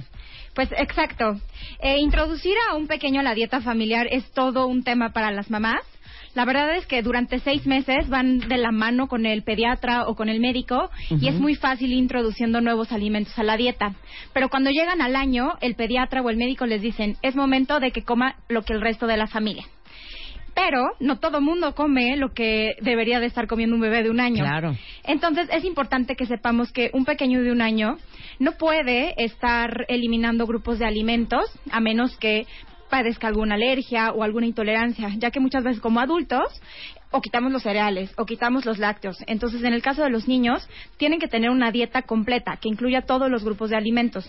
[0.54, 1.40] Pues exacto.
[1.80, 5.50] Eh, introducir a un pequeño a la dieta familiar es todo un tema para las
[5.50, 5.82] mamás.
[6.34, 10.14] La verdad es que durante seis meses van de la mano con el pediatra o
[10.14, 13.94] con el médico y es muy fácil introduciendo nuevos alimentos a la dieta.
[14.32, 17.90] Pero cuando llegan al año, el pediatra o el médico les dicen, es momento de
[17.90, 19.64] que coma lo que el resto de la familia.
[20.58, 24.18] Pero no todo mundo come lo que debería de estar comiendo un bebé de un
[24.18, 24.42] año.
[24.42, 24.74] Claro.
[25.04, 27.96] Entonces es importante que sepamos que un pequeño de un año
[28.40, 32.46] no puede estar eliminando grupos de alimentos a menos que
[32.90, 36.60] padezca alguna alergia o alguna intolerancia, ya que muchas veces como adultos
[37.10, 39.16] o quitamos los cereales o quitamos los lácteos.
[39.26, 43.02] Entonces, en el caso de los niños, tienen que tener una dieta completa que incluya
[43.02, 44.28] todos los grupos de alimentos.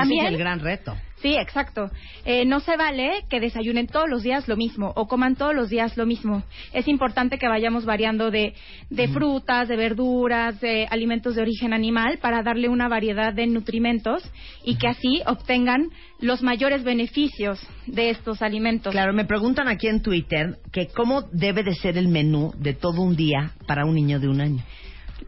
[0.00, 0.96] También- es el gran reto.
[1.22, 1.88] Sí, exacto.
[2.24, 5.70] Eh, no se vale que desayunen todos los días lo mismo o coman todos los
[5.70, 6.42] días lo mismo.
[6.72, 8.54] Es importante que vayamos variando de,
[8.90, 14.20] de frutas, de verduras, de alimentos de origen animal para darle una variedad de nutrimentos
[14.64, 18.90] y que así obtengan los mayores beneficios de estos alimentos.
[18.92, 23.00] Claro, me preguntan aquí en Twitter que cómo debe de ser el menú de todo
[23.00, 24.64] un día para un niño de un año.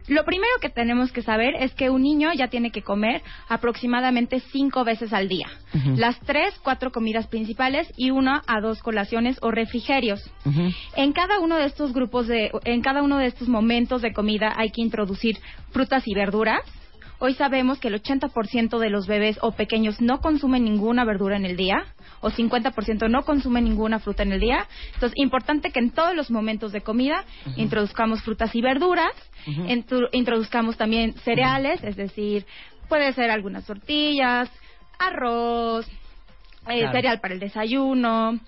[0.08, 4.40] Lo primero que tenemos que saber es que un niño ya tiene que comer aproximadamente
[4.52, 5.48] cinco veces al día.
[5.96, 10.30] Las tres, cuatro comidas principales y una a dos colaciones o refrigerios.
[10.96, 14.52] En cada uno de estos grupos de, en cada uno de estos momentos de comida
[14.56, 15.38] hay que introducir
[15.70, 16.60] frutas y verduras.
[17.20, 21.46] Hoy sabemos que el 80% de los bebés o pequeños no consumen ninguna verdura en
[21.46, 21.84] el día
[22.20, 24.66] o 50% no consumen ninguna fruta en el día.
[24.94, 27.24] Entonces, importante que en todos los momentos de comida
[27.56, 29.12] introduzcamos frutas y verduras,
[29.46, 32.44] intro- introduzcamos también cereales, es decir,
[32.88, 34.50] puede ser algunas tortillas,
[34.98, 35.86] arroz,
[36.68, 36.92] eh, Claro.
[36.92, 38.38] cereal para el desayuno,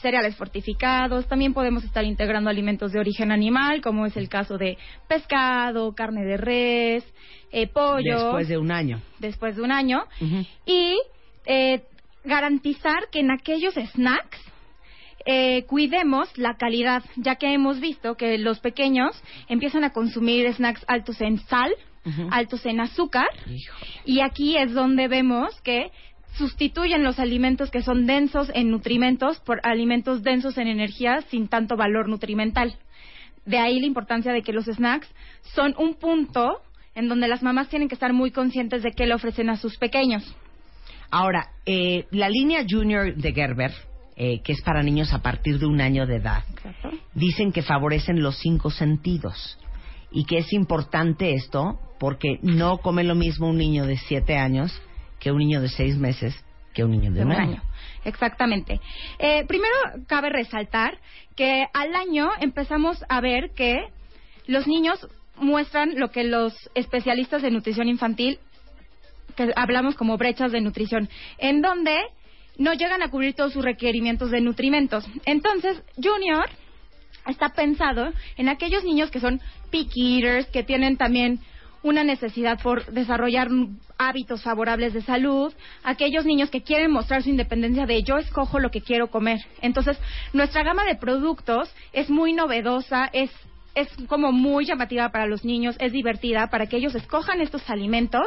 [0.00, 1.26] cereales fortificados.
[1.26, 4.78] También podemos estar integrando alimentos de origen animal, como es el caso de
[5.08, 7.04] pescado, carne de res,
[7.52, 8.24] eh, pollo.
[8.24, 9.00] Después de un año.
[9.18, 10.04] después de un año.
[10.64, 10.98] Y
[11.46, 11.82] eh,
[12.24, 14.40] garantizar que en aquellos snacks
[15.24, 20.84] eh, cuidemos la calidad, ya que hemos visto que los pequeños empiezan a consumir snacks
[20.86, 21.72] altos en sal,
[22.30, 23.26] altos en azúcar,
[24.04, 25.90] y aquí es donde vemos que
[26.36, 31.76] sustituyen los alimentos que son densos en nutrimentos por alimentos densos en energía sin tanto
[31.76, 32.76] valor nutrimental.
[33.44, 35.08] De ahí la importancia de que los snacks
[35.54, 36.60] son un punto
[36.94, 39.76] en donde las mamás tienen que estar muy conscientes de qué le ofrecen a sus
[39.76, 40.24] pequeños.
[41.10, 43.72] Ahora, eh, la línea Junior de Gerber,
[44.16, 46.42] eh, que es para niños a partir de un año de edad,
[47.14, 49.58] dicen que favorecen los cinco sentidos
[50.10, 54.72] y que es importante esto porque no come lo mismo un niño de siete años
[55.20, 56.34] que un niño de seis meses
[56.74, 57.62] que un niño de, un año.
[58.04, 58.80] Exactamente.
[59.18, 59.74] Eh, primero,
[60.06, 60.98] cabe resaltar
[61.34, 63.88] que al año empezamos a ver que
[64.46, 68.38] los niños muestran lo que los especialistas de nutrición infantil,
[69.36, 71.96] que hablamos como brechas de nutrición, en donde
[72.58, 75.06] no llegan a cubrir todos sus requerimientos de nutrimentos.
[75.24, 76.48] Entonces, Junior
[77.26, 79.40] está pensado en aquellos niños que son
[79.70, 81.40] picky eaters, que tienen también
[81.86, 83.48] una necesidad por desarrollar
[83.96, 85.54] hábitos favorables de salud,
[85.84, 89.38] aquellos niños que quieren mostrar su independencia de yo escojo lo que quiero comer.
[89.62, 89.96] Entonces,
[90.32, 93.30] nuestra gama de productos es muy novedosa, es
[93.76, 98.26] es como muy llamativa para los niños, es divertida para que ellos escojan estos alimentos,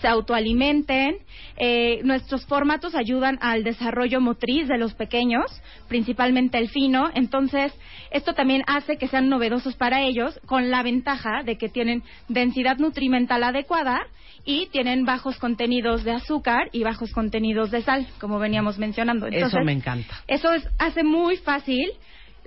[0.00, 1.18] se autoalimenten.
[1.56, 5.44] Eh, nuestros formatos ayudan al desarrollo motriz de los pequeños,
[5.88, 7.10] principalmente el fino.
[7.14, 7.72] Entonces,
[8.10, 12.78] esto también hace que sean novedosos para ellos, con la ventaja de que tienen densidad
[12.78, 14.00] nutrimental adecuada
[14.44, 19.26] y tienen bajos contenidos de azúcar y bajos contenidos de sal, como veníamos mencionando.
[19.28, 20.14] Eso Entonces, me encanta.
[20.26, 21.92] eso es- hace muy fácil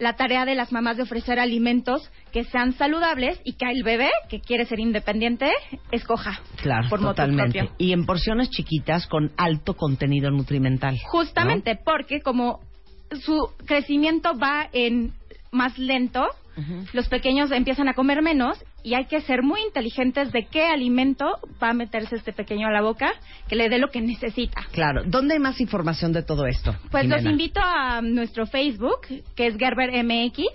[0.01, 4.09] la tarea de las mamás de ofrecer alimentos que sean saludables y que el bebé
[4.29, 5.51] que quiere ser independiente
[5.91, 7.69] escoja Claro, por totalmente.
[7.77, 10.97] Y en porciones chiquitas con alto contenido nutrimental.
[11.05, 12.61] Justamente porque como
[13.11, 13.37] su
[13.67, 15.13] crecimiento va en
[15.51, 16.25] más lento,
[16.93, 21.39] los pequeños empiezan a comer menos y hay que ser muy inteligentes de qué alimento
[21.61, 23.11] va a meterse este pequeño a la boca
[23.47, 24.61] que le dé lo que necesita.
[24.71, 25.03] Claro.
[25.05, 26.75] ¿Dónde hay más información de todo esto?
[26.89, 27.31] Pues los Jimena?
[27.31, 29.01] invito a nuestro Facebook,
[29.35, 30.45] que es Gerber MX,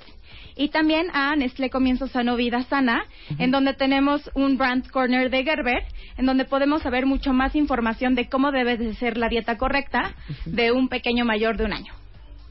[0.57, 3.05] y también a Nestlé Comienzo Sano Vida Sana,
[3.39, 5.85] en donde tenemos un Brand Corner de Gerber,
[6.17, 10.15] en donde podemos saber mucho más información de cómo debe de ser la dieta correcta
[10.47, 11.93] de un pequeño mayor de un año.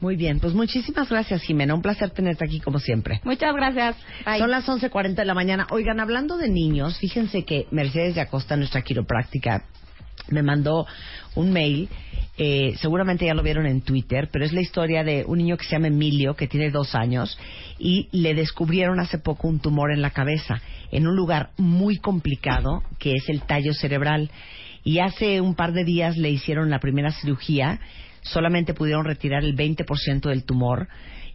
[0.00, 1.74] Muy bien, pues muchísimas gracias, Jimena.
[1.74, 3.20] Un placer tenerte aquí como siempre.
[3.24, 3.96] Muchas gracias.
[4.26, 4.38] Bye.
[4.38, 5.66] Son las 11.40 de la mañana.
[5.70, 9.64] Oigan, hablando de niños, fíjense que Mercedes de Acosta, nuestra quiropráctica,
[10.28, 10.86] me mandó
[11.34, 11.88] un mail.
[12.38, 15.64] eh, seguramente ya lo vieron en Twitter, pero es la historia de un niño que
[15.64, 17.38] se llama Emilio, que tiene dos años,
[17.78, 20.60] y le descubrieron hace poco un tumor en la cabeza,
[20.92, 24.30] en un lugar muy complicado, que es el tallo cerebral.
[24.84, 27.80] Y hace un par de días le hicieron la primera cirugía,
[28.32, 30.88] solamente pudieron retirar el 20% del tumor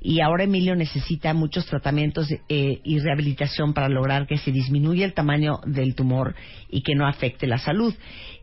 [0.03, 5.13] y ahora Emilio necesita muchos tratamientos eh, y rehabilitación para lograr que se disminuya el
[5.13, 6.35] tamaño del tumor
[6.69, 7.93] y que no afecte la salud.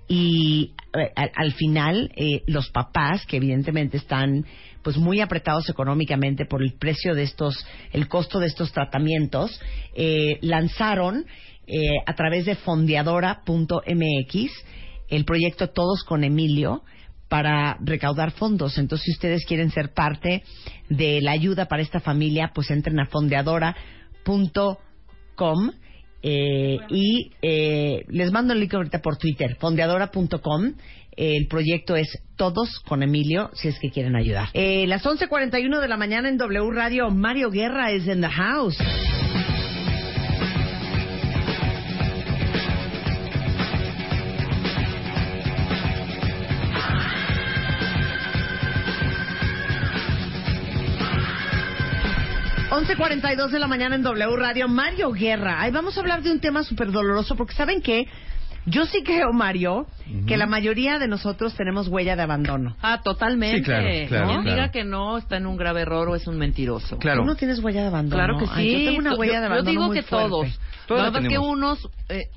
[0.06, 4.44] Y eh, al, al final, eh, los papás, que evidentemente están
[4.82, 9.60] pues muy apretados económicamente por el precio de estos, el costo de estos tratamientos,
[9.94, 11.26] eh, lanzaron
[11.66, 14.50] eh, a través de fondeadora.mx
[15.08, 16.84] el proyecto Todos con Emilio
[17.28, 18.78] para recaudar fondos.
[18.78, 20.42] Entonces, si ustedes quieren ser parte
[20.88, 25.70] de la ayuda para esta familia, pues entren a fondeadora.com
[26.22, 30.74] eh, y eh, les mando el link ahorita por Twitter, fondeadora.com.
[31.16, 32.06] El proyecto es
[32.36, 34.50] Todos con Emilio, si es que quieren ayudar.
[34.54, 38.78] Eh, las 11.41 de la mañana en W Radio, Mario Guerra es in the house.
[52.88, 55.60] Once cuarenta y dos de la mañana en W Radio, Mario Guerra.
[55.60, 58.06] Ahí vamos a hablar de un tema súper doloroso, porque ¿saben qué?
[58.64, 59.86] Yo sí creo, Mario,
[60.26, 62.76] que la mayoría de nosotros tenemos huella de abandono.
[62.80, 63.58] Ah, totalmente.
[63.58, 64.56] Sí, claro, claro, Quien claro.
[64.56, 66.96] diga que no está en un grave error o es un mentiroso.
[66.98, 67.20] Claro.
[67.20, 68.22] ¿Tú no tienes huella de abandono?
[68.24, 68.52] Claro que sí.
[68.54, 70.28] Ay, yo tengo una Yo- huella de yo abandono digo muy que fuerte.
[70.30, 70.60] todos.
[70.88, 72.28] Todos Nada que unos eh,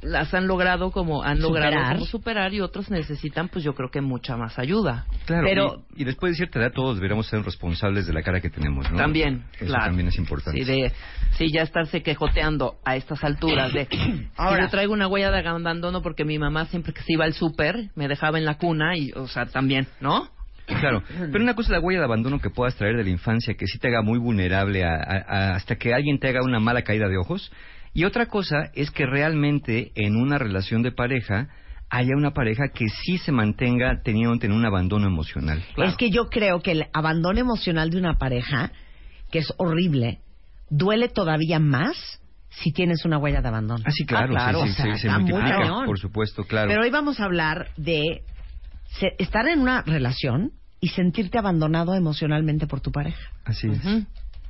[0.00, 1.92] las han logrado como han logrado Superar.
[1.94, 5.06] como superar y otros necesitan, pues yo creo que mucha más ayuda.
[5.26, 8.40] Claro, Pero- y, y después de cierta edad todos deberíamos ser responsables de la cara
[8.40, 8.96] que tenemos, ¿no?
[8.96, 9.86] También, Eso claro.
[9.86, 10.58] también es importante.
[10.58, 10.92] Sí, de,
[11.36, 13.88] sí, ya estarse quejoteando a estas alturas de...
[14.36, 17.32] Ahora- yo traigo una huella de abandono porque mi mamá siempre que se iba al
[17.34, 20.28] súper me dejaba en la cuna y, o sea, también, ¿no?
[20.66, 23.54] Claro, pero una cosa es la huella de abandono que puedas traer de la infancia,
[23.54, 26.58] que sí te haga muy vulnerable a- a- a- hasta que alguien te haga una
[26.58, 27.52] mala caída de ojos.
[27.96, 31.48] Y otra cosa es que realmente en una relación de pareja
[31.88, 35.64] haya una pareja que sí se mantenga teniendo un abandono emocional.
[35.78, 38.70] Es que yo creo que el abandono emocional de una pareja,
[39.30, 40.20] que es horrible,
[40.68, 42.20] duele todavía más
[42.50, 43.82] si tienes una huella de abandono.
[43.86, 45.86] Ah, sí, claro, Ah, claro, sí, sí, o sea, sí, se está muy multiplica, cañón.
[45.86, 46.68] por supuesto, claro.
[46.68, 48.24] Pero hoy vamos a hablar de
[49.18, 53.30] estar en una relación y sentirte abandonado emocionalmente por tu pareja.
[53.46, 53.80] Así es.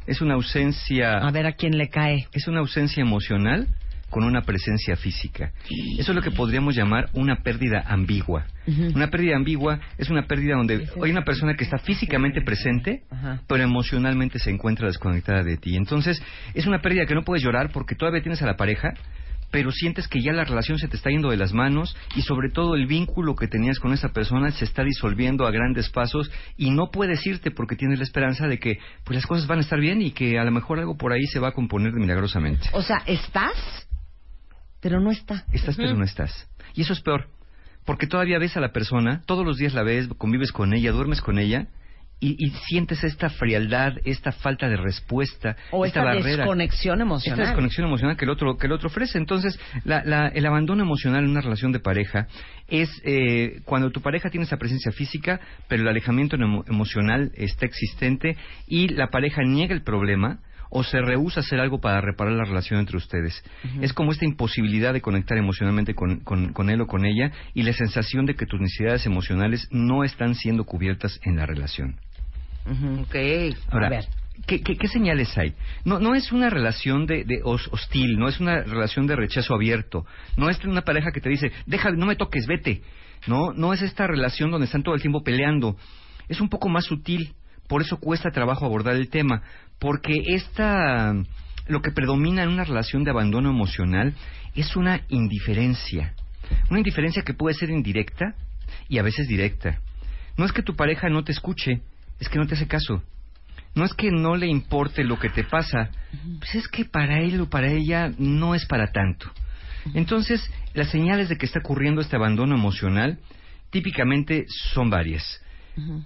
[0.07, 1.19] Es una ausencia...
[1.19, 2.27] A ver a quién le cae.
[2.33, 3.69] es una ausencia emocional
[4.11, 5.53] con una presencia física.
[5.99, 8.47] Eso es lo que podríamos llamar una pérdida ambigua.
[8.95, 13.03] Una pérdida ambigua es una pérdida donde hay una persona que está físicamente presente,
[13.49, 15.77] pero emocionalmente se encuentra desconectada de ti.
[15.77, 16.23] Entonces,
[16.55, 18.95] es una pérdida que no puedes llorar porque todavía tienes a la pareja,
[19.51, 22.51] pero sientes que ya la relación se te está yendo de las manos y sobre
[22.51, 26.71] todo el vínculo que tenías con esa persona se está disolviendo a grandes pasos y
[26.71, 29.81] no puedes irte porque tienes la esperanza de que pues las cosas van a estar
[29.81, 32.69] bien y que a lo mejor algo por ahí se va a componer milagrosamente.
[32.73, 33.89] O sea, estás,
[34.81, 35.45] pero no está.
[35.53, 36.49] Estás pero no estás.
[36.75, 37.29] Y eso es peor,
[37.85, 41.21] porque todavía ves a la persona, todos los días la ves, convives con ella, duermes
[41.21, 41.69] con ella,
[42.19, 46.37] y, y sientes esta frialdad, esta falta de respuesta, O esta, esta barrera.
[46.45, 47.39] desconexión emocional.
[47.41, 49.19] Esta desconexión emocional que el otro, que el otro ofrece.
[49.19, 52.27] Entonces, la- la- el abandono emocional en una relación de pareja
[52.69, 57.67] es eh, cuando tu pareja tiene esa presencia física, pero el alejamiento emo- emocional está
[57.67, 58.37] existente
[58.67, 60.39] y la pareja niega el problema
[60.71, 63.43] o se rehúsa a hacer algo para reparar la relación entre ustedes.
[63.81, 67.63] Es como esta imposibilidad de conectar emocionalmente con, con- con él o con ella y
[67.63, 71.97] la sensación de que tus necesidades emocionales no están siendo cubiertas en la relación.
[73.01, 73.15] Ok.
[73.71, 74.05] Ahora, A ver.
[74.47, 75.55] ¿qué, qué, qué señales hay?
[75.85, 79.55] No, no es una relación de, de hos- hostil, no es una relación de rechazo
[79.55, 80.05] abierto,
[80.37, 82.83] no es una pareja que te dice, deja, no me toques, vete.
[83.27, 85.77] No, no es esta relación donde están todo el tiempo peleando.
[86.29, 87.35] Es un poco más sutil,
[87.69, 89.43] por eso cuesta trabajo abordar el tema,
[89.79, 91.15] porque esta,
[91.67, 94.15] lo que predomina en una relación de abandono emocional
[94.55, 96.15] es una indiferencia.
[96.71, 98.35] Una indiferencia que puede ser indirecta
[98.89, 99.81] y a veces directa.
[100.37, 101.81] No es que tu pareja no te escuche,
[102.21, 103.03] es que no te hace caso.
[103.75, 105.91] No es que no le importe lo que te pasa,
[106.39, 109.31] pues es que para él o para ella no es para tanto.
[109.95, 113.19] Entonces, las señales de que está ocurriendo este abandono emocional
[113.71, 115.43] típicamente son varias.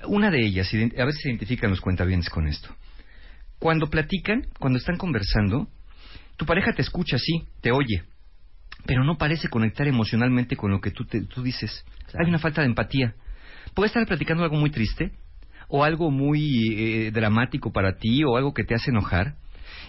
[0.06, 2.74] Una de ellas, a veces se identifican los cuentavientes con esto.
[3.60, 5.68] Cuando platican, cuando están conversando,
[6.36, 8.02] tu pareja te escucha, sí, te oye,
[8.86, 11.84] pero no parece conectar emocionalmente con lo que tú, te- tú dices.
[12.18, 13.14] Hay una falta de empatía.
[13.74, 15.12] Puede estar platicando algo muy triste,
[15.68, 19.36] o algo muy eh, dramático para ti, o algo que te hace enojar,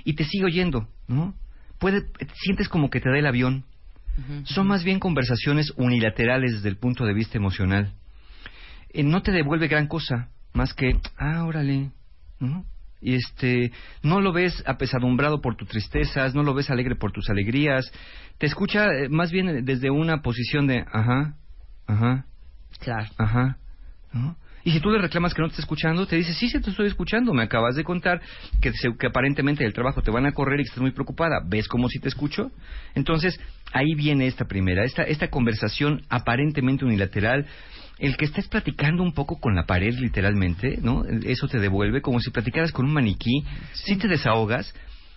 [0.03, 1.33] y te sigue oyendo, ¿no?
[1.79, 2.03] Puede,
[2.43, 3.63] sientes como que te da el avión.
[4.43, 7.93] Son más bien conversaciones unilaterales desde el punto de vista emocional.
[8.93, 11.89] Eh, no te devuelve gran cosa, más que, ah, órale,
[12.39, 12.65] ¿no?
[13.01, 13.71] Y este,
[14.03, 17.91] no lo ves apesadumbrado por tus tristezas, no lo ves alegre por tus alegrías,
[18.37, 21.35] te escucha eh, más bien eh, desde una posición de, ajá,
[21.87, 22.25] ajá,
[22.79, 23.09] Claro.
[23.17, 23.57] Ajá.
[24.13, 24.35] ¿no?
[24.63, 26.69] Y si tú le reclamas que no te está escuchando, te dice, sí, sí, te
[26.69, 27.33] estoy escuchando.
[27.33, 28.21] Me acabas de contar
[28.61, 31.41] que, se- que aparentemente del trabajo te van a correr y que estás muy preocupada.
[31.43, 32.51] ¿Ves cómo sí te escucho?
[32.93, 33.39] Entonces,
[33.73, 37.47] ahí viene esta primera, esta, esta conversación aparentemente unilateral.
[38.01, 41.03] El que estés platicando un poco con la pared, literalmente, ¿no?
[41.05, 43.43] Eso te devuelve como si platicaras con un maniquí.
[43.73, 44.73] Sí te desahogas,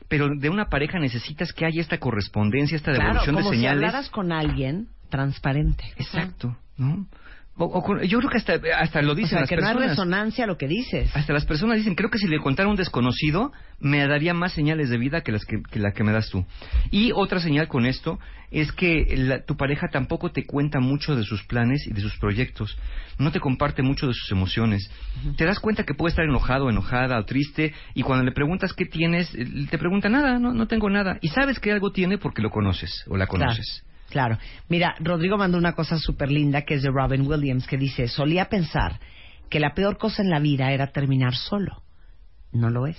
[0.09, 3.61] pero de una pareja necesitas que haya esta correspondencia, esta Claro, devolución como de si
[3.63, 3.85] señales.
[3.85, 5.85] hablaras con alguien transparente.
[5.97, 7.07] Exacto, ¿no?
[7.57, 9.75] O- o yo creo que hasta, hasta lo O dicen sea, las que no hay
[9.75, 9.91] personas.
[9.97, 11.15] resonancia a lo que dices.
[11.15, 14.53] Hasta las personas dicen, creo que si le contara a un desconocido, me daría más
[14.53, 16.45] señales de vida que, las que, que la que me das tú.
[16.91, 18.19] Y otra señal con esto
[18.51, 22.17] es que la- tu pareja tampoco te cuenta mucho de sus planes y de sus
[22.19, 22.77] proyectos.
[23.19, 24.91] No te comparte mucho de sus emociones.
[25.37, 28.85] Te das cuenta que puede estar enojado, enojada o triste y cuando le preguntas qué
[28.85, 31.19] tienes, él te pregunta nada, no, no tengo nada.
[31.21, 33.83] Y sabes que algo tiene porque lo conoces o la conoces.
[33.83, 33.94] Claro.
[34.69, 38.49] Mira, Rodrigo mandó una cosa súper linda que es de Robin Williams que dice, solía
[38.49, 39.01] pensar
[39.51, 41.83] que la peor cosa en la vida era terminar solo.
[42.53, 42.99] No lo es.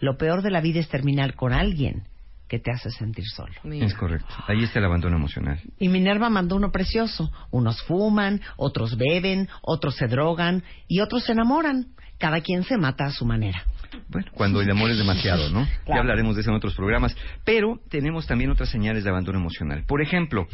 [0.00, 2.04] Lo peor de la vida es terminar con alguien
[2.48, 3.54] que te hace sentir solo.
[3.64, 4.28] Es correcto.
[4.46, 5.58] Ahí está el abandono emocional.
[5.78, 7.32] Y Minerva mandó uno precioso.
[7.50, 11.94] Unos fuman, otros beben, otros se drogan y otros se enamoran.
[12.22, 13.64] Cada quien se mata a su manera.
[14.06, 15.66] Bueno, cuando el amor es demasiado, ¿no?
[15.88, 17.16] Ya hablaremos de eso en otros programas.
[17.44, 19.82] Pero tenemos también otras señales de abandono emocional.
[19.88, 20.46] Por ejemplo,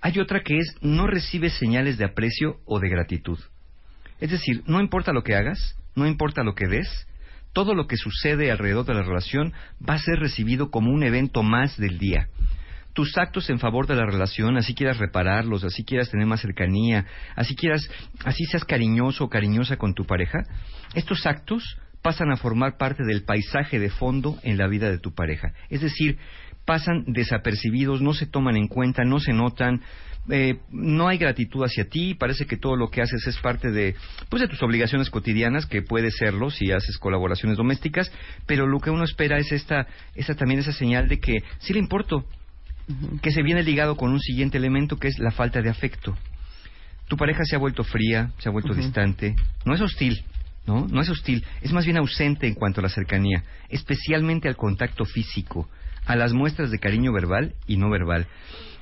[0.00, 3.38] hay otra que es no recibes señales de aprecio o de gratitud.
[4.18, 6.88] Es decir, no importa lo que hagas, no importa lo que des,
[7.52, 9.52] todo lo que sucede alrededor de la relación
[9.88, 12.30] va a ser recibido como un evento más del día.
[12.92, 17.06] Tus actos en favor de la relación, así quieras repararlos, así quieras tener más cercanía,
[17.36, 17.88] así quieras,
[18.24, 20.40] así seas cariñoso o cariñosa con tu pareja,
[20.94, 25.14] estos actos pasan a formar parte del paisaje de fondo en la vida de tu
[25.14, 25.52] pareja.
[25.70, 26.18] Es decir,
[26.64, 29.80] pasan desapercibidos, no se toman en cuenta, no se notan,
[30.28, 33.96] eh, no hay gratitud hacia ti, parece que todo lo que haces es parte de,
[34.28, 38.12] pues, de tus obligaciones cotidianas, que puede serlo si haces colaboraciones domésticas,
[38.46, 41.80] pero lo que uno espera es esta, esa también esa señal de que sí le
[41.80, 42.24] importo,
[43.22, 46.16] que se viene ligado con un siguiente elemento que es la falta de afecto.
[47.08, 49.34] Tu pareja se ha vuelto fría, se ha vuelto distante,
[49.64, 50.22] no es hostil,
[50.66, 50.86] ¿no?
[50.88, 55.04] No es hostil, es más bien ausente en cuanto a la cercanía, especialmente al contacto
[55.04, 55.68] físico,
[56.06, 58.26] a las muestras de cariño verbal y no verbal.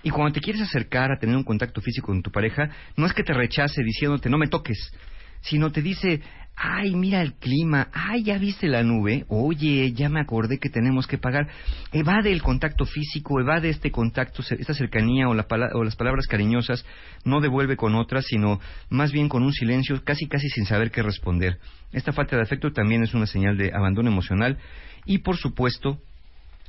[0.02, 3.12] Y cuando te quieres acercar a tener un contacto físico con tu pareja, no es
[3.12, 4.92] que te rechace diciéndote no me toques,
[5.40, 6.20] sino te dice,
[6.62, 11.06] ay, mira el clima, ay, ya viste la nube, oye, ya me acordé que tenemos
[11.06, 11.48] que pagar.
[11.90, 16.26] Evade el contacto físico, evade este contacto, esta cercanía o, la pala- o las palabras
[16.26, 16.84] cariñosas,
[17.24, 18.60] no devuelve con otras, sino
[18.90, 21.58] más bien con un silencio, casi casi sin saber qué responder.
[21.92, 24.58] Esta falta de afecto también es una señal de abandono emocional
[25.06, 25.98] y, por supuesto,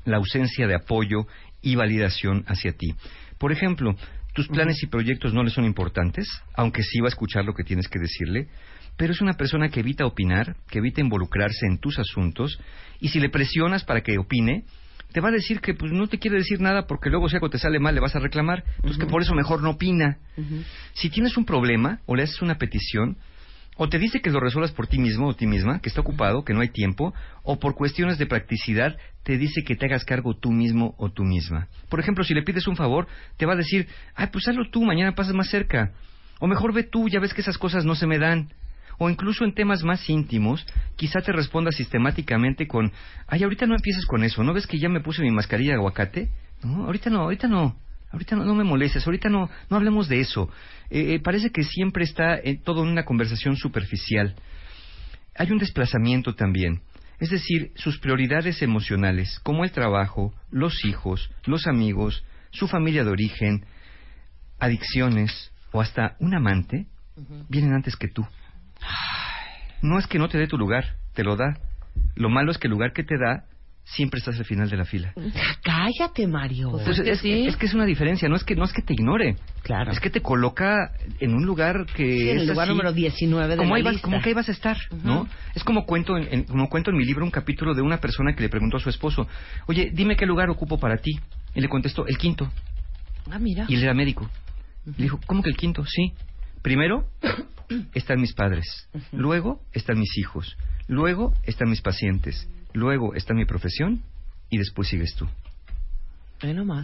[0.05, 1.27] la ausencia de apoyo
[1.61, 2.95] y validación hacia ti.
[3.37, 3.95] Por ejemplo,
[4.33, 7.63] tus planes y proyectos no le son importantes, aunque sí va a escuchar lo que
[7.63, 8.47] tienes que decirle,
[8.97, 12.59] pero es una persona que evita opinar, que evita involucrarse en tus asuntos,
[12.99, 14.65] y si le presionas para que opine,
[15.11, 17.49] te va a decir que pues no te quiere decir nada porque luego si algo
[17.49, 20.19] te sale mal le vas a reclamar, entonces que por eso mejor no opina.
[20.93, 23.17] Si tienes un problema o le haces una petición,
[23.77, 26.43] o te dice que lo resuelvas por ti mismo o ti misma, que está ocupado,
[26.43, 30.35] que no hay tiempo, o por cuestiones de practicidad te dice que te hagas cargo
[30.35, 31.67] tú mismo o tú misma.
[31.89, 33.07] Por ejemplo, si le pides un favor,
[33.37, 35.93] te va a decir, ay, pues hazlo tú, mañana pasas más cerca.
[36.39, 38.49] O mejor ve tú, ya ves que esas cosas no se me dan.
[38.97, 40.65] O incluso en temas más íntimos,
[40.95, 42.91] quizá te responda sistemáticamente con,
[43.27, 45.77] ay, ahorita no empieces con eso, ¿no ves que ya me puse mi mascarilla de
[45.77, 46.29] aguacate?
[46.63, 47.75] No, ahorita no, ahorita no.
[48.11, 50.49] Ahorita no, no me molestes, ahorita no, no hablemos de eso.
[50.89, 54.35] Eh, eh, parece que siempre está en todo en una conversación superficial.
[55.35, 56.81] Hay un desplazamiento también.
[57.19, 63.11] Es decir, sus prioridades emocionales, como el trabajo, los hijos, los amigos, su familia de
[63.11, 63.65] origen,
[64.59, 66.87] adicciones o hasta un amante,
[67.47, 68.25] vienen antes que tú.
[69.81, 71.57] No es que no te dé tu lugar, te lo da.
[72.15, 73.45] Lo malo es que el lugar que te da
[73.83, 75.13] siempre estás al final de la fila.
[75.63, 76.71] Cállate, Mario.
[76.71, 79.35] Pues es, es que es una diferencia, no es que no es que te ignore.
[79.63, 79.91] Claro.
[79.91, 83.47] Es que te coloca en un lugar que Sí, en el lugar así, número 19
[83.49, 84.05] de como la vas- lista.
[84.07, 85.27] como que ahí vas a estar, ¿no?
[85.55, 88.33] Es como cuento en, en- como cuento en mi libro un capítulo de una persona
[88.33, 89.27] que le preguntó a su esposo,
[89.67, 91.11] "Oye, dime qué lugar ocupo para ti."
[91.53, 92.51] Y le contestó, "El quinto."
[93.29, 93.65] Ah, mira.
[93.67, 94.29] Y él era médico.
[94.85, 95.85] Le dijo, ¿cómo que el quinto?
[95.85, 96.13] Sí.
[96.63, 97.05] Primero
[97.93, 104.01] están mis padres, luego están mis hijos, luego están mis pacientes, luego está mi profesión
[104.49, 105.27] y después sigues tú.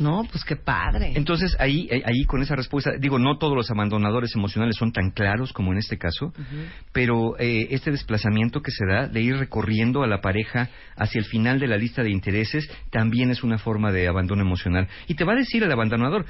[0.03, 1.14] No, pues qué padre.
[1.15, 5.09] Entonces ahí, ahí- ahí con esa respuesta, digo, no todos los abandonadores emocionales son tan
[5.09, 6.31] claros como en este caso,
[6.91, 11.26] pero eh, este desplazamiento que se da de ir recorriendo a la pareja hacia el
[11.26, 14.88] final de la lista de intereses también es una forma de abandono emocional.
[15.07, 16.26] Y te va a decir el abandonador,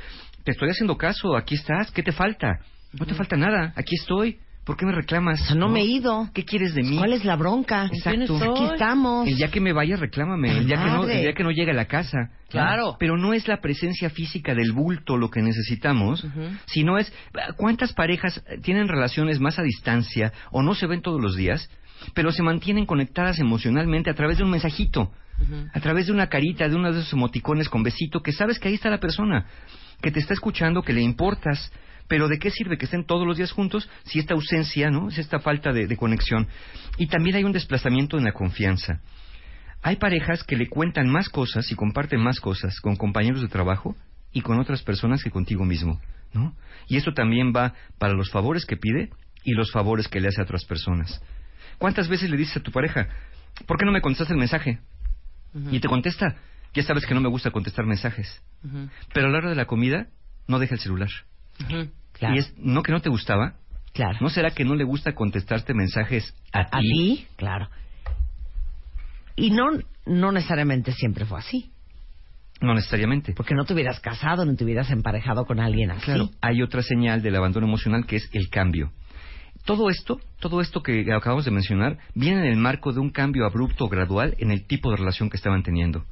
[0.46, 2.60] te estoy haciendo caso, aquí estás, ¿qué te falta?
[2.94, 4.38] No te falta nada, aquí estoy.
[4.68, 5.42] ¿Por qué me reclamas?
[5.44, 6.30] O sea, no me he ido.
[6.34, 6.98] ¿Qué quieres de mí?
[6.98, 7.86] ¿Cuál es la bronca?
[7.86, 8.36] Exacto.
[8.36, 9.26] Aquí estamos.
[9.26, 10.58] El día que me vaya, reclámame.
[10.58, 12.32] El día, que no, el día que no llegue a la casa.
[12.50, 12.98] Claro.
[13.00, 16.28] Pero no es la presencia física del bulto lo que necesitamos,
[16.66, 17.14] sino es
[17.56, 21.70] cuántas parejas tienen relaciones más a distancia o no se ven todos los días,
[22.14, 25.14] pero se mantienen conectadas emocionalmente a través de un mensajito,
[25.74, 28.68] a través de una carita, de uno de esos emoticones con besito, que sabes que
[28.68, 29.46] ahí está la persona,
[30.02, 31.72] que te está escuchando, que le importas,
[32.08, 35.10] Pero ¿de qué sirve que estén todos los días juntos si esta ausencia, ¿no?
[35.10, 36.48] Es esta falta de, de conexión.
[36.98, 39.02] Y también hay un desplazamiento en la confianza.
[39.82, 43.96] Hay parejas que le cuentan más cosas y comparten más cosas con compañeros de trabajo
[44.32, 46.02] y con otras personas que contigo mismo,
[46.34, 46.56] ¿no?
[46.88, 49.10] Y esto también va para los favores que pide
[49.44, 51.22] y los favores que le hace a otras personas.
[51.78, 53.08] ¿Cuántas veces le dices a tu pareja,
[53.66, 54.80] ¿por qué no me contestaste el mensaje?
[55.72, 56.36] Y te contesta,
[56.74, 58.42] ya sabes que no me gusta contestar mensajes.
[59.14, 60.08] Pero a la hora de la comida,
[60.48, 61.10] no deja el celular.
[62.14, 62.36] Claro.
[62.36, 63.56] Y es, no que no te gustaba,
[63.94, 64.18] Claro.
[64.22, 67.26] ¿no será que no le gusta contestarte mensajes a, ¿A ti?
[67.36, 67.68] Claro.
[69.36, 69.66] Y no,
[70.06, 71.72] no necesariamente siempre fue así.
[72.62, 73.34] No necesariamente.
[73.34, 76.06] Porque no te hubieras casado, no te hubieras emparejado con alguien así.
[76.06, 78.92] Claro, hay otra señal del abandono emocional que es el cambio.
[79.66, 83.46] Todo esto, todo esto que acabamos de mencionar, viene en el marco de un cambio
[83.46, 86.06] abrupto o gradual en el tipo de relación que estaban teniendo.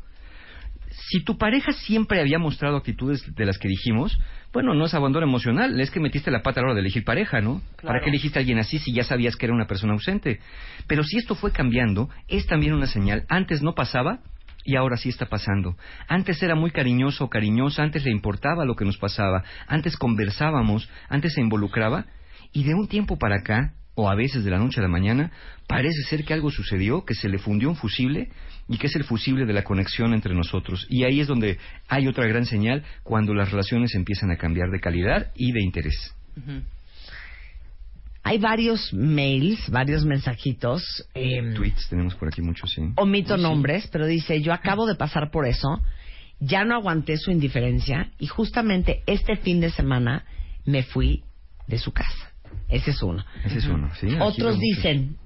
[1.10, 4.18] Si tu pareja siempre había mostrado actitudes de las que dijimos,
[4.56, 7.04] bueno, no es abandono emocional, es que metiste la pata a la hora de elegir
[7.04, 7.62] pareja, ¿no?
[7.84, 10.40] ¿Para qué elegiste a alguien así si ya sabías que era una persona ausente?
[10.88, 13.26] Pero si esto fue cambiando, es también una señal.
[13.28, 14.20] Antes no pasaba
[14.64, 15.76] y ahora sí está pasando.
[16.08, 20.90] Antes era muy cariñoso o cariñosa, antes le importaba lo que nos pasaba, antes conversábamos,
[21.10, 22.06] antes se involucraba
[22.54, 25.32] y de un tiempo para acá, o a veces de la noche a la mañana,
[25.68, 28.30] parece ser que algo sucedió, que se le fundió un fusible
[28.68, 30.86] y que es el fusible de la conexión entre nosotros.
[30.90, 34.80] Y ahí es donde hay otra gran señal cuando las relaciones empiezan a cambiar de
[34.80, 36.16] calidad y de interés.
[38.24, 41.08] Hay varios mails, varios mensajitos.
[41.14, 42.82] eh, Tweets tenemos por aquí muchos, sí.
[42.96, 45.80] omito nombres, pero dice, yo acabo de pasar por eso,
[46.40, 50.26] ya no aguanté su indiferencia y justamente este fin de semana
[50.66, 51.24] me fui
[51.68, 52.32] de su casa.
[52.68, 53.24] Ese es uno.
[53.44, 54.08] Ese es uno, sí.
[54.20, 55.18] Otros dicen,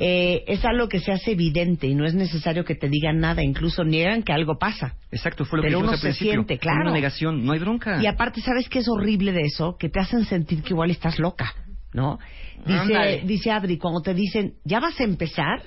[0.00, 3.42] eh, es algo que se hace evidente y no es necesario que te digan nada,
[3.42, 4.94] incluso niegan que algo pasa.
[5.10, 6.32] Exacto, fue lo Pero que uno al se principio.
[6.32, 6.82] siente, claro.
[6.82, 8.00] Una negación, no hay bronca.
[8.00, 9.76] Y aparte, ¿sabes qué es horrible de eso?
[9.76, 11.52] Que te hacen sentir que igual estás loca,
[11.92, 12.18] ¿no?
[12.64, 15.62] Dice, dice Adri, cuando te dicen, ya vas a empezar,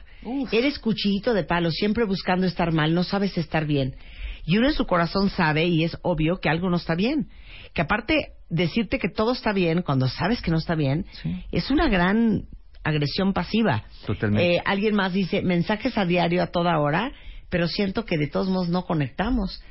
[0.52, 3.96] eres cuchillito de palo, siempre buscando estar mal, no sabes estar bien.
[4.46, 7.28] Y uno en su corazón sabe, y es obvio, que algo no está bien.
[7.74, 11.06] Que aparte, decirte que todo está bien cuando sabes que no está bien,
[11.52, 12.46] es una gran
[12.84, 13.84] agresión pasiva.
[14.06, 14.56] Totalmente.
[14.56, 17.12] Eh, alguien más dice, mensajes a diario a toda hora,
[17.50, 19.62] pero siento que de todos modos no conectamos.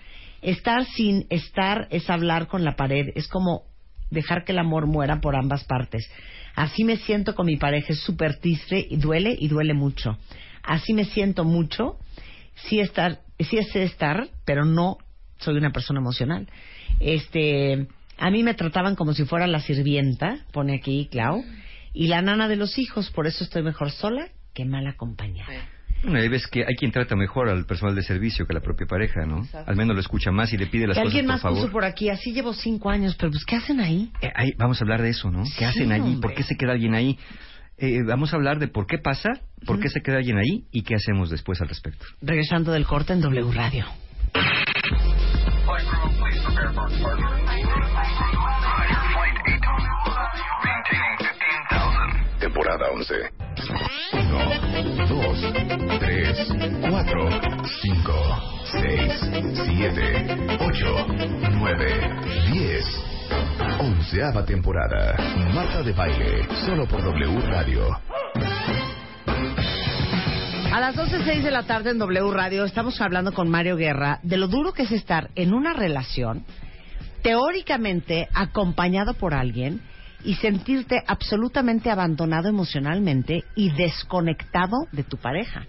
[0.42, 3.64] Estar sin estar es hablar con la pared, es como
[4.10, 6.08] dejar que el amor muera por ambas partes.
[6.54, 10.18] Así me siento con mi pareja, es súper triste y duele y duele mucho.
[10.62, 11.98] Así me siento mucho,
[12.54, 14.98] sí estar, sí sé estar, pero no
[15.38, 16.48] soy una persona emocional.
[16.98, 17.86] Este,
[18.18, 21.42] a mí me trataban como si fuera la sirvienta, pone aquí Clau,
[21.92, 25.68] y la nana de los hijos, por eso estoy mejor sola que mal acompañada.
[26.02, 28.62] Bueno, hay veces que hay quien trata mejor al personal de servicio que a la
[28.62, 29.46] propia pareja, ¿no?
[29.66, 31.58] Al menos lo escucha más y le pide las cosas alguien por más favor.
[31.60, 34.10] puso por aquí, así llevo cinco años, pero pues ¿qué hacen ahí?
[34.22, 35.42] Eh, ahí, vamos a hablar de eso, ¿no?
[35.44, 36.14] ¿Qué Sí, hacen allí?
[36.14, 36.20] hombre.
[36.22, 37.18] ¿Por qué se queda alguien ahí?
[37.76, 39.28] Eh, vamos a hablar de por qué pasa,
[39.66, 42.04] por qué se queda alguien ahí y qué hacemos después al respecto.
[42.22, 43.84] Regresando del corte en W Radio.
[52.70, 52.70] 15,000.
[52.70, 53.14] Temporada 11.
[54.12, 56.48] 1, 2, 3,
[56.90, 57.30] 4,
[57.82, 58.12] 5,
[58.72, 59.30] 6,
[59.64, 61.06] 7, 8,
[61.52, 62.10] 9,
[62.52, 62.84] 10.
[63.80, 65.16] Onceava temporada.
[65.52, 66.46] Marta de baile.
[66.64, 67.88] Solo por W Radio.
[70.72, 74.36] A las 12.06 de la tarde en W Radio estamos hablando con Mario Guerra de
[74.36, 76.44] lo duro que es estar en una relación
[77.22, 79.82] teóricamente acompañado por alguien
[80.24, 85.64] y sentirte absolutamente abandonado emocionalmente y desconectado de tu pareja,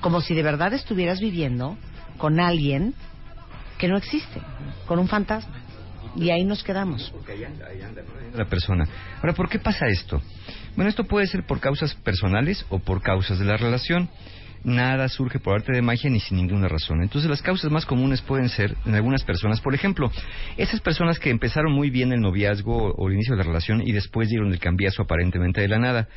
[0.00, 1.76] como si de verdad estuvieras viviendo
[2.18, 2.94] con alguien
[3.78, 4.40] que no existe,
[4.86, 5.60] con un fantasma.
[6.16, 7.12] Y ahí nos quedamos.
[8.34, 8.86] La persona.
[9.16, 10.22] Ahora, ¿por qué pasa esto?
[10.76, 14.08] Bueno, esto puede ser por causas personales o por causas de la relación.
[14.64, 17.02] Nada surge por arte de magia ni sin ninguna razón.
[17.02, 20.10] Entonces, las causas más comunes pueden ser en algunas personas, por ejemplo,
[20.56, 23.92] esas personas que empezaron muy bien el noviazgo o el inicio de la relación y
[23.92, 26.08] después dieron el cambiazo aparentemente de la nada.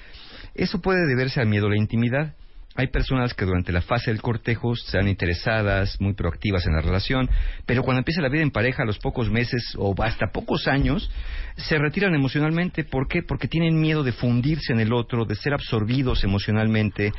[0.55, 2.35] Eso puede deberse al miedo a la intimidad.
[2.77, 7.27] Hay personas que durante la fase del cortejo sean interesadas, muy proactivas en la relación,
[7.65, 11.09] pero cuando empieza la vida en pareja, a los pocos meses o hasta pocos años,
[11.55, 12.83] se retiran emocionalmente.
[12.83, 13.23] ¿Por qué?
[13.23, 17.13] Porque tienen miedo de fundirse en el otro, de ser absorbidos emocionalmente,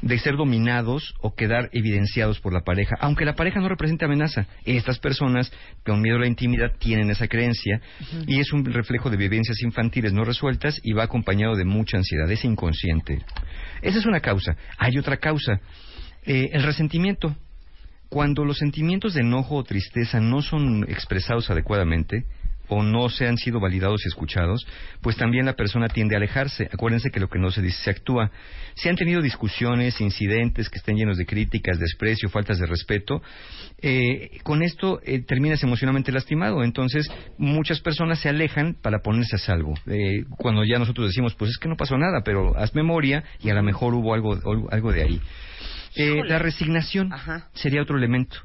[0.00, 4.46] de ser dominados o quedar evidenciados por la pareja, aunque la pareja no represente amenaza.
[4.64, 5.52] Estas personas
[5.84, 7.82] con miedo a la intimidad tienen esa creencia
[8.26, 12.30] y es un reflejo de vivencias infantiles no resueltas y va acompañado de mucha ansiedad,
[12.30, 13.18] es inconsciente.
[13.82, 14.56] Esa es una causa.
[14.78, 15.60] Hay otra causa,
[16.24, 17.34] eh, el resentimiento.
[18.08, 22.26] Cuando los sentimientos de enojo o tristeza no son expresados adecuadamente,
[22.68, 24.66] o no se han sido validados y escuchados,
[25.00, 26.68] pues también la persona tiende a alejarse.
[26.72, 28.30] Acuérdense que lo que no se dice se actúa.
[28.74, 33.22] Si han tenido discusiones, incidentes que estén llenos de críticas, desprecio, faltas de respeto,
[33.80, 36.62] eh, con esto eh, terminas emocionalmente lastimado.
[36.64, 39.74] Entonces, muchas personas se alejan para ponerse a salvo.
[39.86, 43.50] Eh, cuando ya nosotros decimos, pues es que no pasó nada, pero haz memoria y
[43.50, 44.38] a lo mejor hubo algo,
[44.70, 45.20] algo de ahí.
[45.96, 47.10] Eh, la resignación
[47.52, 48.36] sería otro elemento.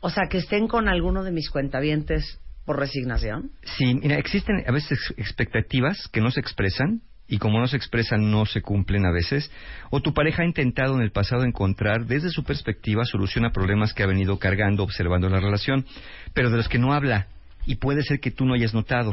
[0.00, 3.50] O sea, que estén con alguno de mis cuentavientes por resignación.
[3.62, 8.30] Sí, mira, existen a veces expectativas que no se expresan y como no se expresan
[8.30, 9.50] no se cumplen a veces,
[9.90, 13.92] o tu pareja ha intentado en el pasado encontrar desde su perspectiva solución a problemas
[13.92, 15.84] que ha venido cargando observando la relación,
[16.32, 17.26] pero de los que no habla
[17.66, 19.12] y puede ser que tú no hayas notado.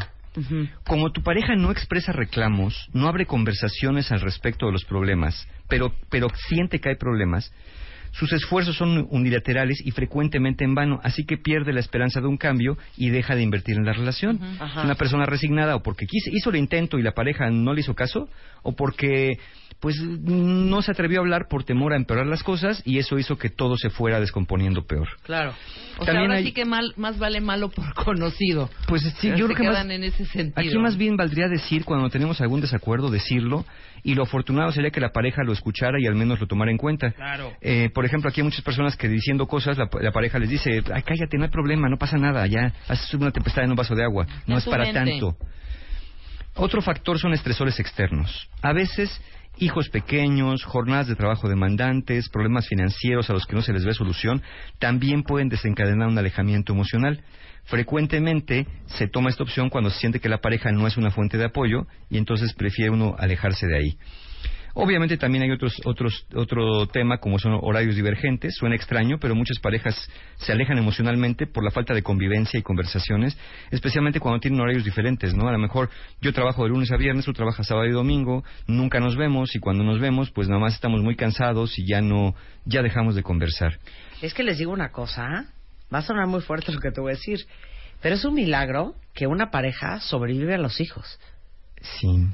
[0.85, 5.93] Como tu pareja no expresa reclamos, no abre conversaciones al respecto de los problemas, pero,
[6.09, 7.53] pero siente que hay problemas,
[8.17, 12.37] sus esfuerzos son unilaterales y frecuentemente en vano, así que pierde la esperanza de un
[12.37, 14.39] cambio y deja de invertir en la relación.
[14.81, 18.29] Una persona resignada o porque hizo el intento y la pareja no le hizo caso,
[18.63, 19.37] o porque
[19.85, 23.37] pues no se atrevió a hablar por temor a empeorar las cosas y eso hizo
[23.37, 25.07] que todo se fuera descomponiendo peor.
[25.21, 25.53] Claro.
[25.99, 28.67] O sea, ahora hay- sí que mal, más vale malo por conocido.
[28.87, 30.53] Pues sí, Pero yo creo que más- en ese sentido.
[30.67, 33.63] Aquí más bien valdría decir cuando tenemos algún desacuerdo, decirlo,
[34.01, 36.77] y lo afortunado sería que la pareja lo escuchara y al menos lo tomara en
[36.77, 37.11] cuenta.
[37.11, 37.53] Claro.
[37.61, 40.81] Eh, por ejemplo, aquí hay muchas personas que diciendo cosas, la, la pareja les dice,
[40.95, 43.93] ay, cállate, no hay problema, no pasa nada, ya haces una tempestad en un vaso
[43.93, 44.99] de agua, no es para mente.
[45.11, 45.37] tanto.
[46.55, 48.49] Otro factor son estresores externos.
[48.63, 49.21] A veces,
[49.57, 53.93] hijos pequeños, jornadas de trabajo demandantes, problemas financieros a los que no se les ve
[53.93, 54.41] solución,
[54.79, 57.21] también pueden desencadenar un alejamiento emocional.
[57.65, 61.37] Frecuentemente se toma esta opción cuando se siente que la pareja no es una fuente
[61.37, 63.97] de apoyo y entonces prefiere uno alejarse de ahí.
[64.77, 68.55] Obviamente también hay otros, otros, otro tema como son horarios divergentes.
[68.55, 69.95] Suena extraño, pero muchas parejas
[70.35, 73.37] se alejan emocionalmente por la falta de convivencia y conversaciones,
[73.71, 75.47] especialmente cuando tienen horarios diferentes, ¿no?
[75.47, 75.89] A lo mejor
[76.19, 79.59] yo trabajo de lunes a viernes, tú trabajas sábado y domingo, nunca nos vemos y
[79.59, 82.35] cuando nos vemos, pues nada más estamos muy cansados y ya no,
[82.65, 83.79] ya dejamos de conversar.
[84.21, 85.45] Es que les digo una cosa,
[85.93, 87.39] va a sonar muy fuerte lo que te voy a decir,
[88.01, 91.17] pero es un milagro que una pareja sobrevive a los hijos.
[91.81, 92.27] Sí,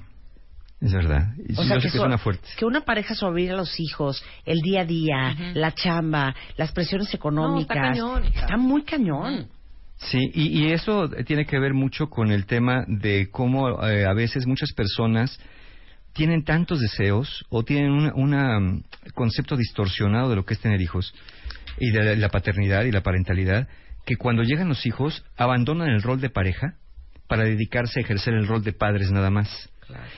[0.82, 1.34] es verdad.
[1.48, 2.48] Y O sea, yo sé que, que suena fuerte.
[2.58, 7.14] que una pareja sobrevive a los hijos, el día a día, la chamba, las presiones
[7.14, 7.78] económicas.
[7.78, 8.41] cañón, hija.
[8.41, 9.48] Está muy cañón.
[9.98, 14.14] Sí, y, y eso tiene que ver mucho con el tema de cómo eh, a
[14.14, 15.40] veces muchas personas
[16.14, 18.84] tienen tantos deseos o tienen un una, mm,
[19.14, 21.14] concepto distorsionado de lo que es tener hijos
[21.80, 23.68] y de la, la paternidad y la parentalidad
[24.06, 26.74] que cuando llegan los hijos abandonan el rol de pareja
[27.28, 29.70] para dedicarse a ejercer el rol de padres nada más.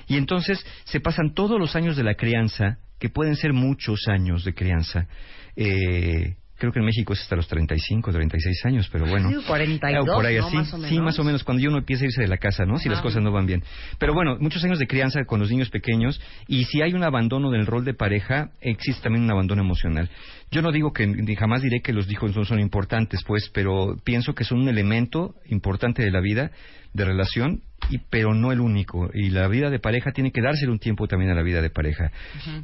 [0.08, 4.44] Y entonces se pasan todos los años de la crianza, que pueden ser muchos años
[4.46, 5.08] de crianza.
[5.56, 9.30] Eh, creo que en México es hasta los 35, 36 años, pero bueno.
[9.30, 10.48] Sí, 42, Ah, por ahí ¿no?
[10.48, 10.56] así.
[10.56, 11.04] Más o Sí, menos.
[11.04, 12.78] más o menos, cuando uno empieza a irse de la casa, ¿no?
[12.78, 13.04] Si las Ajá.
[13.04, 13.64] cosas no van bien.
[14.00, 17.52] Pero bueno, muchos años de crianza con los niños pequeños y si hay un abandono
[17.52, 20.10] del rol de pareja, existe también un abandono emocional.
[20.54, 24.36] Yo no digo que, jamás diré que los hijos no son importantes, pues, pero pienso
[24.36, 26.52] que son un elemento importante de la vida,
[26.94, 29.10] de relación, y, pero no el único.
[29.16, 31.72] Y la vida de pareja tiene que dársele un tiempo también a la vida de
[31.72, 32.12] pareja.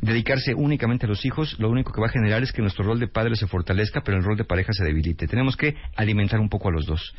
[0.01, 2.99] Dedicarse únicamente a los hijos, lo único que va a generar es que nuestro rol
[2.99, 5.25] de padre se fortalezca, pero el rol de pareja se debilite.
[5.25, 7.15] Tenemos que alimentar un poco a los dos.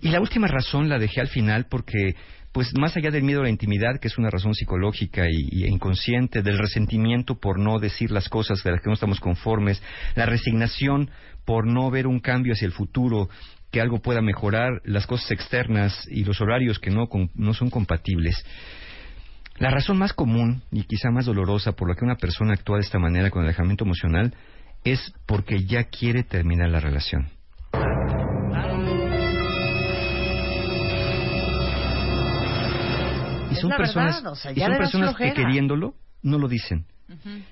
[0.00, 2.16] Y la última razón la dejé al final porque,
[2.54, 6.40] pues más allá del miedo a la intimidad, que es una razón psicológica y, inconsciente,
[6.40, 9.82] del resentimiento por no decir las cosas de las que no estamos conformes,
[10.14, 11.10] la resignación
[11.44, 13.28] por no ver un cambio hacia el futuro,
[13.72, 17.70] que algo pueda mejorar, las cosas externas y los horarios que no, con- no son
[17.70, 18.36] compatibles.
[19.58, 22.82] La razón más común y quizá más dolorosa por la que una persona actúa de
[22.84, 24.32] esta manera con alejamiento emocional
[24.84, 27.30] es porque ya quiere terminar la relación.
[33.58, 36.86] Y son personas, verdad, o sea, y son personas que queriéndolo no lo dicen.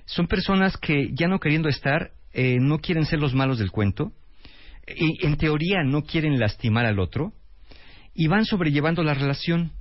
[0.07, 4.12] Son personas que ya no queriendo estar, eh, no quieren ser los malos del cuento,
[4.87, 7.33] y en teoría no quieren lastimar al otro,
[8.15, 9.73] y van sobrellevando la relación,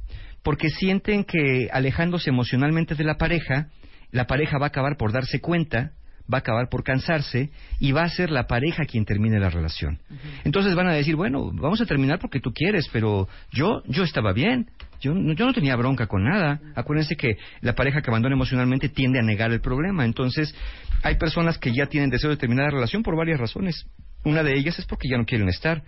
[0.44, 3.70] porque sienten que alejándose emocionalmente de la pareja,
[4.12, 5.94] la pareja va a acabar por darse cuenta,
[6.32, 7.50] va a acabar por cansarse,
[7.80, 10.00] y va a ser la pareja quien termine la relación.
[10.44, 14.34] Entonces van a decir, bueno, vamos a terminar porque tú quieres, pero yo, yo estaba
[14.34, 14.70] bien.
[15.02, 16.60] Yo, no- yo no tenía bronca con nada.
[16.76, 20.06] Acuérdense que la pareja que abandona emocionalmente tiende a negar el problema.
[20.06, 20.56] Entonces,
[21.04, 23.86] hay personas que ya tienen deseo de terminar la relación por varias razones.
[24.24, 25.82] Una de ellas es porque ya no quieren estar,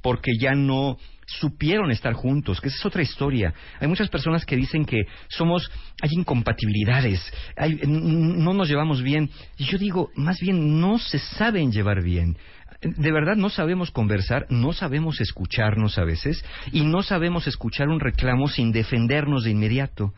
[0.00, 3.54] porque ya no supieron estar juntos, que esa es otra historia.
[3.80, 5.70] Hay muchas personas que dicen que somos,
[6.00, 7.20] hay incompatibilidades,
[7.56, 9.30] hay- no nos llevamos bien.
[9.56, 12.36] Y yo digo, más bien no se saben llevar bien.
[12.82, 18.00] De verdad no sabemos conversar, no sabemos escucharnos a veces y no sabemos escuchar un
[18.00, 20.12] reclamo sin defendernos de inmediato.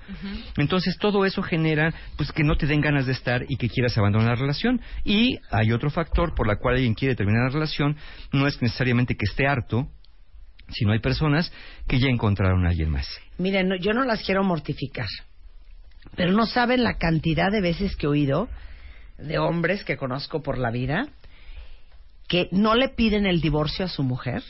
[0.57, 3.97] Entonces todo eso genera pues que no te den ganas de estar y que quieras
[3.99, 4.81] abandonar la relación.
[5.05, 7.97] Y hay otro factor por la cual alguien quiere terminar la relación,
[8.32, 9.89] no es necesariamente que esté harto,
[10.70, 11.53] sino hay personas
[11.86, 13.07] que ya encontraron a alguien más.
[13.36, 15.09] Miren, no- yo no las quiero mortificar,
[16.16, 18.49] pero no saben la cantidad de veces que he oído
[19.19, 21.09] de hombres que conozco por la vida
[22.28, 24.42] que no le piden el divorcio a su mujer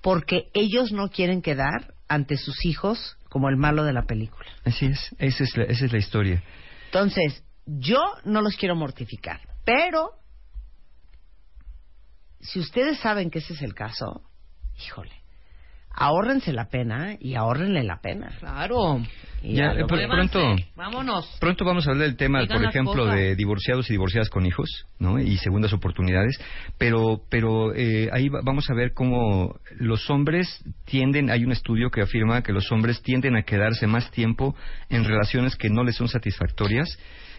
[0.00, 4.48] porque ellos no quieren quedar ante sus hijos como el malo de la película.
[4.64, 6.42] Así es, esa es la, esa es la historia.
[6.86, 10.10] Entonces, yo no los quiero mortificar, pero
[12.40, 14.22] si ustedes saben que ese es el caso,
[14.86, 15.23] híjole,
[15.96, 18.30] ahórrense la pena y ahórrenle la pena.
[18.38, 19.00] Claro.
[19.42, 21.36] Y Ya, eh, pr- pronto, Vámonos.
[21.38, 23.14] pronto vamos a hablar del tema, Digan por ejemplo, cosas.
[23.16, 25.18] de divorciados y divorciadas con hijos, ¿no?
[25.20, 26.38] Y segundas oportunidades.
[26.78, 31.90] Pero, pero eh, ahí va- vamos a ver cómo los hombres tienden, hay un estudio
[31.90, 34.56] que afirma que los hombres tienden a quedarse más tiempo
[34.88, 36.88] en relaciones que no les son satisfactorias.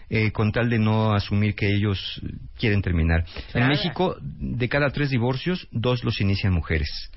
[0.07, 2.22] eh, con tal de no asumir que ellos
[2.60, 3.26] quieren terminar.
[3.56, 3.68] En.
[3.68, 7.10] México, de cada tres divorcios, dos los inician mujeres.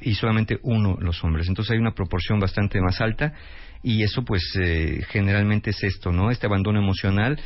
[0.00, 1.48] Y solamente uno los hombres.
[1.48, 3.32] Entonces hay una proporción bastante más alta
[3.82, 6.30] y eso pues eh, generalmente es esto, ¿no?
[6.30, 7.38] Este abandono emocional.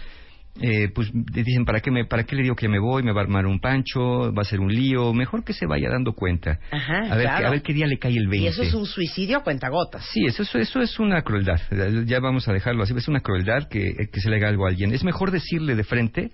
[0.61, 3.03] eh, pues dicen, ¿para qué, me, ¿para qué le digo que me voy?
[3.03, 4.33] ¿Me va a armar un pancho?
[4.35, 5.15] ¿Va a ser un lío?
[5.15, 6.59] Mejor que se vaya dando cuenta.
[6.71, 7.47] Ajá, a, ver, claro.
[7.47, 8.45] a ver qué día le cae el 20.
[8.45, 10.05] Y eso es un suicidio a cuentagotas.
[10.13, 11.59] Sí, eso, eso, eso es una crueldad.
[12.05, 12.93] Ya vamos a dejarlo así.
[12.95, 14.93] Es una crueldad que, que se le haga algo a alguien.
[14.93, 16.31] Es mejor decirle de frente,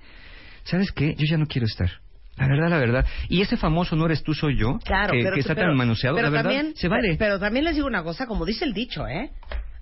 [0.65, 1.15] ¿sabes qué?
[1.17, 1.89] Yo ya no quiero estar.
[2.39, 3.07] La verdad, la verdad.
[3.29, 5.77] Y ese famoso no eres tú, soy yo, Claro, que, pero, que está pero- tan
[5.77, 7.17] manoseado, pero la verdad, también, se vale.
[7.19, 9.31] Pero también les digo una cosa, como dice el dicho, ¿eh?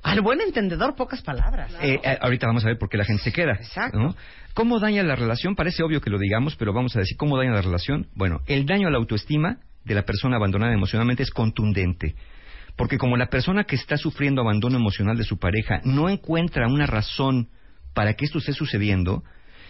[0.02, 1.72] Al buen entendedor, pocas palabras.
[1.82, 3.54] Eh, eh, ahorita vamos a ver por qué la gente se queda.
[3.54, 3.98] Exacto.
[3.98, 4.14] ¿no?
[4.54, 5.56] ¿Cómo daña la relación?
[5.56, 8.06] Parece obvio que lo digamos, pero vamos a decir cómo daña la relación.
[8.14, 12.14] Bueno, el daño a la autoestima de la persona abandonada emocionalmente es contundente.
[12.76, 16.86] Porque como la persona que está sufriendo abandono emocional de su pareja no encuentra una
[16.86, 17.48] razón
[17.92, 19.24] para que esto esté sucediendo,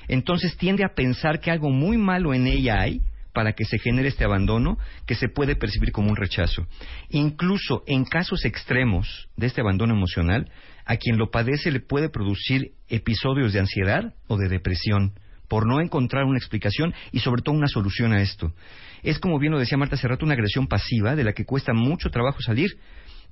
[0.08, 3.00] entonces tiende a pensar que algo muy malo en ella hay
[3.32, 6.66] para que se genere este abandono que se puede percibir como un rechazo.
[7.10, 10.50] Incluso en casos extremos de este abandono emocional,
[10.86, 15.12] a quien lo padece le puede producir episodios de ansiedad o de depresión
[15.48, 18.52] por no encontrar una explicación y sobre todo una solución a esto.
[19.02, 21.72] Es como bien lo decía Marta hace rato, una agresión pasiva de la que cuesta
[21.72, 22.78] mucho trabajo salir,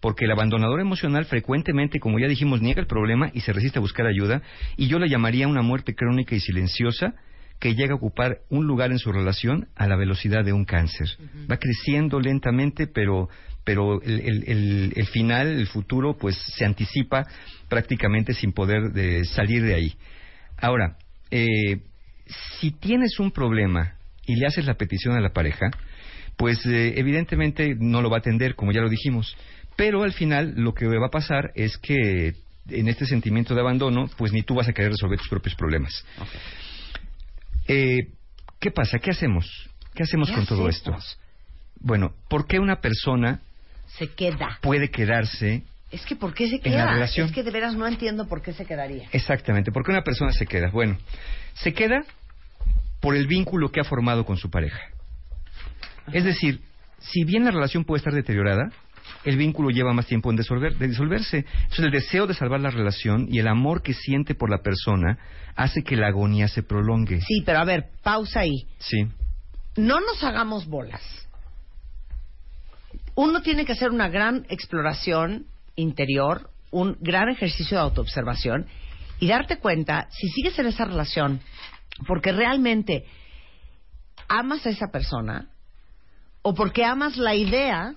[0.00, 3.82] porque el abandonador emocional frecuentemente, como ya dijimos, niega el problema y se resiste a
[3.82, 4.42] buscar ayuda,
[4.76, 7.14] y yo le llamaría una muerte crónica y silenciosa
[7.60, 11.08] que llega a ocupar un lugar en su relación a la velocidad de un cáncer.
[11.50, 13.28] Va creciendo lentamente, pero,
[13.64, 17.26] pero el, el- el- el final, el futuro, pues se anticipa
[17.68, 19.94] prácticamente sin poder de salir de ahí.
[20.58, 20.96] Ahora,
[21.30, 21.78] eh,
[22.60, 23.94] si tienes un problema
[24.26, 25.66] y le haces la petición a la pareja,
[26.36, 29.36] pues eh, evidentemente no lo va a atender, como ya lo dijimos.
[29.76, 32.34] Pero al final lo que va a pasar es que
[32.68, 36.04] en este sentimiento de abandono, pues ni tú vas a querer resolver tus propios problemas.
[37.68, 38.08] Eh,
[38.60, 38.98] ¿Qué pasa?
[38.98, 39.46] ¿Qué hacemos?
[39.94, 40.96] ¿Qué hacemos ¿Qué con todo esto?
[41.80, 43.40] Bueno, ¿por qué una persona
[43.98, 44.58] Se queda.
[44.62, 46.92] puede quedarse Es que ¿por qué se En la queda?
[46.94, 47.26] relación.
[47.28, 49.08] Es que de veras no entiendo por qué se quedaría.
[49.12, 50.70] Exactamente, ¿por qué una persona se queda?
[50.70, 50.96] Bueno,
[51.54, 52.04] se queda
[53.00, 54.80] por el vínculo que ha formado con su pareja.
[56.12, 56.60] Es decir,
[57.00, 58.70] si bien la relación puede estar deteriorada,
[59.24, 61.38] el vínculo lleva más tiempo en disolver- de disolverse.
[61.38, 65.18] Entonces el deseo de salvar la relación y el amor que siente por la persona
[65.56, 67.20] hace que la agonía se prolongue.
[67.20, 68.66] Sí, pero a ver, pausa ahí.
[68.78, 69.06] Sí.
[69.76, 71.00] No nos hagamos bolas.
[73.16, 75.46] Uno tiene que hacer una gran exploración
[75.76, 78.66] interior, un gran ejercicio de autoobservación
[79.20, 81.40] y darte cuenta si sigues en esa relación
[82.06, 83.04] porque realmente
[84.28, 85.48] amas a esa persona
[86.42, 87.94] o porque amas la idea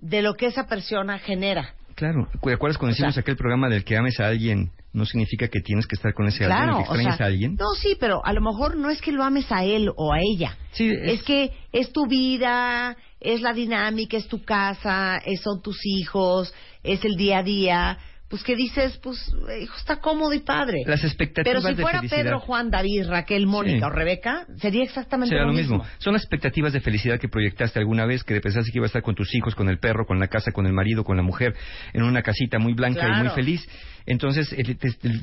[0.00, 1.74] de lo que esa persona genera.
[1.94, 5.04] Claro, ¿te acuerdas cuando O sea- hicimos aquel programa del que ames a alguien no
[5.04, 7.56] significa que tienes que estar con ese alguien, o que o extrañes sea, a alguien?
[7.56, 10.18] No, sí, pero a lo mejor no es que lo ames a él o a
[10.20, 10.56] ella.
[10.72, 11.22] Sí, es...
[11.24, 16.54] que es tu vida, es la dinámica, es tu casa, es- son tus hijos,
[16.84, 17.98] es el día a día.
[18.28, 19.32] Pues que dices, pues,
[19.62, 20.82] hijo, está cómodo y padre.
[20.86, 22.02] Las expectativas Pero si fuera.
[22.02, 23.84] Pedro, Juan, David, Raquel, Mónica Sí.
[23.84, 25.82] o Rebeca, sería exactamente Será lo, lo mismo.
[25.96, 29.02] Son las expectativas de felicidad que proyectaste alguna vez, que pensaste que iba a estar
[29.02, 31.54] con tus hijos, con el perro, con la casa, con el marido, con la mujer,
[31.94, 33.66] en una casita muy blanca y muy feliz.
[34.08, 34.64] Entonces eh,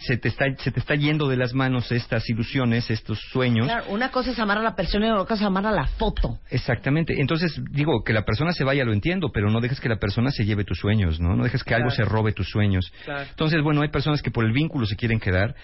[0.01, 3.65] se, te está, se te está yendo de las manos estas ilusiones, estos sueños.
[3.65, 5.87] Claro, una cosa es amar a la persona y otra cosa es amar a la
[5.87, 6.39] foto.
[6.51, 7.19] Exactamente.
[7.19, 10.29] Entonces, digo, que la persona se vaya, lo entiendo, pero no dejes que la persona
[10.29, 11.35] se lleve tus sueños, ¿no?
[11.35, 12.93] No dejes que algo se robe tus sueños.
[13.05, 13.25] Claro.
[13.27, 15.55] Entonces, bueno, hay personas que por el vínculo se quieren quedar.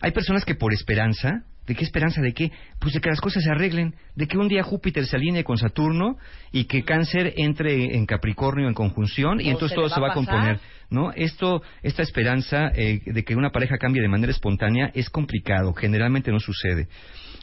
[0.00, 2.22] Hay personas que por esperanza ¿De qué esperanza?
[2.22, 2.50] ¿De qué?
[2.80, 5.58] Pues de que las cosas se arreglen, de que un día Júpiter se alinee con
[5.58, 6.16] Saturno
[6.50, 10.14] y que Cáncer entre en Capricornio en conjunción y entonces se todo se va a
[10.14, 11.12] componer, ¿no?
[11.12, 16.32] Esto, esta esperanza eh, de que una pareja cambie de manera espontánea es complicado, generalmente
[16.32, 16.88] no sucede.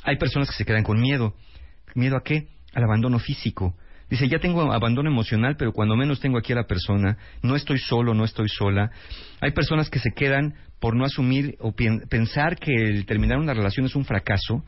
[0.02, 1.36] Hay personas que se quedan con miedo.
[1.94, 2.48] ¿Miedo a qué?
[2.74, 3.76] Al abandono físico.
[4.10, 7.80] Dice, ya tengo abandono emocional, pero cuando menos tengo aquí a la persona, no estoy
[7.80, 8.92] solo, no estoy sola.
[9.42, 13.86] Hay personas que se quedan por no asumir o pensar que el terminar una relación
[13.88, 14.64] es un fracaso,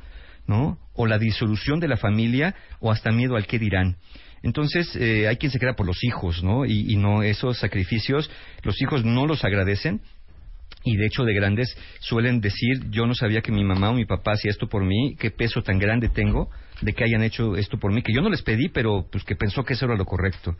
[0.47, 0.79] ¿no?
[0.93, 3.97] O la disolución de la familia, o hasta miedo al qué dirán.
[4.41, 6.65] Entonces, eh, hay quien se queda por los hijos, ¿no?
[6.65, 8.31] Y, y no, esos sacrificios,
[8.63, 10.01] los hijos no los agradecen,
[10.83, 14.05] y de hecho de grandes suelen decir yo no sabía que mi mamá o mi
[14.05, 16.49] papá hacía esto por mí qué peso tan grande tengo
[16.81, 19.35] de que hayan hecho esto por mí que yo no les pedí pero pues que
[19.35, 20.55] pensó que eso era lo correcto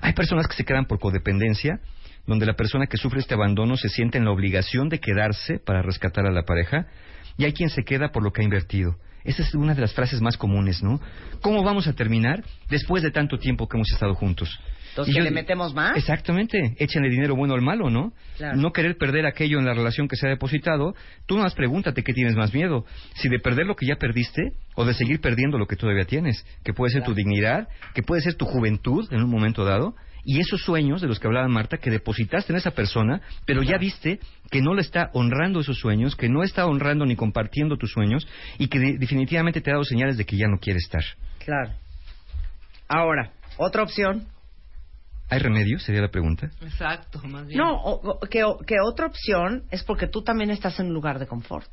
[0.00, 1.80] hay personas que se quedan por codependencia
[2.26, 5.82] donde la persona que sufre este abandono se siente en la obligación de quedarse para
[5.82, 6.86] rescatar a la pareja
[7.38, 8.96] y hay quien se queda por lo que ha invertido
[9.26, 11.00] esa es una de las frases más comunes, ¿no?
[11.42, 14.56] ¿Cómo vamos a terminar después de tanto tiempo que hemos estado juntos?
[14.96, 15.94] Entonces, Y ¿que yo- le metemos más?
[15.94, 18.14] Exactamente, échenle dinero bueno al malo, ¿no?
[18.38, 18.56] Claro.
[18.56, 20.94] No querer perder aquello en la relación que se ha depositado.
[21.26, 24.86] Tú más pregúntate qué tienes más miedo, si de perder lo que ya perdiste o
[24.86, 28.36] de seguir perdiendo lo que todavía tienes, que puede ser tu dignidad, que puede ser
[28.36, 29.94] tu juventud en un momento dado,
[30.24, 33.76] y esos sueños de los que hablaba Marta, que depositaste en esa persona, pero ya
[33.78, 34.18] viste
[34.50, 38.26] que no le está honrando esos sueños, que no está honrando ni compartiendo tus sueños,
[38.58, 41.02] y que de- definitivamente te ha dado señales de que ya no quiere estar.
[41.44, 41.72] Claro.
[42.88, 44.26] Ahora, otra opción.
[45.28, 45.78] ¿Hay remedio?
[45.78, 46.50] Sería la pregunta.
[46.60, 47.58] Exacto, más bien.
[47.58, 51.18] No, o- o- que, que otra opción es porque tú también estás en un lugar
[51.18, 51.70] de confort.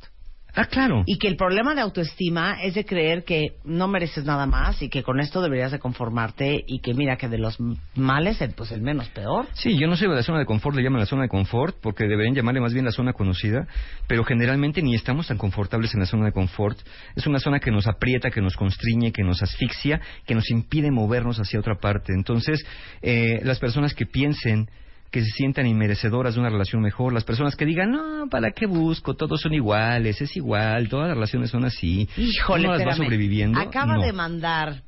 [0.55, 1.03] Ah, claro.
[1.07, 4.89] Y que el problema de autoestima es de creer que no mereces nada más y
[4.89, 7.57] que con esto deberías de conformarte y que mira que de los
[7.95, 9.47] males, el, pues el menos peor.
[9.53, 11.77] Sí, yo no sé de la zona de confort, le llaman la zona de confort,
[11.81, 13.67] porque deberían llamarle más bien la zona conocida,
[14.07, 16.77] pero generalmente ni estamos tan confortables en la zona de confort.
[17.15, 20.91] Es una zona que nos aprieta, que nos constriñe, que nos asfixia, que nos impide
[20.91, 22.13] movernos hacia otra parte.
[22.13, 22.63] Entonces,
[23.01, 24.69] eh, las personas que piensen
[25.13, 28.65] que se sientan inmerecedoras de una relación mejor, las personas que digan, no, ¿para qué
[28.65, 29.13] busco?
[29.15, 32.09] Todos son iguales, es igual, todas las relaciones son así.
[32.17, 33.59] Híjole, Uno las va sobreviviendo.
[33.59, 34.01] Acaba No.
[34.01, 34.81] de mandar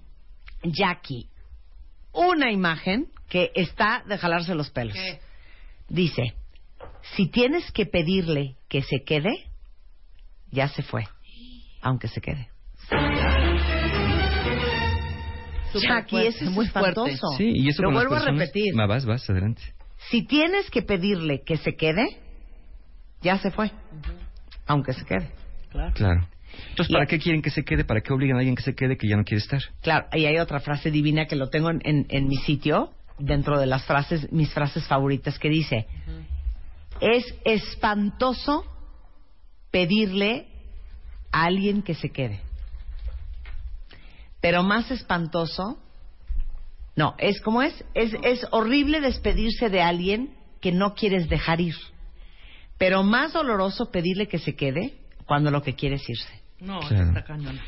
[0.63, 1.29] Jackie
[2.11, 4.97] una imagen que está de jalarse los pelos.
[5.89, 6.33] Dice,
[7.15, 9.29] si tienes que pedirle que se quede,
[10.49, 11.03] ya se fue,
[11.81, 12.49] aunque se quede.
[15.75, 16.89] Jackie, eso es muy fuerte.
[16.89, 17.37] espantoso.
[17.37, 18.73] Sí, y eso Lo vuelvo a repetir.
[18.75, 19.61] Va, vas, vas, adelante.
[20.09, 22.05] Si tienes que pedirle que se quede,
[23.21, 23.71] ya se fue,
[24.67, 25.29] aunque se quede.
[25.93, 26.27] Claro.
[26.69, 27.83] Entonces, Y- ¿para qué quieren que se quede?
[27.83, 29.61] ¿Para qué obligan a alguien que se quede que ya no quiere estar?
[29.81, 33.59] Claro, y hay otra frase divina que lo tengo en, en- en mi sitio, dentro
[33.59, 35.87] de las frases, mis frases favoritas, que dice,
[37.01, 38.63] es espantoso
[39.71, 40.47] pedirle
[41.31, 42.39] a alguien que se quede.
[44.39, 45.77] Pero más espantoso,
[46.95, 51.75] no, es como es, es, es horrible despedirse de alguien que no quieres dejar ir.
[52.77, 54.93] Pero más doloroso pedirle que se quede
[55.25, 56.41] cuando lo que quiere es irse.
[56.59, 57.07] No, Claro.
[57.07, 57.59] está cañón.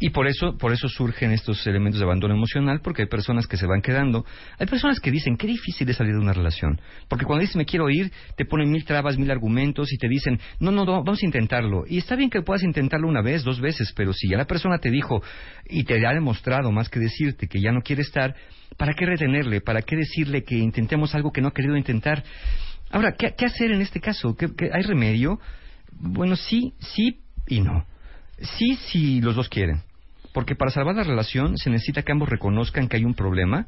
[0.00, 3.56] Y por eso, por eso surgen estos elementos de abandono emocional, porque hay personas que
[3.56, 4.24] se van quedando.
[4.58, 6.80] Hay personas que dicen, qué difícil es salir de una relación.
[7.08, 10.40] Porque cuando dices, me quiero ir, te ponen mil trabas, mil argumentos y te dicen,
[10.58, 11.84] no, no, no, vamos a intentarlo.
[11.88, 14.78] Y está bien que puedas intentarlo una vez, dos veces, pero si ya la persona
[14.78, 15.22] te dijo
[15.68, 18.34] y te ha demostrado más que decirte que ya no quiere estar,
[18.76, 19.60] ¿para qué retenerle?
[19.60, 22.22] ¿Para qué decirle que intentemos algo que no ha querido intentar?
[22.90, 24.36] Ahora, ¿qué, qué hacer en este caso?
[24.36, 25.40] ¿Qué- qué- ¿Hay remedio?
[25.92, 27.86] Bueno, sí, sí y no.
[28.40, 29.82] Sí, si los dos quieren.
[30.32, 33.66] Porque para salvar la relación se necesita que ambos reconozcan que hay un problema,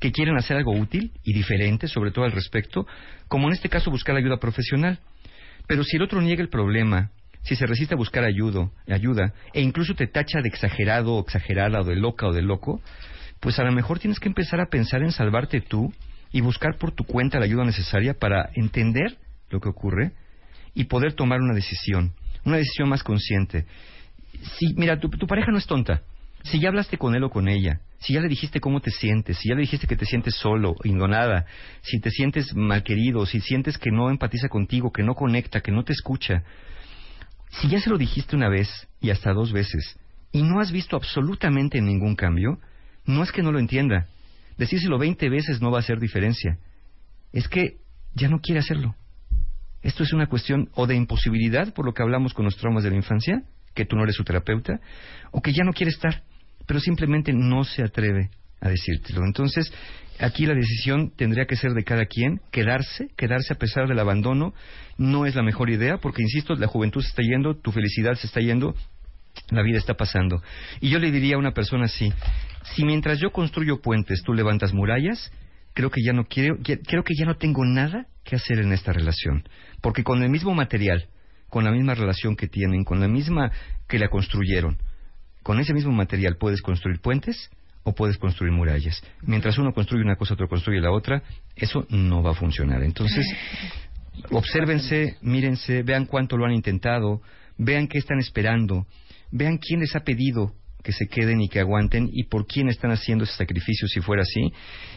[0.00, 2.86] que quieren hacer algo útil y diferente, sobre todo al respecto,
[3.28, 4.98] como en este caso buscar ayuda profesional.
[5.66, 7.10] Pero si el otro niega el problema,
[7.42, 11.80] si se resiste a buscar ayuda, ayuda e incluso te tacha de exagerado o exagerada
[11.80, 12.80] o de loca o de loco,
[13.40, 15.92] pues a lo mejor tienes que empezar a pensar en salvarte tú
[16.32, 19.16] y buscar por tu cuenta la ayuda necesaria para entender
[19.50, 20.12] lo que ocurre
[20.74, 22.12] y poder tomar una decisión,
[22.44, 23.66] una decisión más consciente.
[24.58, 26.02] Si, mira, tu, tu pareja no es tonta.
[26.44, 29.38] Si ya hablaste con él o con ella, si ya le dijiste cómo te sientes,
[29.38, 31.46] si ya le dijiste que te sientes solo, indonada,
[31.82, 35.72] si te sientes mal querido, si sientes que no empatiza contigo, que no conecta, que
[35.72, 36.44] no te escucha,
[37.50, 38.68] si ya se lo dijiste una vez
[39.00, 39.98] y hasta dos veces
[40.32, 42.58] y no has visto absolutamente ningún cambio,
[43.08, 44.06] no es que no lo entienda.
[44.58, 46.58] Decírselo 20 veces no va a hacer diferencia.
[47.32, 47.78] Es que
[48.14, 48.94] ya no quiere hacerlo.
[49.82, 52.90] Esto es una cuestión o de imposibilidad, por lo que hablamos con los traumas de
[52.90, 53.42] la infancia,
[53.74, 54.80] que tú no eres su terapeuta,
[55.30, 56.22] o que ya no quiere estar,
[56.66, 58.30] pero simplemente no se atreve
[58.60, 59.24] a decírtelo.
[59.24, 59.72] Entonces,
[60.18, 64.52] aquí la decisión tendría que ser de cada quien, quedarse, quedarse a pesar del abandono,
[64.98, 68.26] no es la mejor idea, porque, insisto, la juventud se está yendo, tu felicidad se
[68.26, 68.74] está yendo,
[69.50, 70.42] La vida está pasando.
[70.80, 72.12] Y yo le diría a una persona así,
[72.74, 75.32] si mientras yo construyo puentes tú levantas murallas,
[75.74, 78.92] creo que ya no quiero, creo que ya no tengo nada que hacer en esta
[78.92, 79.48] relación.
[79.80, 81.06] Porque con el mismo material,
[81.48, 83.50] con la misma relación que tienen, con la misma
[83.88, 84.78] que la construyeron,
[85.42, 87.50] con ese mismo material puedes construir puentes
[87.84, 89.02] o puedes construir murallas.
[89.22, 91.22] Mientras uno construye una cosa, otro construye la otra,
[91.56, 92.82] eso no va a funcionar.
[92.82, 93.26] Entonces,
[94.30, 97.22] obsérvense, mírense, vean cuánto lo han intentado,
[97.56, 98.86] vean qué están esperando,
[99.30, 102.90] vean quién les ha pedido que se queden y que aguanten y por quién están
[102.92, 104.52] haciendo ese sacrificio si fuera así.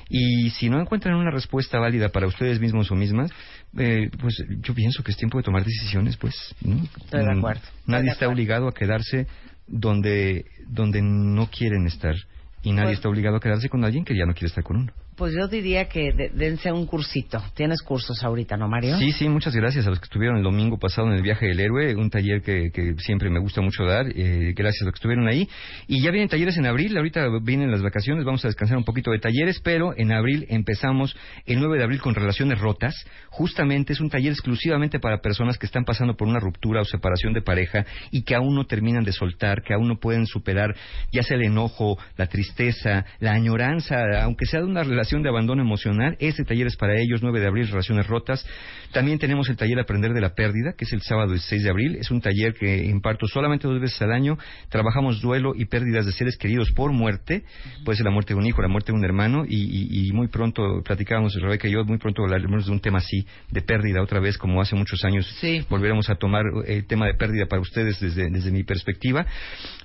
[0.10, 3.32] Y si no encuentran una respuesta válida para ustedes mismos o mismas,
[3.78, 6.36] eh, pues yo pienso que es tiempo de tomar decisiones, pues.
[6.62, 6.76] ¿no?
[6.84, 9.28] Estoy de Mm, acuerdo, Nadie de está obligado a quedarse
[9.68, 12.16] donde, donde no quieren estar.
[12.64, 14.78] Y nadie Pues- está obligado a quedarse con alguien que ya no quiere estar con
[14.78, 14.94] uno.
[15.22, 17.40] Pues yo diría que de- dense un cursito.
[17.54, 18.98] Tienes cursos ahorita, ¿no, Mario?
[18.98, 21.60] Sí, sí, muchas gracias a los que estuvieron el domingo pasado en el viaje del
[21.60, 24.98] héroe, un taller que, que siempre me gusta mucho dar, eh, gracias a los que
[24.98, 25.48] estuvieron ahí.
[25.86, 29.12] Y ya vienen talleres en abril, ahorita vienen las vacaciones, vamos a descansar un poquito
[29.12, 31.16] de talleres, pero en abril empezamos
[31.46, 32.96] el 9 de abril con relaciones rotas.
[33.30, 37.34] Justamente es un taller exclusivamente para personas que están pasando por una ruptura o separación
[37.34, 40.76] de pareja y que aún no terminan de soltar, que aún no pueden superar
[41.12, 45.62] ya sea el enojo, la tristeza, la añoranza, aunque sea de una relación de abandono
[45.62, 48.46] emocional, ese taller es para ellos, 9 de abril, Relaciones Rotas.
[48.94, 51.96] También tenemos el taller Aprender de la Pérdida, que es el sábado 16 de abril.
[52.00, 54.38] Es un taller que imparto solamente dos veces al año.
[54.70, 57.44] Trabajamos duelo y pérdidas de seres queridos por muerte,
[57.84, 60.12] puede ser la muerte de un hijo, la muerte de un hermano, y, y- y
[60.14, 64.02] muy pronto, platicábamos Rebeca y yo, muy pronto hablaremos de un tema así, de pérdida
[64.02, 65.28] otra vez, como hace muchos años.
[65.70, 69.26] Volveremos a tomar eh, el tema de pérdida para ustedes desde, desde mi perspectiva.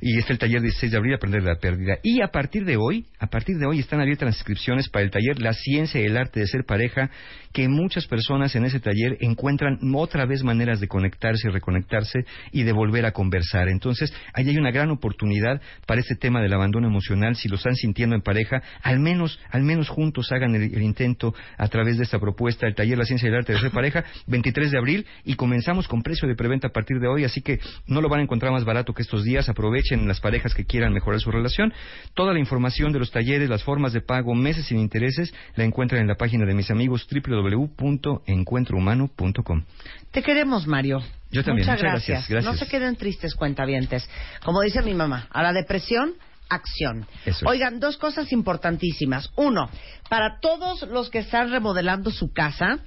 [0.00, 1.98] Y está el taller 16 de abril, Aprender de la Pérdida.
[2.02, 5.10] Y a partir de hoy, a partir de hoy están abiertas las inscripciones para el
[5.10, 7.10] taller La Ciencia y el Arte de Ser Pareja,
[7.56, 12.64] que muchas personas en ese taller encuentran otra vez maneras de conectarse y reconectarse y
[12.64, 13.70] de volver a conversar.
[13.70, 17.34] Entonces, ahí hay una gran oportunidad para este tema del abandono emocional.
[17.34, 21.34] Si lo están sintiendo en pareja, al menos, al menos juntos hagan el, el intento
[21.56, 24.04] a través de esta propuesta, el taller La Ciencia y el Arte de Ser Pareja,
[24.26, 27.58] 23 de abril, y comenzamos con precio de preventa a partir de hoy, así que
[27.86, 29.48] no lo van a encontrar más barato que estos días.
[29.48, 31.72] Aprovechen las parejas que quieran mejorar su relación.
[32.12, 36.02] Toda la información de los talleres, las formas de pago, meses sin intereses, la encuentran
[36.02, 37.06] en la página de mis amigos
[37.50, 39.64] www.encuentrohumano.com.
[40.10, 41.02] Te queremos, Mario.
[41.30, 42.44] Yo también, Muchas, muchas gracias.
[42.44, 44.08] No se queden tristes, cuentavientes.
[44.44, 46.14] Como dice mi mamá, a la depresión,
[46.48, 47.06] acción.
[47.24, 47.42] Es.
[47.44, 49.30] Oigan, dos cosas importantísimas.
[49.36, 49.68] Uno,
[50.08, 52.78] para todos los que están remodelando su casa,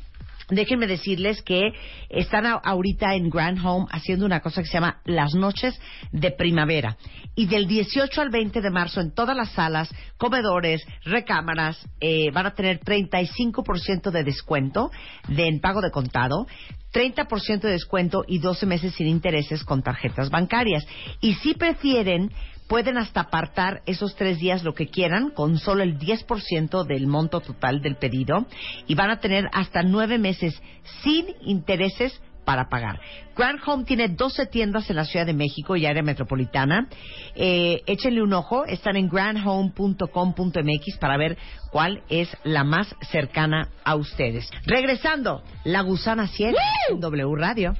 [0.50, 1.72] déjenme decirles que
[2.10, 5.80] están ahorita en Grand Home haciendo una cosa que se llama las noches
[6.12, 6.98] de primavera.
[7.36, 12.48] Y del 18 al 20 de marzo en todas las salas, comedores, recámaras, eh, van
[12.48, 14.92] a tener 35% de descuento
[15.28, 16.48] de, en pago de contado.
[16.92, 20.86] 30% de descuento y 12 meses sin intereses con tarjetas bancarias.
[21.22, 22.32] Y si prefieren,
[22.70, 27.41] pueden hasta apartar esos tres días lo que quieran con solo el 10% del monto
[27.41, 28.46] total del pedido
[28.88, 30.62] y van a tener hasta nueve meses
[31.04, 33.00] sin intereses para pagar.
[33.36, 36.88] Grand Home tiene 12 tiendas en la Ciudad de México y área metropolitana.
[37.36, 41.38] Eh, échenle un ojo, están en grandhome.com.mx para ver
[41.72, 44.50] cuál es la más cercana a ustedes.
[44.66, 47.74] Regresando, La Gusana en W Radio.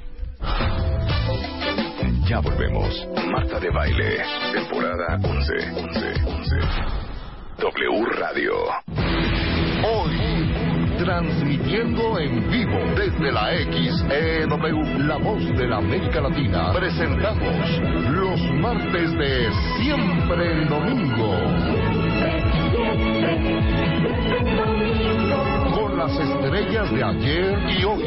[2.30, 3.08] Ya volvemos.
[3.32, 5.52] Marta de Baile, temporada 11.
[5.82, 6.56] 11, 11.
[7.58, 8.54] W Radio.
[9.82, 10.14] Hoy,
[10.96, 17.80] transmitiendo en vivo desde la XEW, la voz de la América Latina, presentamos
[18.12, 19.50] los martes de
[19.82, 21.34] Siempre en Domingo.
[25.74, 28.04] Con las estrellas de ayer y hoy.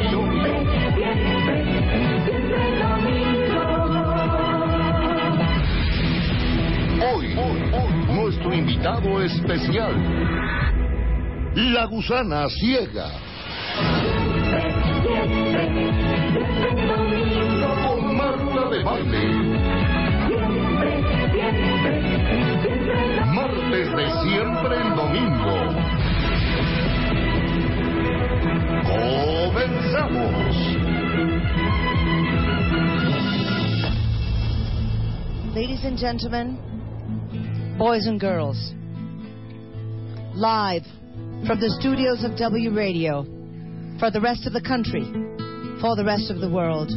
[7.12, 7.34] Hoy,
[8.08, 9.94] nuestro invitado especial,
[11.54, 13.10] la gusana ciega.
[17.86, 19.24] Con Marta de Baile.
[23.34, 25.56] Martes de siempre en domingo.
[29.52, 30.54] Comenzamos.
[35.54, 36.73] Ladies and gentlemen,
[37.78, 38.72] boys and girls,
[40.34, 40.82] live
[41.46, 43.24] from the studios of W Radio
[43.98, 45.02] for the rest of the country,
[45.80, 46.90] for the rest of the world.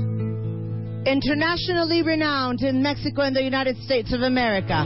[1.08, 4.86] Internationally renowned in Mexico and the United States of America.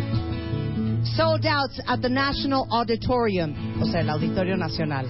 [1.15, 5.03] Sold out at the National Auditorium, o sea, el Auditorio Nacional.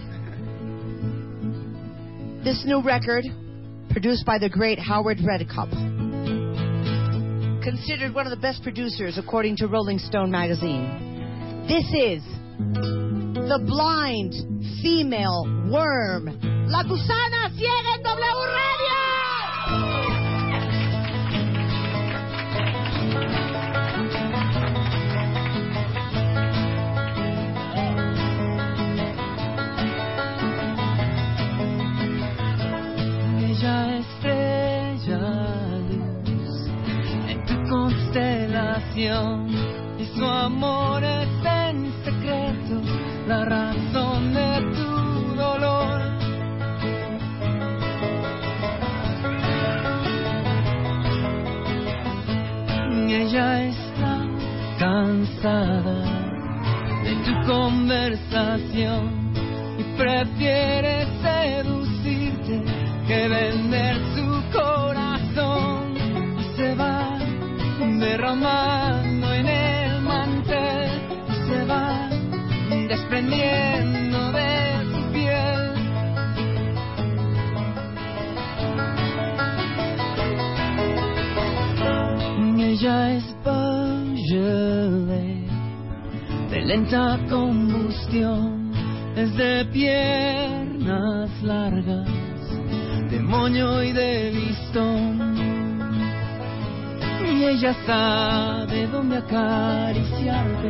[2.44, 3.26] This new record,
[3.92, 6.01] produced by the great Howard Redcup,
[7.62, 11.66] considered one of the best producers according to Rolling Stone magazine.
[11.68, 12.24] This is
[12.58, 14.34] the blind
[14.82, 16.26] female worm,
[16.68, 18.72] la gusana ciega en W Radio.
[33.52, 34.11] Bella estrella
[39.04, 42.80] y su amor es en secreto
[43.28, 46.02] la razón de tu dolor.
[53.10, 54.20] Ella está
[54.78, 56.04] cansada
[57.04, 59.34] de tu conversación
[59.80, 62.62] y prefiere seducirte
[63.08, 65.71] que vender su corazón
[68.02, 70.90] derramando en el mantel
[71.48, 72.10] se va
[72.90, 74.52] desprendiendo de
[74.92, 75.62] su piel.
[82.60, 84.82] Ella es Beaujolais
[86.50, 88.72] de lenta combustión,
[89.16, 92.10] es de piernas largas
[93.12, 95.31] de moño y de listón.
[97.32, 100.70] Y ella sabe dónde acariciarte.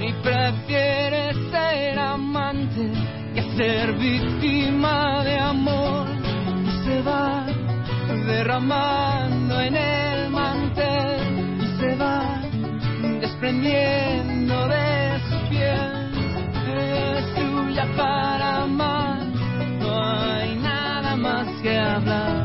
[0.00, 2.90] Y prefiere ser amante
[3.32, 6.08] que ser víctima de amor.
[6.66, 7.46] Y se va
[8.26, 11.60] derramando en el mantel.
[11.62, 12.42] Y se va
[13.20, 16.10] desprendiendo de su piel.
[16.76, 19.24] Es tuya para amar.
[19.78, 22.37] No hay nada más que hablar.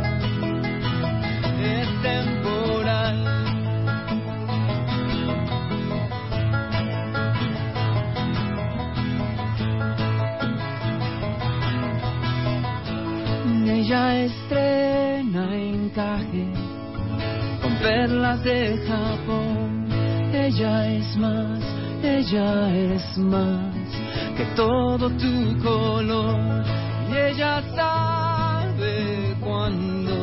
[13.93, 16.47] Ella estrena encaje
[17.61, 19.87] con perlas de Japón.
[20.33, 21.59] Ella es más,
[22.01, 23.75] ella es más
[24.35, 26.65] que todo tu color.
[27.11, 30.15] Y ella sabe cuándo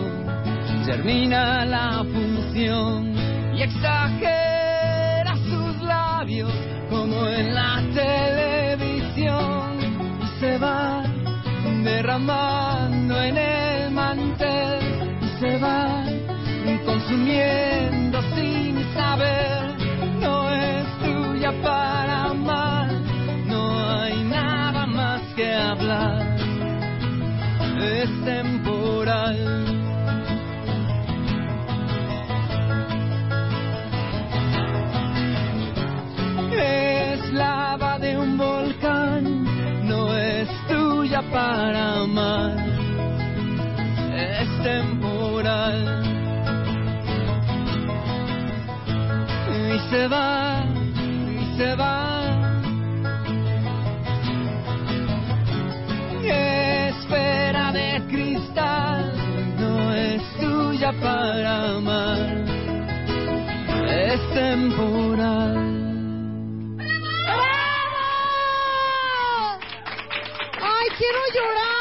[0.85, 3.15] termina la función
[3.55, 6.51] y exagera sus labios
[6.91, 9.79] como en la televisión.
[9.81, 11.05] Y se va
[11.85, 13.60] derramando en el
[14.13, 16.05] y se va
[16.85, 19.77] consumiendo sin saber.
[20.21, 22.89] No es tuya para amar,
[23.47, 26.37] no hay nada más que hablar.
[27.81, 29.37] Es temporal.
[36.53, 39.45] Es lava de un volcán,
[39.87, 42.60] no es tuya para amar.
[44.63, 45.79] Temporal.
[49.49, 50.65] Y se va,
[50.95, 52.21] y se va.
[56.23, 59.13] Esfera de cristal,
[59.59, 62.45] no es tuya para amar.
[63.89, 65.57] Es temporal.
[70.63, 71.80] ¡Ay, quiero llorar!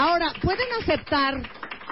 [0.00, 1.42] Ahora, ¿pueden aceptar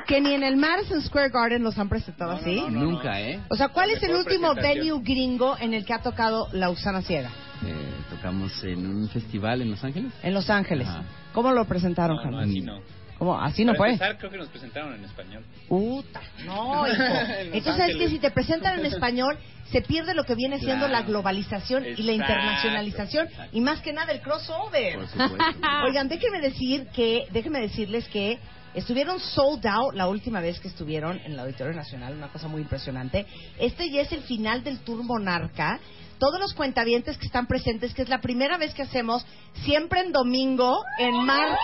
[0.06, 2.58] que ni en el Madison Square Garden los han presentado así?
[2.70, 3.38] Nunca, ¿eh?
[3.50, 7.02] O sea, ¿cuál es el último venue gringo en el que ha tocado la Usana
[7.02, 7.30] Ciega?
[7.66, 7.74] Eh,
[8.08, 10.10] tocamos en un festival en Los Ángeles.
[10.22, 10.88] En Los Ángeles.
[10.88, 11.02] Ajá.
[11.34, 12.82] ¿Cómo lo presentaron, No, no, Jaime?
[13.18, 13.38] ¿Cómo?
[13.40, 13.88] Así no Para fue.
[13.92, 15.44] empezar, creo que nos presentaron en español.
[15.68, 17.02] Puta, no, hijo.
[17.52, 19.36] Entonces, es que si te presentan en español,
[19.72, 20.92] se pierde lo que viene siendo Claro.
[20.92, 24.94] la globalización y la Exacto, internacionalización y más que nada el crossover.
[24.96, 25.36] Por supuesto.
[25.86, 28.38] Oigan, déjenme decir que, déjenme decirles que
[28.74, 32.62] estuvieron sold out la última vez que estuvieron en el Auditorio Nacional, una cosa muy
[32.62, 33.26] impresionante.
[33.58, 35.80] Este ya es el final del Tour Monarca.
[36.20, 39.24] Todos los cuentavientes que están presentes, que es la primera vez que hacemos,
[39.64, 41.58] siempre en domingo, en martes,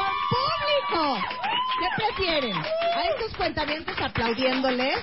[0.00, 1.26] con público.
[1.80, 2.56] ¿Qué prefieren?
[2.56, 4.96] ¿A estos cuentavientes aplaudiéndoles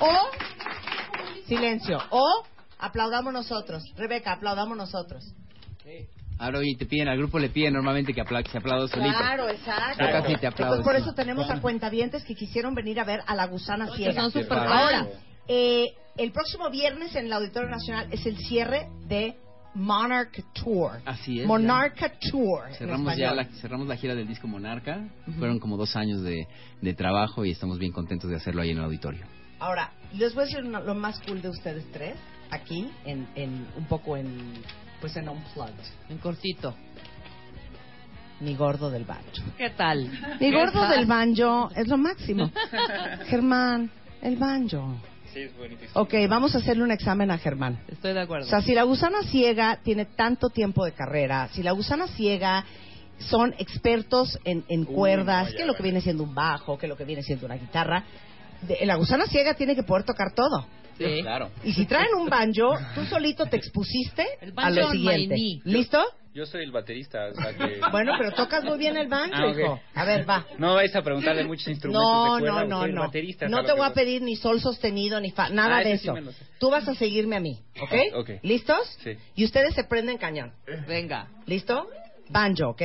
[0.00, 0.18] o
[1.46, 1.98] silencio?
[2.10, 2.44] O
[2.78, 3.82] aplaudamos nosotros.
[3.96, 5.24] Rebeca, aplaudamos nosotros.
[6.38, 9.16] Ahora, y te piden, al grupo le piden normalmente que apla- se aplaude solito.
[9.16, 9.94] Claro, exacto.
[9.98, 10.78] Pero casi te aplaudes.
[10.78, 13.96] Entonces, por eso tenemos a cuentavientes que quisieron venir a ver a la gusana que
[13.96, 14.22] ciega.
[14.22, 15.06] son súper Ahora,
[15.46, 19.36] eh, el próximo viernes en el Auditorio Nacional es el cierre de
[19.74, 21.00] Monarch Tour.
[21.04, 21.46] Así es.
[21.46, 22.72] Monarca Tour.
[22.76, 25.08] Cerramos ya la, cerramos la gira del disco Monarca.
[25.38, 26.46] Fueron como dos años de,
[26.80, 29.24] de trabajo y estamos bien contentos de hacerlo ahí en el auditorio.
[29.58, 32.16] Ahora, les voy a decir lo más cool de ustedes tres,
[32.50, 34.54] aquí, en, en un poco en,
[35.00, 35.72] pues en Unplugged.
[36.08, 36.74] En cortito.
[38.40, 39.22] Mi gordo del banjo.
[39.56, 40.08] ¿Qué tal?
[40.08, 40.90] Mi ¿Qué gordo tal?
[40.90, 42.50] del banjo es lo máximo.
[43.26, 43.88] Germán,
[44.20, 44.96] el banjo.
[45.32, 45.90] Sí, es buenísimo.
[45.94, 47.80] Ok, vamos a hacerle un examen a Germán.
[47.88, 48.46] Estoy de acuerdo.
[48.46, 52.64] O sea, si la gusana ciega tiene tanto tiempo de carrera, si la gusana ciega
[53.18, 56.86] son expertos en, en cuerdas, no, ya que lo que viene siendo un bajo, que
[56.88, 58.04] lo que viene siendo una guitarra,
[58.62, 60.66] de- la gusana ciega tiene que poder tocar todo.
[60.98, 61.22] Sí.
[61.22, 61.50] Claro.
[61.64, 65.34] Y si traen un banjo, tú solito te expusiste a banjo lo on my siguiente.
[65.64, 66.04] ¿Listo?
[66.34, 67.78] Yo soy el baterista, o sea que...
[67.90, 69.80] Bueno, pero tocas muy bien el banjo, Ah, hijo.
[69.94, 70.46] A ver, va.
[70.58, 73.00] No vais a preguntarle muchos instrumentos No, de cuerda, no, no, no.
[73.02, 73.48] baterista.
[73.48, 76.14] No te voy a pedir ni sol sostenido ni fa nada Ah, de sí eso.
[76.32, 76.44] sé.
[76.58, 77.92] Tú vas a seguirme a mí, ¿ok?
[78.14, 78.30] Ah, ok.
[78.42, 78.96] ¿Listos?
[79.04, 79.16] Sí.
[79.34, 80.52] Y ustedes se prenden cañón.
[80.88, 81.28] Venga.
[81.46, 81.86] ¿Listo?
[82.30, 82.82] Banjo, ¿ok?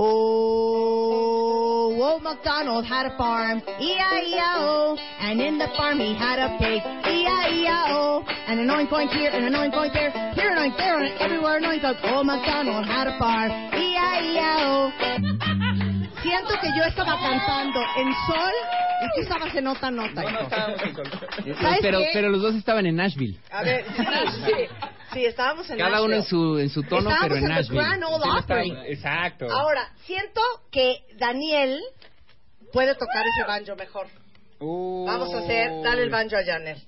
[0.00, 6.80] Oh, old MacDonald had a farm, E-I-E-I-O, and in the farm he had a pig,
[6.86, 11.00] E-I-E-I-O, and an oink oink here, and an oink oink there, here an oink there,
[11.00, 11.82] and everywhere an oink.
[12.14, 14.92] Old MacDonald had a farm, E-I-E-I-O.
[16.28, 18.52] Siento que yo estaba cantando en sol
[19.02, 20.22] y tú estabas en otra nota.
[20.22, 21.10] No, no estábamos en sol.
[21.60, 22.10] ¿Sabes Pero, qué?
[22.12, 23.38] pero los dos estaban en Nashville.
[23.50, 24.02] A ver, sí,
[24.46, 24.52] sí,
[25.12, 27.80] sí, estábamos en Cada uno en su, en su tono, Estábamos pero en en Nashville.
[27.82, 28.68] Grand Ole Sí, Opry.
[28.70, 29.46] estaba- Exacto.
[29.50, 30.40] Ahora, siento
[30.70, 31.80] que Daniel
[32.72, 34.06] puede tocar ese banjo mejor.
[34.60, 36.82] Uh, Vamos a hacer, dale el banjo a Janel.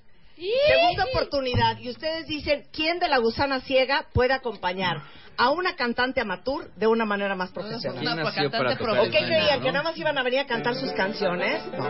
[0.66, 1.78] Segunda oportunidad.
[1.80, 5.02] Y ustedes dicen, ¿quién de la gusana ciega puede acompañar
[5.36, 7.98] a una cantante amateur de una manera más profesional?
[8.00, 9.58] ¿Quién nació para tocar ¿O qué creían?
[9.58, 9.64] no?
[9.64, 11.62] ¿Que nada más iban a venir a cantar sus canciones?
[11.76, 11.88] No.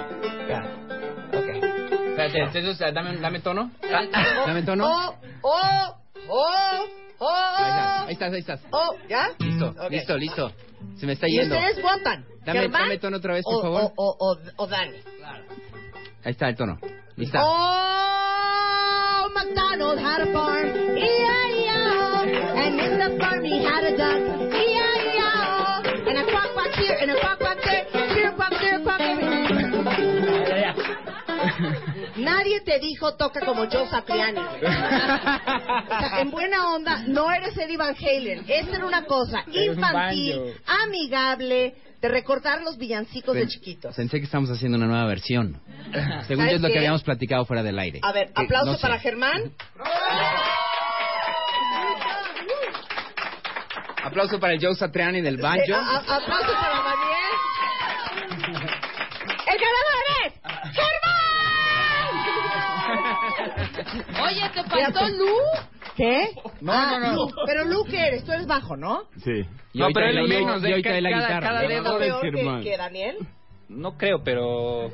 [2.11, 3.71] Espérate, entonces, dame, dame tono.
[4.47, 4.87] Dame tono.
[4.87, 5.97] Oh, oh,
[6.29, 6.87] oh,
[7.19, 8.05] oh.
[8.07, 8.61] Ahí estás, ahí estás.
[8.73, 9.31] Oh, ¿ya?
[9.39, 10.53] Listo, listo, listo.
[10.97, 11.57] Se me está Y yendo.
[11.57, 12.25] ustedes votan.
[12.45, 13.93] Dame, dame tono otra vez, por o, favor.
[13.97, 14.97] O, o, o, o Dani.
[16.25, 16.79] Ahí está el tono.
[17.17, 17.41] Lista.
[17.43, 20.69] Oh, MacDonald had a farm,
[22.23, 24.21] And in the farm he had a duck,
[24.53, 28.51] E-I-E-I-O, and a quack quack here, and a quack quack there, quack quack.
[32.17, 34.41] Nadie te dijo toca como Joe Satriani.
[35.91, 38.45] O sea, en buena onda, no eres Eddie Van Halen.
[38.49, 43.95] Esta era una cosa infantil, amigable, de recortar los villancicos de chiquitos.
[43.97, 45.61] Pensé que estamos haciendo una nueva versión.
[46.27, 48.01] Según ¿Sabes yo es lo que habíamos platicado fuera del aire.
[48.03, 48.83] A ver, Que aplauso no sé.
[48.83, 49.53] para Germán.
[54.03, 55.63] Aplauso para el Joe Satriani del banjo.
[55.67, 57.37] Sí, a- a- aplauso para Daniel.
[59.47, 60.33] ¡El ganador es
[64.07, 64.23] Germán!
[64.23, 65.35] Oye, ¿te faltó Lu?
[65.97, 66.31] ¿Qué?
[66.61, 67.13] No, Ah, no, no.
[67.27, 67.31] Lu.
[67.47, 68.25] Pero Lu, ¿qué eres?
[68.25, 69.03] Tú eres bajo, ¿no?
[69.23, 69.45] Sí.
[69.75, 70.69] Y no, pero él menos, ¿eh?
[70.83, 71.47] de la Cada- guitarra.
[71.47, 72.63] cada ¿Eres dedo peor que, Germán.
[72.63, 73.19] que Daniel?
[73.69, 74.91] No creo, pero...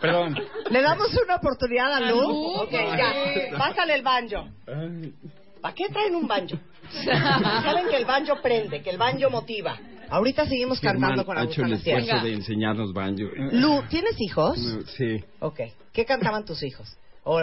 [0.00, 0.36] Perdón.
[0.70, 2.20] ¿Le damos una oportunidad a Lu?
[2.20, 2.54] Lu?
[2.62, 3.56] Ok, ya.
[3.56, 4.48] Pásale el banjo.
[5.66, 6.56] ¿Para qué traen un banjo?
[7.04, 9.76] Saben que el banjo prende, que el banjo motiva.
[10.08, 13.24] Ahorita seguimos cantando con la ha hecho el esfuerzo de enseñarnos banjo.
[13.50, 14.56] Lu, ¿tienes hijos?
[14.96, 15.24] Sí.
[15.40, 15.62] Ok.
[15.92, 16.96] ¿Qué cantaban tus hijos?
[17.24, 17.40] O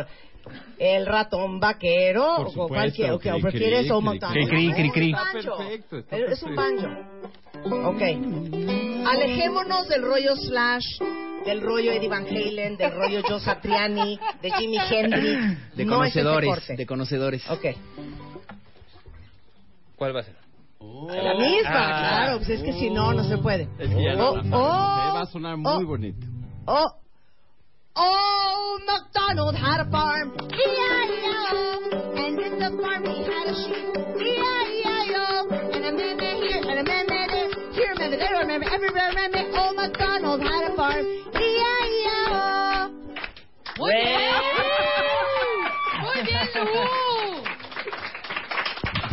[0.80, 4.50] el ratón vaquero Por o supuesto, o qué- o cri, prefieres cri, o cri, McDonald's?
[4.50, 6.88] cri, cri, cri, Es un perfecto, está Es un banjo.
[7.90, 8.02] Ok.
[9.08, 10.84] Alejémonos del rollo Slash,
[11.46, 15.76] del rollo Eddie Van Halen, del rollo Joe Satriani, de Jimi Hendrix.
[15.76, 16.76] De no es ese conocedores, corte.
[16.76, 17.50] de conocedores.
[17.50, 17.66] Ok.
[19.96, 20.36] ¿Cuál va a ser?
[20.82, 22.00] La misma, Ah.
[22.00, 23.70] claro, pues es que si no, no se puede.
[23.80, 25.88] Es que ya Oh, no, oh, va a sonar muy oh.
[25.88, 26.28] bonito.
[26.66, 26.92] Oh,
[27.96, 33.76] oh, MacDonald had a farm, E-I-E-I-O, and in the farm he had a sheep,
[34.18, 37.28] E-I-E-I-O, and a man there here, and a man there
[37.74, 41.06] here a man there, a man there, everywhere a man oh, MacDonald had a farm,
[41.06, 42.90] E-I-E-I-O.
[43.78, 44.32] Muy bien.
[46.02, 47.03] Muy bien.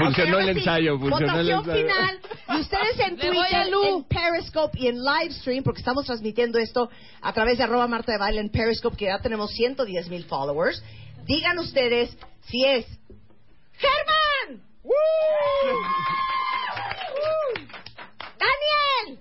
[0.05, 1.89] Funcionó el ensayo, funcionó el Votación ensayo.
[1.89, 2.21] final.
[2.49, 6.91] Y ustedes en Twitter, en Periscope y en Livestream, porque estamos transmitiendo esto
[7.21, 10.83] a través de arroba Marta de Baile en Periscope, que ya tenemos 110 mil followers.
[11.27, 12.17] Digan ustedes
[12.49, 12.87] si es
[13.79, 14.63] Germán.
[18.39, 19.19] Daniel.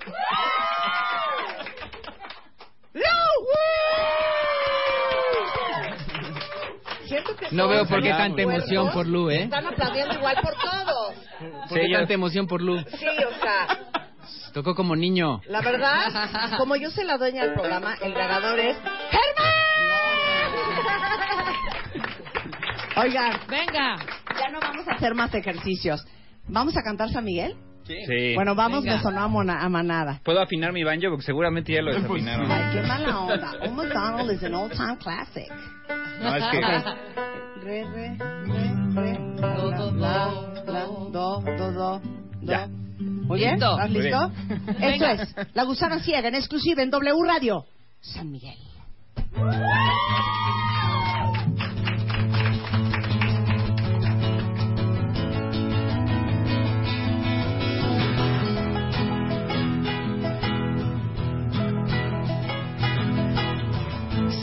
[2.94, 4.39] Lu.
[7.10, 9.44] Siento que No veo por qué tanta emoción por Lu, ¿eh?
[9.44, 11.16] Están aplaudiendo igual por todos.
[11.68, 12.80] ¿Por qué tanta emoción por Lu?
[12.80, 13.80] Sí, o sea,
[14.54, 15.42] Tocó como niño.
[15.48, 19.54] la verdad, como yo soy la dueña del programa, el ganador es Germán.
[22.96, 23.96] Oigan, venga.
[24.40, 26.06] Ya no vamos a hacer más ejercicios.
[26.48, 27.56] ¿Vamos a cantar San Miguel?
[28.06, 28.36] Sí.
[28.36, 28.98] Bueno, vamos, Venga.
[28.98, 30.20] me sonó a, mona- a manada.
[30.24, 31.10] ¿Puedo afinar mi banjo?
[31.10, 32.52] Porque seguramente ya lo desafinaron.
[32.52, 33.52] Ay, qué mala onda.
[33.64, 35.48] Oh McDonald is an old time classic.
[36.22, 36.60] No, es que...
[37.64, 39.20] Re, re, re, re.
[39.36, 40.32] Do, do, la,
[40.66, 42.02] la, do, do, do, do.
[42.42, 42.68] Ya.
[43.00, 43.72] Muy bien, Listo.
[43.72, 44.32] ¿estás listo?
[44.80, 47.66] Esto es La Gusana Ciega en exclusiva en W Radio.
[48.00, 48.58] San Miguel.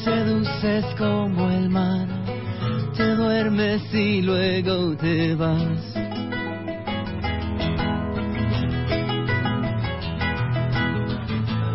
[0.06, 2.06] Seduces como el mar,
[2.96, 5.94] te duermes y luego te vas.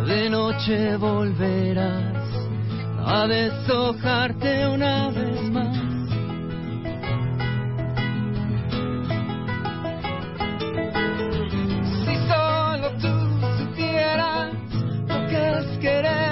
[0.07, 2.25] De noche volverás
[3.05, 5.77] a deshojarte una vez más.
[12.05, 13.13] Si solo tú
[13.57, 14.53] supieras
[15.09, 16.30] lo que es quererte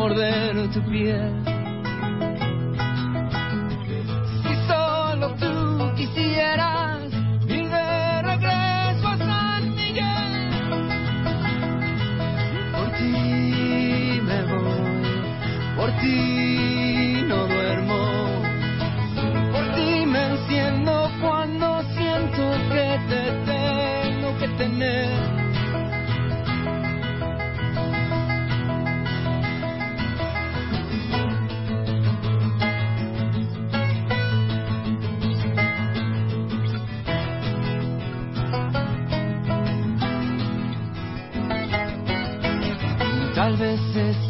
[0.00, 1.30] morder tu piel.
[4.42, 6.89] Si solo tú quisieras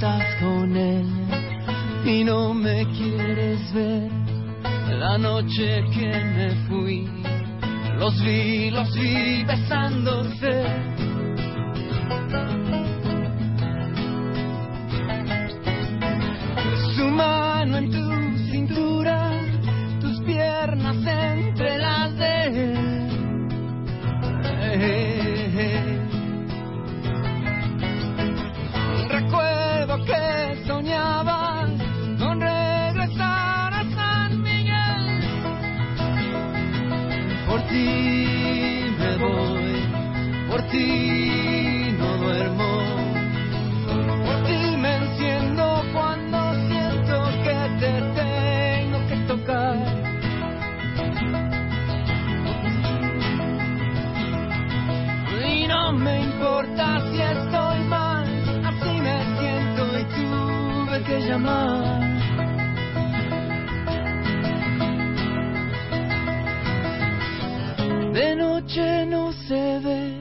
[0.01, 1.05] estás con él
[2.07, 4.11] y no me quieres ver.
[4.99, 7.07] La noche que me fui,
[7.99, 10.65] los vi, los vi besándose.
[16.97, 18.00] Su mano en tu
[30.07, 31.71] que soñabas
[32.19, 35.05] con regresar a San Miguel.
[37.47, 39.73] Por ti me voy,
[40.51, 41.00] por ti
[68.13, 70.17] De noche no se ve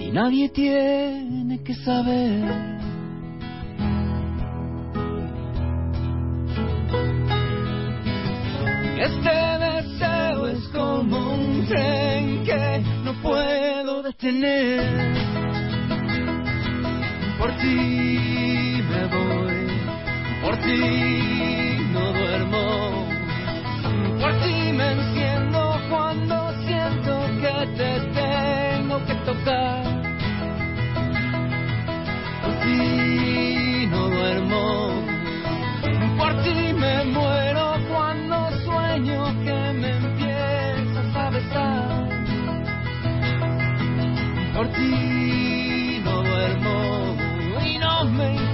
[0.00, 2.76] y nadie tiene que saber.
[8.98, 9.36] Este
[9.66, 15.16] deseo es como un tren que no puedo detener.
[17.38, 19.75] Por ti me voy,
[20.46, 20.78] por ti
[21.92, 23.08] no duermo,
[24.20, 25.60] por ti me enciendo
[25.90, 27.90] cuando siento que te
[28.20, 29.82] tengo que tocar.
[32.42, 34.62] Por ti no duermo,
[36.16, 38.36] por ti me muero cuando
[38.66, 42.08] sueño que me empiezas a besar.
[44.54, 47.16] Por ti no duermo
[47.64, 48.45] y no me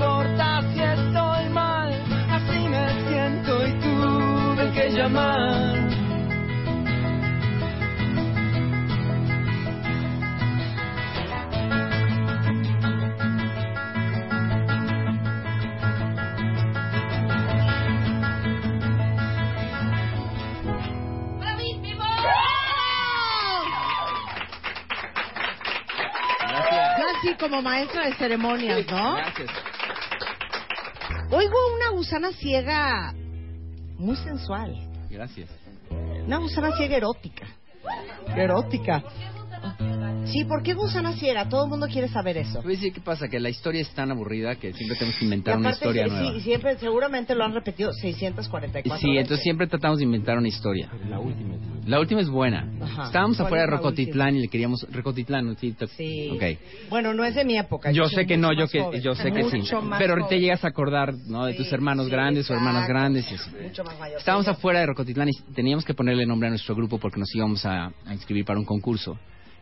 [4.93, 5.91] llamar.
[27.19, 29.15] Así como maestra de ceremonias, ¿no?
[29.15, 29.51] Gracias.
[31.31, 33.15] Oigo una gusana ciega
[34.03, 34.77] muy sensual.
[35.09, 35.49] Gracias.
[36.27, 37.47] Una gusana ciega erótica.
[38.37, 39.03] Erótica.
[40.33, 41.49] Sí, ¿por qué gusana ciega?
[41.49, 42.63] Todo el mundo quiere saber eso.
[42.63, 43.29] Pues sí, ¿qué pasa?
[43.29, 46.33] Que la historia es tan aburrida que siempre tenemos que inventar una historia sí, nueva.
[46.33, 50.91] sí, siempre, seguramente lo han repetido 644 Sí, entonces siempre tratamos de inventar una historia.
[51.09, 51.83] La última es buena.
[51.85, 52.69] La última es buena.
[52.81, 53.05] Ajá.
[53.07, 54.87] Estábamos ¿Cuál afuera es de Rocotitlán y le queríamos...
[54.91, 55.55] Rocotitlán, ¿no?
[55.55, 55.75] sí.
[55.97, 56.31] Sí.
[56.31, 56.43] Ok.
[56.89, 57.91] Bueno, no es de mi época.
[57.91, 59.03] Yo soy sé que mucho no, yo que joven.
[59.03, 59.59] yo sé que sí.
[59.59, 60.41] Mucho más Pero ahorita joven.
[60.41, 61.45] llegas a acordar, ¿no?
[61.45, 62.93] De tus hermanos sí, grandes o hermanas exacto.
[62.93, 63.31] grandes.
[63.31, 63.51] y eso.
[63.63, 64.19] Mucho más mayor.
[64.19, 64.53] Estábamos yo.
[64.53, 67.93] afuera de Rocotitlán y teníamos que ponerle nombre a nuestro grupo porque nos íbamos a,
[68.07, 69.19] a inscribir para un concurso.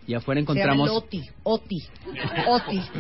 [0.07, 0.91] Y afuera Se llama encontramos...
[0.91, 1.23] el Oti.
[1.43, 1.83] Oti.
[2.49, 2.81] Oti.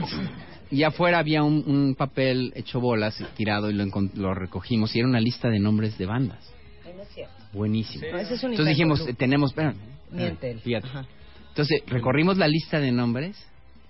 [0.72, 5.08] Y afuera había un, un papel hecho bolas tirado y lo, lo recogimos y era
[5.08, 6.48] una lista de nombres de bandas.
[6.86, 7.34] Ay, no es cierto.
[7.52, 8.04] Buenísimo.
[8.12, 9.52] No, ese es un Entonces dijimos, eh, tenemos...
[9.52, 10.86] fíjate.
[10.86, 11.06] Ajá.
[11.48, 13.36] Entonces recorrimos la lista de nombres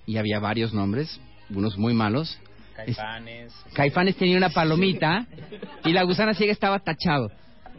[0.07, 1.21] y había varios nombres,
[1.51, 2.39] unos muy malos.
[2.75, 3.55] Caifanes.
[3.75, 5.27] Caifanes tenía una palomita
[5.85, 7.31] y la gusana ciega estaba tachado.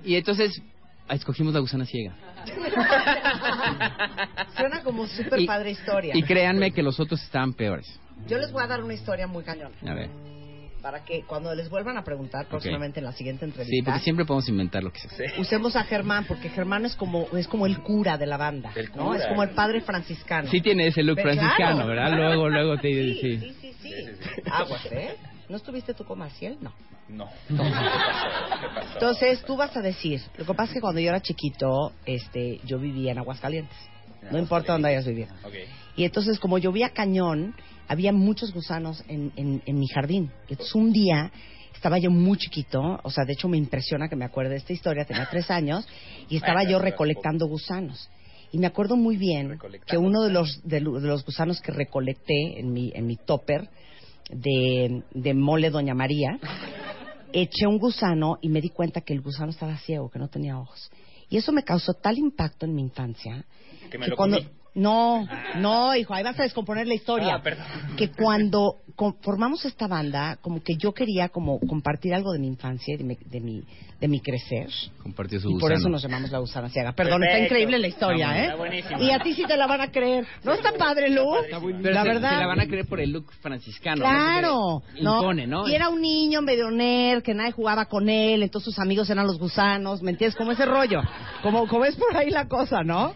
[0.05, 0.70] Y entonces ah,
[1.15, 2.15] escogimos la gusana ciega.
[4.57, 6.13] Suena como súper padre historia.
[6.15, 7.99] Y créanme que los otros estaban peores.
[8.27, 9.71] Yo les voy a dar una historia muy cañón.
[9.87, 10.09] A ver.
[10.81, 14.25] Para que cuando les vuelvan a preguntar próximamente en la siguiente entrevista, Sí, porque siempre
[14.25, 15.33] podemos inventar lo que sea.
[15.39, 18.87] usemos a Germán, porque Germán es como es como el cura de la banda, El
[18.95, 19.05] ¿no?
[19.05, 19.19] cura.
[19.19, 20.49] Es como el padre franciscano.
[20.49, 22.07] Sí tiene ese look Pero franciscano, claro, ¿verdad?
[22.07, 22.23] claro.
[22.23, 23.39] Luego, luego te Sí, sí.
[23.39, 23.93] sí, sí, sí.
[24.51, 25.15] Aguas, ¿eh?
[25.51, 26.57] ¿No estuviste tú con Maciel?
[26.61, 26.73] No.
[27.09, 27.29] No.
[28.93, 32.59] Entonces, tú vas a decir, lo que pasa es que cuando yo era chiquito, este,
[32.65, 33.77] yo vivía en Aguascalientes.
[34.31, 35.27] No importa dónde hayas vivido.
[35.43, 35.53] Ok.
[35.97, 37.53] Y entonces, como llovía cañón,
[37.89, 40.31] había muchos gusanos en, en, en mi jardín.
[40.47, 41.31] Entonces, un día
[41.73, 44.71] estaba yo muy chiquito, o sea, de hecho me impresiona que me acuerde de esta
[44.71, 45.85] historia, tenía tres años,
[46.29, 48.09] y estaba yo recolectando gusanos.
[48.53, 51.71] Y me acuerdo muy bien que uno de los, de, lo- de los gusanos que
[51.73, 53.67] recolecté en mi, en mi topper
[54.29, 56.39] de, de mole Doña María,
[57.33, 60.59] eché un gusano y me di cuenta que el gusano estaba ciego, que no tenía
[60.59, 60.91] ojos.
[61.29, 63.45] Y eso me causó tal impacto en mi infancia
[63.89, 64.49] Que me que lo cuando comí.
[64.75, 65.25] no,
[65.55, 67.41] no, hijo, ahí vas a descomponer la historia.
[67.43, 67.95] Ah.
[67.97, 68.81] Que cuando
[69.21, 73.03] formamos esta banda, como que yo quería como compartir algo de mi infancia y de
[73.03, 73.63] mi, de mi,
[73.99, 74.67] de mi crecer.
[75.01, 75.79] Compartió su Y por gusano.
[75.79, 76.93] eso nos llamamos la gusana ciega.
[76.93, 77.53] Perdón, está Perfecto.
[77.55, 78.43] increíble la historia, Está ¿eh?
[78.45, 79.01] Está buenísimo.
[79.03, 80.25] Y a ti sí te la van a creer.
[80.43, 81.23] ¿No está padre, Lu?
[81.81, 82.29] Pero la se- verdad.
[82.31, 84.01] Se la van a creer por el look franciscano.
[84.01, 85.67] Claro, Porque Impone, ¿no?
[85.67, 89.25] Y era un niño medio nerd, que nadie jugaba con él, entonces sus amigos eran
[89.25, 90.35] los gusanos, ¿me entiendes?
[90.35, 91.01] Como ese rollo.
[91.43, 93.13] Como, como es por ahí la cosa, ¿no?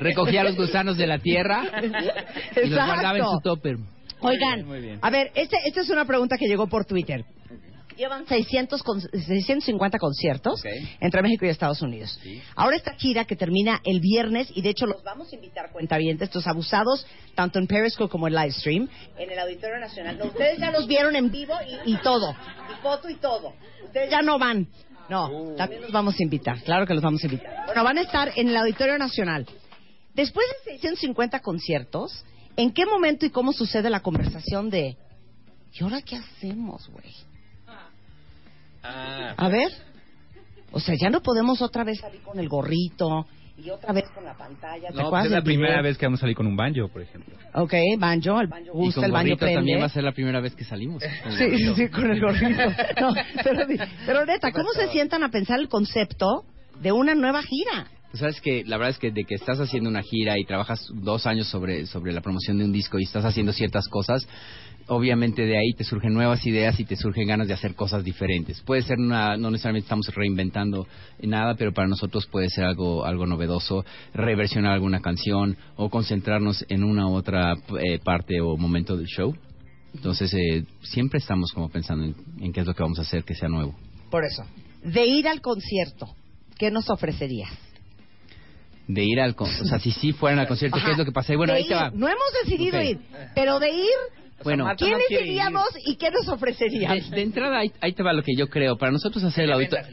[0.00, 1.62] Recogía los gusanos de la tierra
[2.62, 3.76] y los guardaba en su topper.
[4.20, 4.98] Oigan, Muy bien.
[5.02, 7.24] a ver, este, esta es una pregunta que llegó por Twitter.
[7.96, 10.62] Llevan 600 con- 650 conciertos
[11.00, 12.16] entre México y Estados Unidos.
[12.54, 16.28] Ahora esta gira que termina el viernes, y de hecho los vamos a invitar cuentavientes,
[16.28, 17.04] estos abusados,
[17.34, 18.88] tanto en Periscope como en Livestream,
[19.18, 20.16] en el Auditorio Nacional.
[20.16, 21.54] No, ustedes ya los vieron en vivo
[21.84, 22.30] y, y todo,
[22.70, 23.52] y foto y todo.
[23.86, 24.68] Ustedes ya no van.
[25.08, 27.64] No, también los vamos a invitar, claro que los vamos a invitar.
[27.66, 29.44] Bueno, van a estar en el Auditorio Nacional.
[30.14, 32.24] Después de 650 conciertos,
[32.58, 34.96] ¿en qué momento y cómo sucede la conversación de,
[35.72, 37.14] ¿y ahora qué hacemos, güey?
[38.82, 39.34] Ah.
[39.36, 39.68] A ver.
[40.70, 43.26] O sea, ya no podemos otra vez salir con el gorrito
[43.56, 44.88] y otra vez con la pantalla.
[44.90, 45.44] ¿Te No, acuerdas es la video?
[45.44, 47.34] primera vez que vamos a salir con un banjo, por ejemplo.
[47.54, 49.54] Ok, banjo, el banjo Y gusta, con el banjo prende.
[49.56, 51.02] también va a ser la primera vez que salimos.
[51.22, 51.74] con Sí, sí, gorrito.
[51.74, 52.62] sí, con el gorrito.
[53.00, 53.66] No, pero,
[54.06, 56.44] pero neta, ¿cómo se sientan a pensar el concepto
[56.82, 57.86] de una nueva gira?
[58.10, 60.80] Pues sabes que la verdad es que de que estás haciendo una gira y trabajas
[60.94, 64.26] dos años sobre, sobre la promoción de un disco y estás haciendo ciertas cosas,
[64.86, 68.62] obviamente de ahí te surgen nuevas ideas y te surgen ganas de hacer cosas diferentes.
[68.62, 70.86] Puede ser una, no necesariamente estamos reinventando
[71.20, 76.84] nada, pero para nosotros puede ser algo, algo novedoso, reversionar alguna canción o concentrarnos en
[76.84, 79.34] una u otra eh, parte o momento del show.
[79.94, 83.24] Entonces eh, siempre estamos como pensando en, en qué es lo que vamos a hacer
[83.24, 83.74] que sea nuevo.
[84.10, 84.44] Por eso,
[84.82, 86.08] de ir al concierto,
[86.56, 87.67] ¿qué nos ofrecerías?
[88.88, 90.92] De ir al, con- o sea, si sí fueran al concierto, ¿qué Ajá.
[90.92, 91.32] es lo que pasa?
[91.32, 91.76] Y bueno, De ahí te ir.
[91.76, 91.90] va.
[91.94, 92.84] No hemos decidido Ok.
[92.84, 92.98] ir,
[93.34, 93.98] pero de ir,
[94.44, 96.98] Bueno, ¿quiénes iríamos y qué nos ofrecerían?
[96.98, 98.76] De, de entrada, ahí, ahí te va lo que yo creo.
[98.78, 99.84] Para nosotros hacer el auditorio,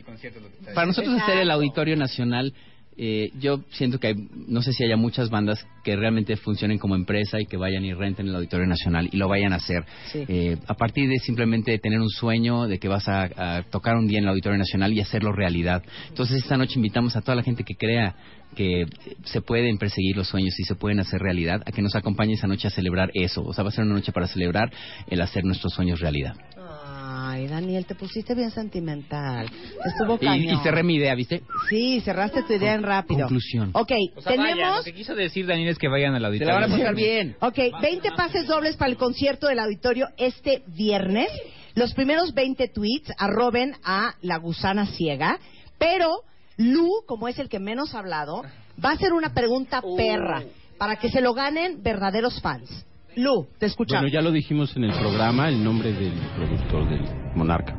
[0.74, 2.54] para nosotros hacer el auditorio nacional,
[2.98, 6.96] eh, yo siento que hay- no sé si haya muchas bandas que realmente funcionen como
[6.96, 9.84] empresa y que vayan y renten el auditorio nacional y lo vayan a hacer.
[10.12, 10.24] Sí.
[10.28, 14.08] Eh, a partir de simplemente tener un sueño de que vas a, a tocar un
[14.08, 15.84] día en el auditorio nacional y hacerlo realidad.
[16.10, 18.16] Entonces esta noche invitamos a toda la gente que crea
[18.56, 18.86] que
[19.26, 22.48] se pueden perseguir los sueños y se pueden hacer realidad a que nos acompañe esa
[22.48, 23.44] noche a celebrar eso.
[23.44, 24.72] O sea, va a ser una noche para celebrar
[25.08, 26.36] el hacer nuestros sueños realidad.
[27.18, 29.50] Ay, Daniel, te pusiste bien sentimental.
[29.86, 30.56] Estuvo Y, cañón.
[30.60, 31.44] y cerré mi idea, ¿viste?
[31.70, 33.22] Sí, cerraste tu idea en rápido.
[33.22, 33.70] Conclusión.
[33.74, 34.78] Ok, O sea, vaya, tenemos...
[34.80, 36.54] lo que quiso decir Daniel es que vayan al Se auditorio.
[36.54, 37.36] la van a pasar bien.
[37.40, 41.30] Ok, 20 pases dobles para el concierto del auditorio este viernes.
[41.76, 45.40] Los primeros 20 tweets arroben a la gusana ciega,
[45.78, 46.22] pero
[46.58, 48.44] Lu, como es el que menos ha hablado,
[48.84, 50.44] va a hacer una pregunta perra.
[50.78, 52.86] para que se lo ganen verdaderos fans.
[53.16, 54.02] Lu, te escuchamos.
[54.04, 57.02] Bueno, ya lo dijimos en el programa, el nombre del productor del
[57.36, 57.74] Monarca.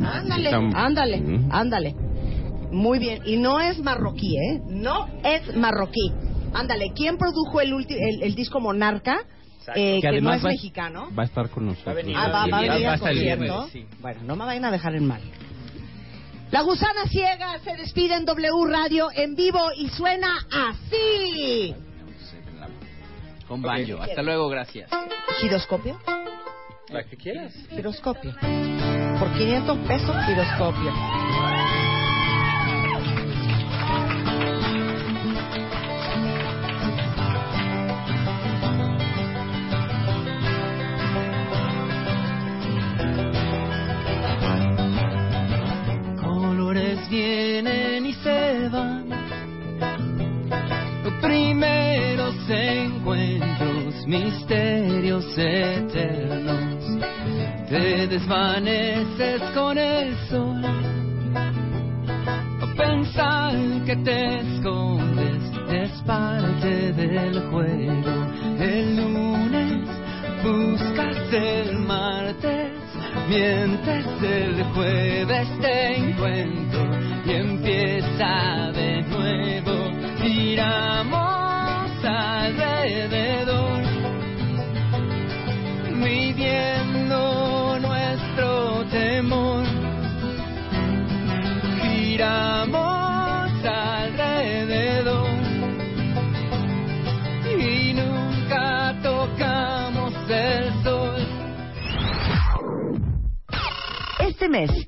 [0.00, 1.48] Ándale, Está- ándale, Mm.
[1.52, 1.94] ándale.
[2.70, 3.22] Muy bien.
[3.24, 4.60] Y no es marroquí, ¿eh?
[4.68, 6.12] No es marroquí.
[6.54, 9.18] Ándale, ¿quién produjo el, ulti- el, el disco Monarca?
[9.74, 11.08] Eh, que, no es va, mexicano.
[11.18, 11.96] va a estar con nosotros.
[12.16, 13.68] Ah, va, va a venir Va a al estar el concierto.
[14.00, 15.20] Bueno, no me vayan a dejar en mal.
[16.50, 21.74] La gusana ciega se despide en W Radio en vivo y suena así.
[23.48, 24.02] Con banjo.
[24.02, 24.90] Hasta luego, gracias.
[25.40, 25.98] ¿Giroscopio?
[26.90, 27.54] La que quieras.
[27.70, 28.34] Giroscopio.
[29.18, 30.92] Por 500 pesos, giroscopio.
[46.20, 49.08] Colores vienen y se van.
[52.50, 56.98] Encuentros, misterios eternos.
[57.68, 60.62] Te desvaneces con el sol.
[62.74, 63.54] Pensar
[63.84, 68.26] que te escondes es parte del juego.
[68.58, 69.88] El lunes
[70.42, 72.72] buscas el martes,
[73.28, 76.88] mientes el jueves te encuentro
[77.26, 79.90] y empieza de nuevo.
[80.22, 81.47] Giramos
[82.08, 83.82] alrededor,
[85.94, 89.64] midiendo nuestro temor.
[91.82, 95.28] Giramos alrededor
[97.58, 101.26] y nunca tocamos el sol.
[104.20, 104.87] Este mes,